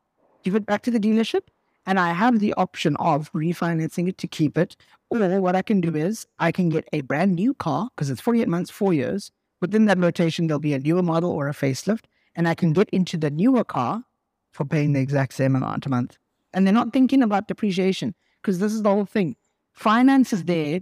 [0.44, 1.42] give it back to the dealership,
[1.84, 4.76] And I have the option of refinancing it to keep it.
[5.10, 8.20] Or what I can do is I can get a brand new car because it's
[8.20, 9.32] 48 months, four years.
[9.60, 12.04] Within that rotation, there'll be a newer model or a facelift.
[12.34, 14.04] And I can get into the newer car
[14.52, 16.16] for paying the exact same amount a month.
[16.54, 19.36] And they're not thinking about depreciation because this is the whole thing.
[19.72, 20.80] Finance is there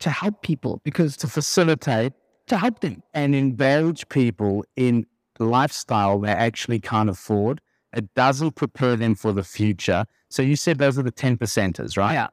[0.00, 2.12] to help people because To facilitate
[2.48, 3.02] to help them.
[3.14, 5.06] and indulge people in
[5.38, 7.60] lifestyle they actually can't afford.
[7.94, 10.04] It doesn't prepare them for the future.
[10.30, 12.14] So you said those are the 10 percenters, right?
[12.14, 12.28] Yeah.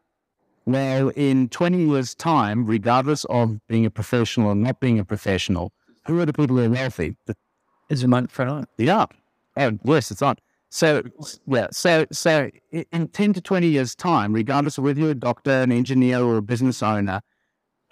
[0.65, 5.71] Well, in 20 years' time, regardless of being a professional or not being a professional,
[6.05, 7.15] who are the people who are wealthy?
[7.25, 7.35] The
[7.89, 8.67] Is it microphone on?
[8.77, 9.05] Yeah.
[9.55, 10.37] And worse, it's on.
[10.69, 11.01] So,
[11.47, 15.51] well, so, so in 10 to 20 years' time, regardless of whether you're a doctor,
[15.51, 17.21] an engineer, or a business owner,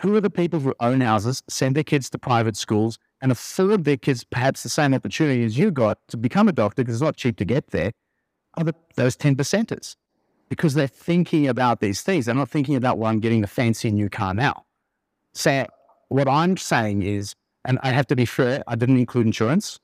[0.02, 3.84] who are the people who own houses, send their kids to private schools, and afford
[3.84, 7.02] their kids perhaps the same opportunity as you got to become a doctor because it's
[7.02, 7.92] not cheap to get there,
[8.54, 9.96] are the, those 10 percenters.
[10.50, 12.28] Because they're thinking about these things.
[12.28, 14.66] They're not thinking about, well, I'm getting the fancy new car now.
[15.34, 15.66] So,
[16.08, 19.80] what I'm saying is, and I have to be fair, I didn't include insurance.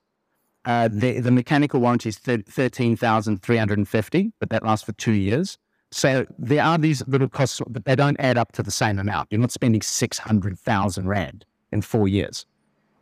[0.65, 5.57] Uh, the, the mechanical warranty is thir- 13,350, but that lasts for two years.
[5.91, 9.27] So there are these little costs, but they don't add up to the same amount.
[9.29, 12.45] You're not spending 600,000 Rand in four years.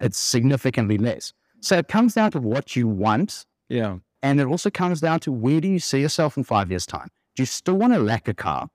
[0.01, 1.33] It's significantly less.
[1.61, 3.45] So it comes down to what you want.
[3.69, 3.99] Yeah.
[4.23, 7.09] And it also comes down to where do you see yourself in five years' time?
[7.35, 8.69] Do you still want to lack a car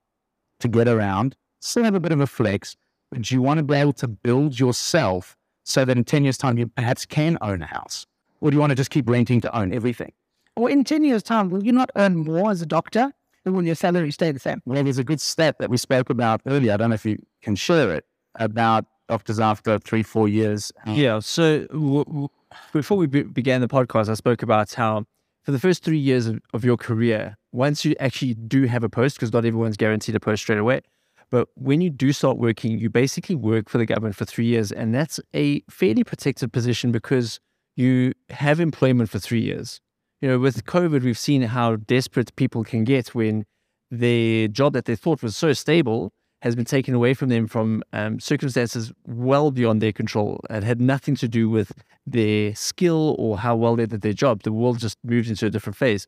[0.59, 2.75] to get around, still have a bit of a flex,
[3.11, 6.37] but do you want to be able to build yourself so that in 10 years'
[6.37, 8.07] time you perhaps can own a house?
[8.41, 10.13] Or do you want to just keep renting to own everything?
[10.55, 13.11] Or in 10 years' time, will you not earn more as a doctor
[13.43, 14.61] than will your salary stay the same?
[14.65, 16.73] Well, there's a good stat that we spoke about earlier.
[16.73, 18.05] I don't know if you can share it
[18.35, 20.71] about doctors after three, four years.
[20.85, 21.19] Yeah.
[21.19, 22.27] So w- w-
[22.73, 25.05] before we be- began the podcast, I spoke about how
[25.43, 28.89] for the first three years of, of your career, once you actually do have a
[28.89, 30.81] post, because not everyone's guaranteed a post straight away,
[31.29, 34.71] but when you do start working, you basically work for the government for three years.
[34.71, 37.39] And that's a fairly protected position because
[37.77, 39.79] you have employment for three years.
[40.19, 43.45] You know, with COVID, we've seen how desperate people can get when
[43.91, 47.83] their job that they thought was so stable has been taken away from them from
[47.93, 50.41] um, circumstances well beyond their control.
[50.49, 51.71] It had nothing to do with
[52.05, 54.41] their skill or how well they did their job.
[54.41, 56.07] The world just moved into a different phase.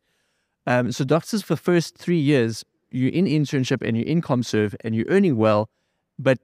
[0.65, 4.75] Um, so doctors for the first three years, you're in internship and you're in ComServe
[4.83, 5.69] and you're earning well,
[6.17, 6.39] but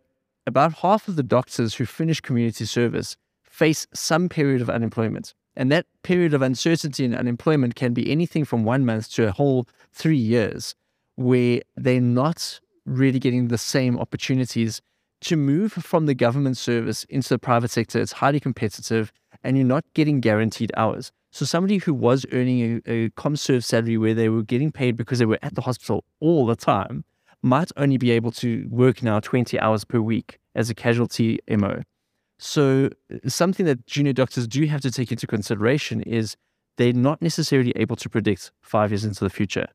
[0.45, 3.17] about half of the doctors who finish community service
[3.55, 5.33] face some period of unemployment.
[5.55, 9.31] And that period of uncertainty and unemployment can be anything from one month to a
[9.31, 10.75] whole three years
[11.15, 14.81] where they're not really getting the same opportunities
[15.21, 18.01] to move from the government service into the private sector.
[18.01, 21.13] It's highly competitive and you're not getting guaranteed hours.
[21.31, 25.19] So somebody who was earning a, a ComServe salary where they were getting paid because
[25.19, 27.05] they were at the hospital all the time
[27.41, 31.83] might only be able to work now 20 hours per week as a casualty MO.
[32.37, 36.35] So uh, something that junior doctors do have to take into consideration is
[36.77, 39.67] they're not necessarily able to predict five years into the future.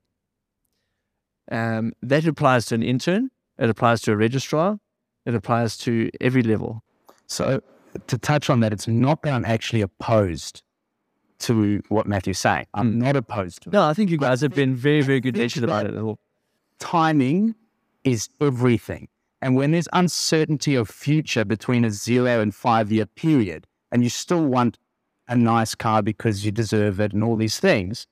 [1.51, 4.79] Um, that applies to an intern, it applies to a registrar,
[5.27, 6.83] it applies to every level.
[7.27, 7.63] So
[8.07, 10.63] to touch on that, it's not that I'm actually opposed
[11.41, 12.67] to what Matthew's saying.
[12.75, 13.73] I'm not opposed to it.
[13.73, 16.19] No, I think you guys have been very, very good natured about it.
[16.79, 17.55] Timing
[18.05, 19.09] is everything.
[19.43, 24.11] And when there's uncertainty of future between a zero and five year period, and you
[24.11, 24.79] still want
[25.29, 28.07] a nice car because you deserve it and all these things,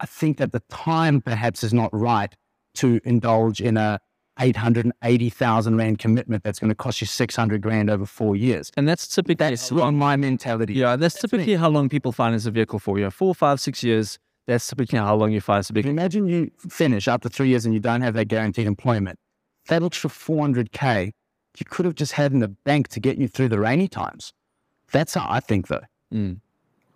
[0.00, 2.34] I think that the time perhaps is not right
[2.74, 4.00] to indulge in a
[4.38, 8.70] 880,000 Rand commitment that's going to cost you 600 grand over four years.
[8.76, 10.74] And that's typically That's on my mentality.
[10.74, 12.98] yeah, that's typically how long people finance a vehicle for.
[12.98, 14.18] Yeah, four, five, six years.
[14.46, 15.90] That's typically how long you finance a vehicle.
[15.90, 19.18] Imagine you finish after three years and you don't have that guaranteed employment.
[19.68, 21.12] That extra 400K
[21.60, 24.32] you could have just had in the bank to get you through the rainy times.
[24.92, 25.82] That's how I think, though.
[26.12, 26.40] Mm.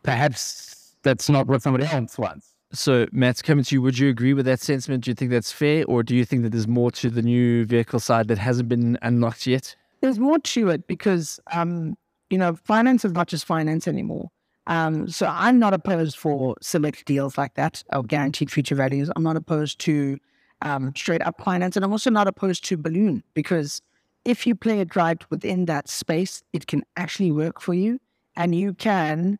[0.02, 2.54] Perhaps that's not what somebody else wants.
[2.72, 3.82] So, Matt's coming to you.
[3.82, 5.04] Would you agree with that sentiment?
[5.04, 7.64] Do you think that's fair, or do you think that there's more to the new
[7.64, 9.74] vehicle side that hasn't been unlocked yet?
[10.02, 11.96] There's more to it because, um,
[12.30, 14.30] you know, finance is not just finance anymore.
[14.68, 19.10] Um, so I'm not opposed for select deals like that or guaranteed future values.
[19.16, 20.18] I'm not opposed to
[20.62, 23.80] um, straight up finance, and I'm also not opposed to balloon because
[24.24, 28.00] if you play it right within that space, it can actually work for you,
[28.36, 29.38] and you can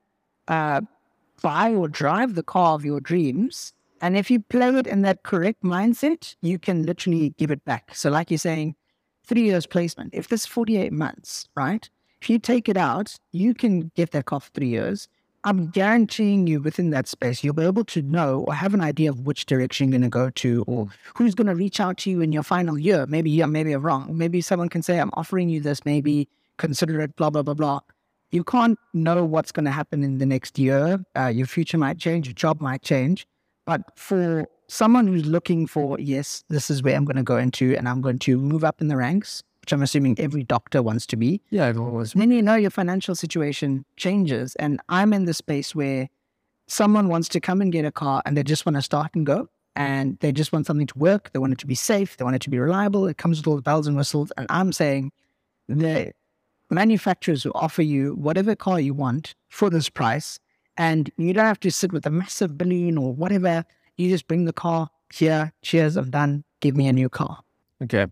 [0.48, 0.80] uh,
[1.42, 3.72] buy or drive the car of your dreams.
[4.02, 7.94] And if you play it in that correct mindset, you can literally give it back.
[7.94, 8.74] So, like you're saying,
[9.26, 10.14] three years placement.
[10.14, 11.88] If this 48 months, right?
[12.20, 15.09] If you take it out, you can get that car for three years,
[15.44, 19.08] I'm guaranteeing you within that space, you'll be able to know or have an idea
[19.08, 22.10] of which direction you're going to go to or who's going to reach out to
[22.10, 23.06] you in your final year.
[23.06, 24.16] Maybe, yeah, maybe I'm wrong.
[24.16, 27.80] Maybe someone can say, I'm offering you this, maybe consider it, blah, blah, blah, blah.
[28.32, 31.02] You can't know what's going to happen in the next year.
[31.16, 33.26] Uh, your future might change, your job might change.
[33.64, 37.74] But for someone who's looking for, yes, this is where I'm going to go into
[37.76, 41.06] and I'm going to move up in the ranks, which I'm assuming every doctor wants
[41.06, 41.40] to be.
[41.50, 42.12] Yeah, everyone was.
[42.12, 44.54] Then you know your financial situation changes.
[44.56, 46.08] And I'm in the space where
[46.66, 49.26] someone wants to come and get a car and they just want to start and
[49.26, 49.48] go.
[49.76, 51.32] And they just want something to work.
[51.32, 52.16] They want it to be safe.
[52.16, 53.06] They want it to be reliable.
[53.06, 54.32] It comes with all the bells and whistles.
[54.36, 55.12] And I'm saying
[55.68, 56.12] the
[56.70, 60.38] manufacturers will offer you whatever car you want for this price.
[60.76, 63.64] And you don't have to sit with a massive balloon or whatever.
[63.96, 65.52] You just bring the car here.
[65.62, 66.44] Cheers, I'm done.
[66.60, 67.42] Give me a new car.
[67.82, 68.06] Okay.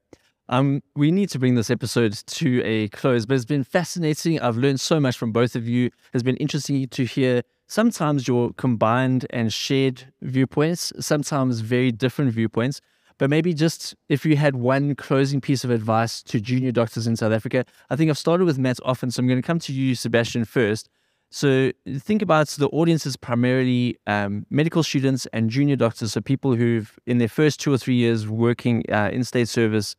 [0.51, 4.41] Um, we need to bring this episode to a close, but it's been fascinating.
[4.41, 5.91] I've learned so much from both of you.
[6.15, 12.81] It's been interesting to hear sometimes your combined and shared viewpoints, sometimes very different viewpoints.
[13.19, 17.17] But maybe just if you had one closing piece of advice to junior doctors in
[17.17, 19.73] South Africa, I think I've started with Matt often, so I'm going to come to
[19.73, 20.89] you, Sebastian, first.
[21.31, 26.55] So think about the audience is primarily um, medical students and junior doctors, so people
[26.55, 29.95] who've in their first two or three years working uh, in state service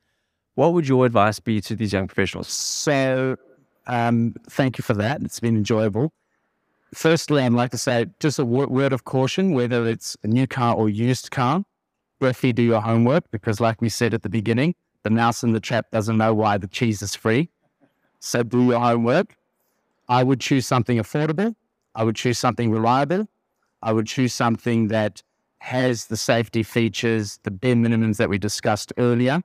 [0.59, 2.49] what would your advice be to these young professionals?
[2.49, 3.37] So,
[3.87, 5.21] um, thank you for that.
[5.21, 6.11] It's been enjoyable.
[6.93, 10.75] Firstly, I'd like to say just a word of caution whether it's a new car
[10.75, 11.63] or used car,
[12.19, 15.61] roughly do your homework because, like we said at the beginning, the mouse in the
[15.61, 17.49] trap doesn't know why the cheese is free.
[18.19, 19.37] So, do your homework.
[20.09, 21.55] I would choose something affordable.
[21.95, 23.29] I would choose something reliable.
[23.81, 25.23] I would choose something that
[25.59, 29.41] has the safety features, the bare minimums that we discussed earlier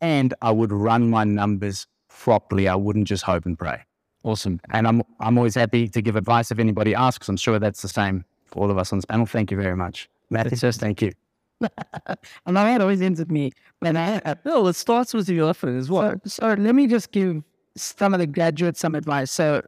[0.00, 2.68] and I would run my numbers properly.
[2.68, 3.84] I wouldn't just hope and pray.
[4.24, 4.60] Awesome.
[4.70, 7.28] And I'm I'm always happy to give advice if anybody asks.
[7.28, 9.26] I'm sure that's the same for all of us on this panel.
[9.26, 10.08] Thank you very much.
[10.30, 11.12] Matt, just thank you.
[11.60, 13.52] and that always ends with me.
[13.80, 16.14] When I, uh, no, it starts with you often as well.
[16.24, 17.42] So, so let me just give
[17.76, 19.30] some of the graduates some advice.
[19.30, 19.62] So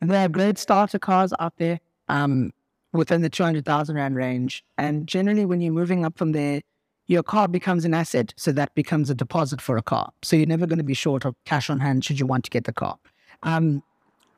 [0.00, 2.52] there are great starter cars out there um,
[2.92, 4.64] within the 200,000 Rand range.
[4.76, 6.60] And generally, when you're moving up from there,
[7.06, 8.32] your car becomes an asset.
[8.36, 10.12] So that becomes a deposit for a car.
[10.22, 12.50] So you're never going to be short of cash on hand should you want to
[12.50, 12.98] get the car.
[13.42, 13.82] Um,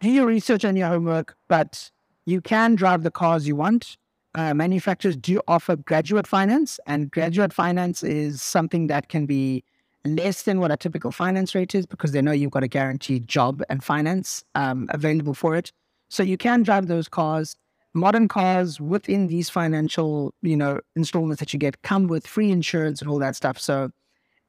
[0.01, 1.91] do your research and your homework, but
[2.27, 3.97] you can drive the cars you want.
[4.35, 9.65] Uh, manufacturers do offer graduate finance, and graduate finance is something that can be
[10.05, 13.27] less than what a typical finance rate is because they know you've got a guaranteed
[13.27, 15.73] job and finance um, available for it.
[16.09, 17.57] So you can drive those cars
[17.97, 23.01] modern cars within these financial, you know, installments that you get come with free insurance
[23.01, 23.59] and all that stuff.
[23.59, 23.91] So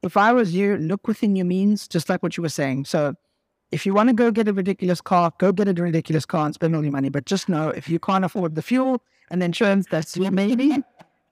[0.02, 2.84] if I was you, look within your means, just like what you were saying.
[2.84, 3.14] So
[3.70, 6.54] if you want to go get a ridiculous car, go get a ridiculous car and
[6.54, 7.08] spend all your money.
[7.08, 10.82] But just know if you can't afford the fuel and the insurance, that's your maybe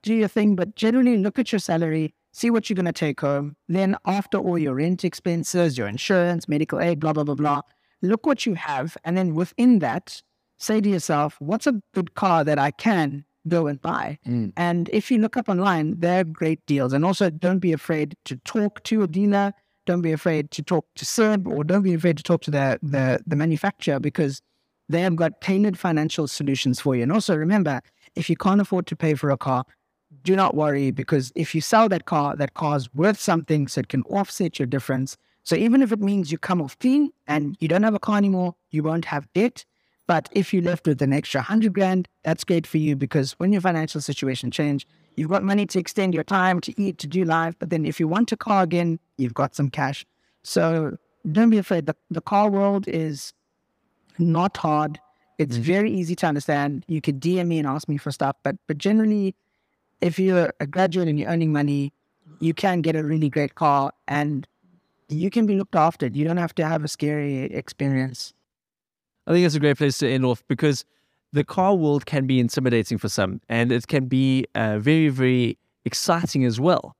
[0.03, 0.55] do your thing.
[0.55, 3.55] But generally look at your salary, see what you're going to take home.
[3.67, 7.61] Then after all your rent expenses, your insurance, medical aid, blah, blah, blah, blah,
[8.01, 8.97] look what you have.
[9.03, 10.21] And then within that,
[10.57, 14.17] say to yourself, what's a good car that I can go and buy?
[14.27, 14.53] Mm.
[14.57, 16.93] And if you look up online, there are great deals.
[16.93, 19.53] And also, don't be afraid to talk to a dealer.
[19.85, 22.79] Don't be afraid to talk to Seb or don't be afraid to talk to the,
[22.83, 24.41] the, the manufacturer because
[24.89, 27.03] they have got tailored financial solutions for you.
[27.03, 27.81] And also, remember,
[28.15, 29.63] if you can't afford to pay for a car,
[30.23, 33.79] do not worry because if you sell that car, that car is worth something, so
[33.79, 35.17] it can offset your difference.
[35.43, 38.17] So even if it means you come off clean and you don't have a car
[38.17, 39.63] anymore, you won't have debt
[40.07, 43.51] but if you left with an extra hundred grand, that's great for you because when
[43.51, 47.25] your financial situation change, you've got money to extend your time, to eat, to do
[47.25, 47.55] life.
[47.59, 50.05] But then if you want a car again, you've got some cash.
[50.43, 50.97] So
[51.29, 51.87] don't be afraid.
[51.87, 53.33] The, the car world is
[54.17, 54.99] not hard.
[55.37, 55.63] It's mm-hmm.
[55.63, 56.85] very easy to understand.
[56.87, 58.37] You could DM me and ask me for stuff.
[58.43, 59.35] But but generally,
[59.99, 61.93] if you're a graduate and you're earning money,
[62.39, 64.47] you can get a really great car and
[65.09, 66.07] you can be looked after.
[66.07, 68.33] You don't have to have a scary experience.
[69.27, 70.85] I think it's a great place to end off because
[71.33, 75.57] the car world can be intimidating for some and it can be uh, very, very
[75.83, 76.95] exciting as well.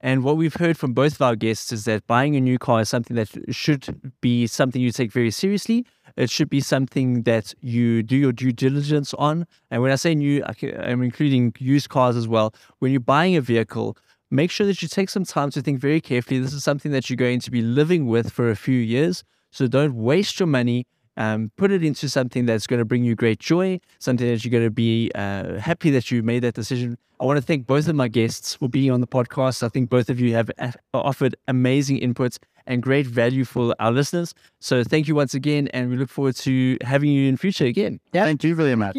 [0.00, 2.80] And what we've heard from both of our guests is that buying a new car
[2.80, 5.84] is something that should be something you take very seriously.
[6.16, 9.46] It should be something that you do your due diligence on.
[9.70, 12.54] And when I say new, I'm including used cars as well.
[12.78, 13.96] When you're buying a vehicle,
[14.30, 16.38] make sure that you take some time to think very carefully.
[16.38, 19.24] This is something that you're going to be living with for a few years.
[19.50, 20.86] So don't waste your money
[21.16, 24.52] um, put it into something that's going to bring you great joy, something that you're
[24.52, 26.96] going to be uh, happy that you made that decision.
[27.20, 29.62] I want to thank both of my guests for being on the podcast.
[29.62, 30.50] I think both of you have
[30.92, 34.34] offered amazing inputs and great value for our listeners.
[34.60, 38.00] So thank you once again, and we look forward to having you in future again.
[38.12, 38.24] Yeah.
[38.24, 38.96] Thank you very much.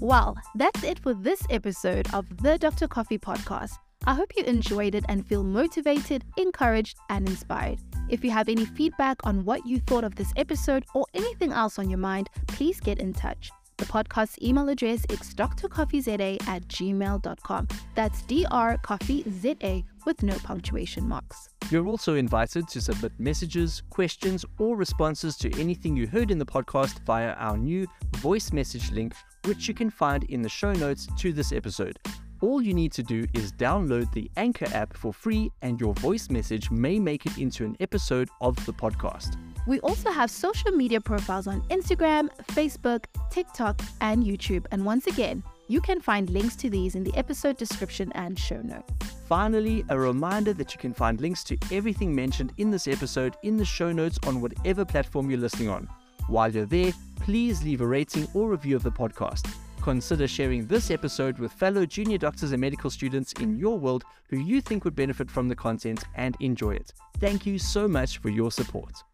[0.00, 2.86] Well, that's it for this episode of the Dr.
[2.86, 3.72] Coffee podcast.
[4.06, 7.80] I hope you enjoyed it and feel motivated, encouraged, and inspired.
[8.08, 11.80] If you have any feedback on what you thought of this episode or anything else
[11.80, 13.50] on your mind, please get in touch.
[13.78, 17.68] The podcast's email address is drcoffeeza at gmail.com.
[17.94, 21.48] That's drcoffeeza with no punctuation marks.
[21.70, 26.46] You're also invited to submit messages, questions, or responses to anything you heard in the
[26.46, 27.86] podcast via our new
[28.16, 29.14] voice message link,
[29.44, 32.00] which you can find in the show notes to this episode.
[32.40, 36.30] All you need to do is download the Anchor app for free, and your voice
[36.30, 39.36] message may make it into an episode of the podcast.
[39.68, 44.64] We also have social media profiles on Instagram, Facebook, TikTok, and YouTube.
[44.72, 48.62] And once again, you can find links to these in the episode description and show
[48.62, 48.90] notes.
[49.28, 53.58] Finally, a reminder that you can find links to everything mentioned in this episode in
[53.58, 55.86] the show notes on whatever platform you're listening on.
[56.28, 59.54] While you're there, please leave a rating or review of the podcast.
[59.82, 64.38] Consider sharing this episode with fellow junior doctors and medical students in your world who
[64.38, 66.94] you think would benefit from the content and enjoy it.
[67.18, 69.04] Thank you so much for your support.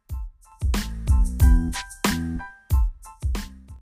[1.54, 1.93] Thank you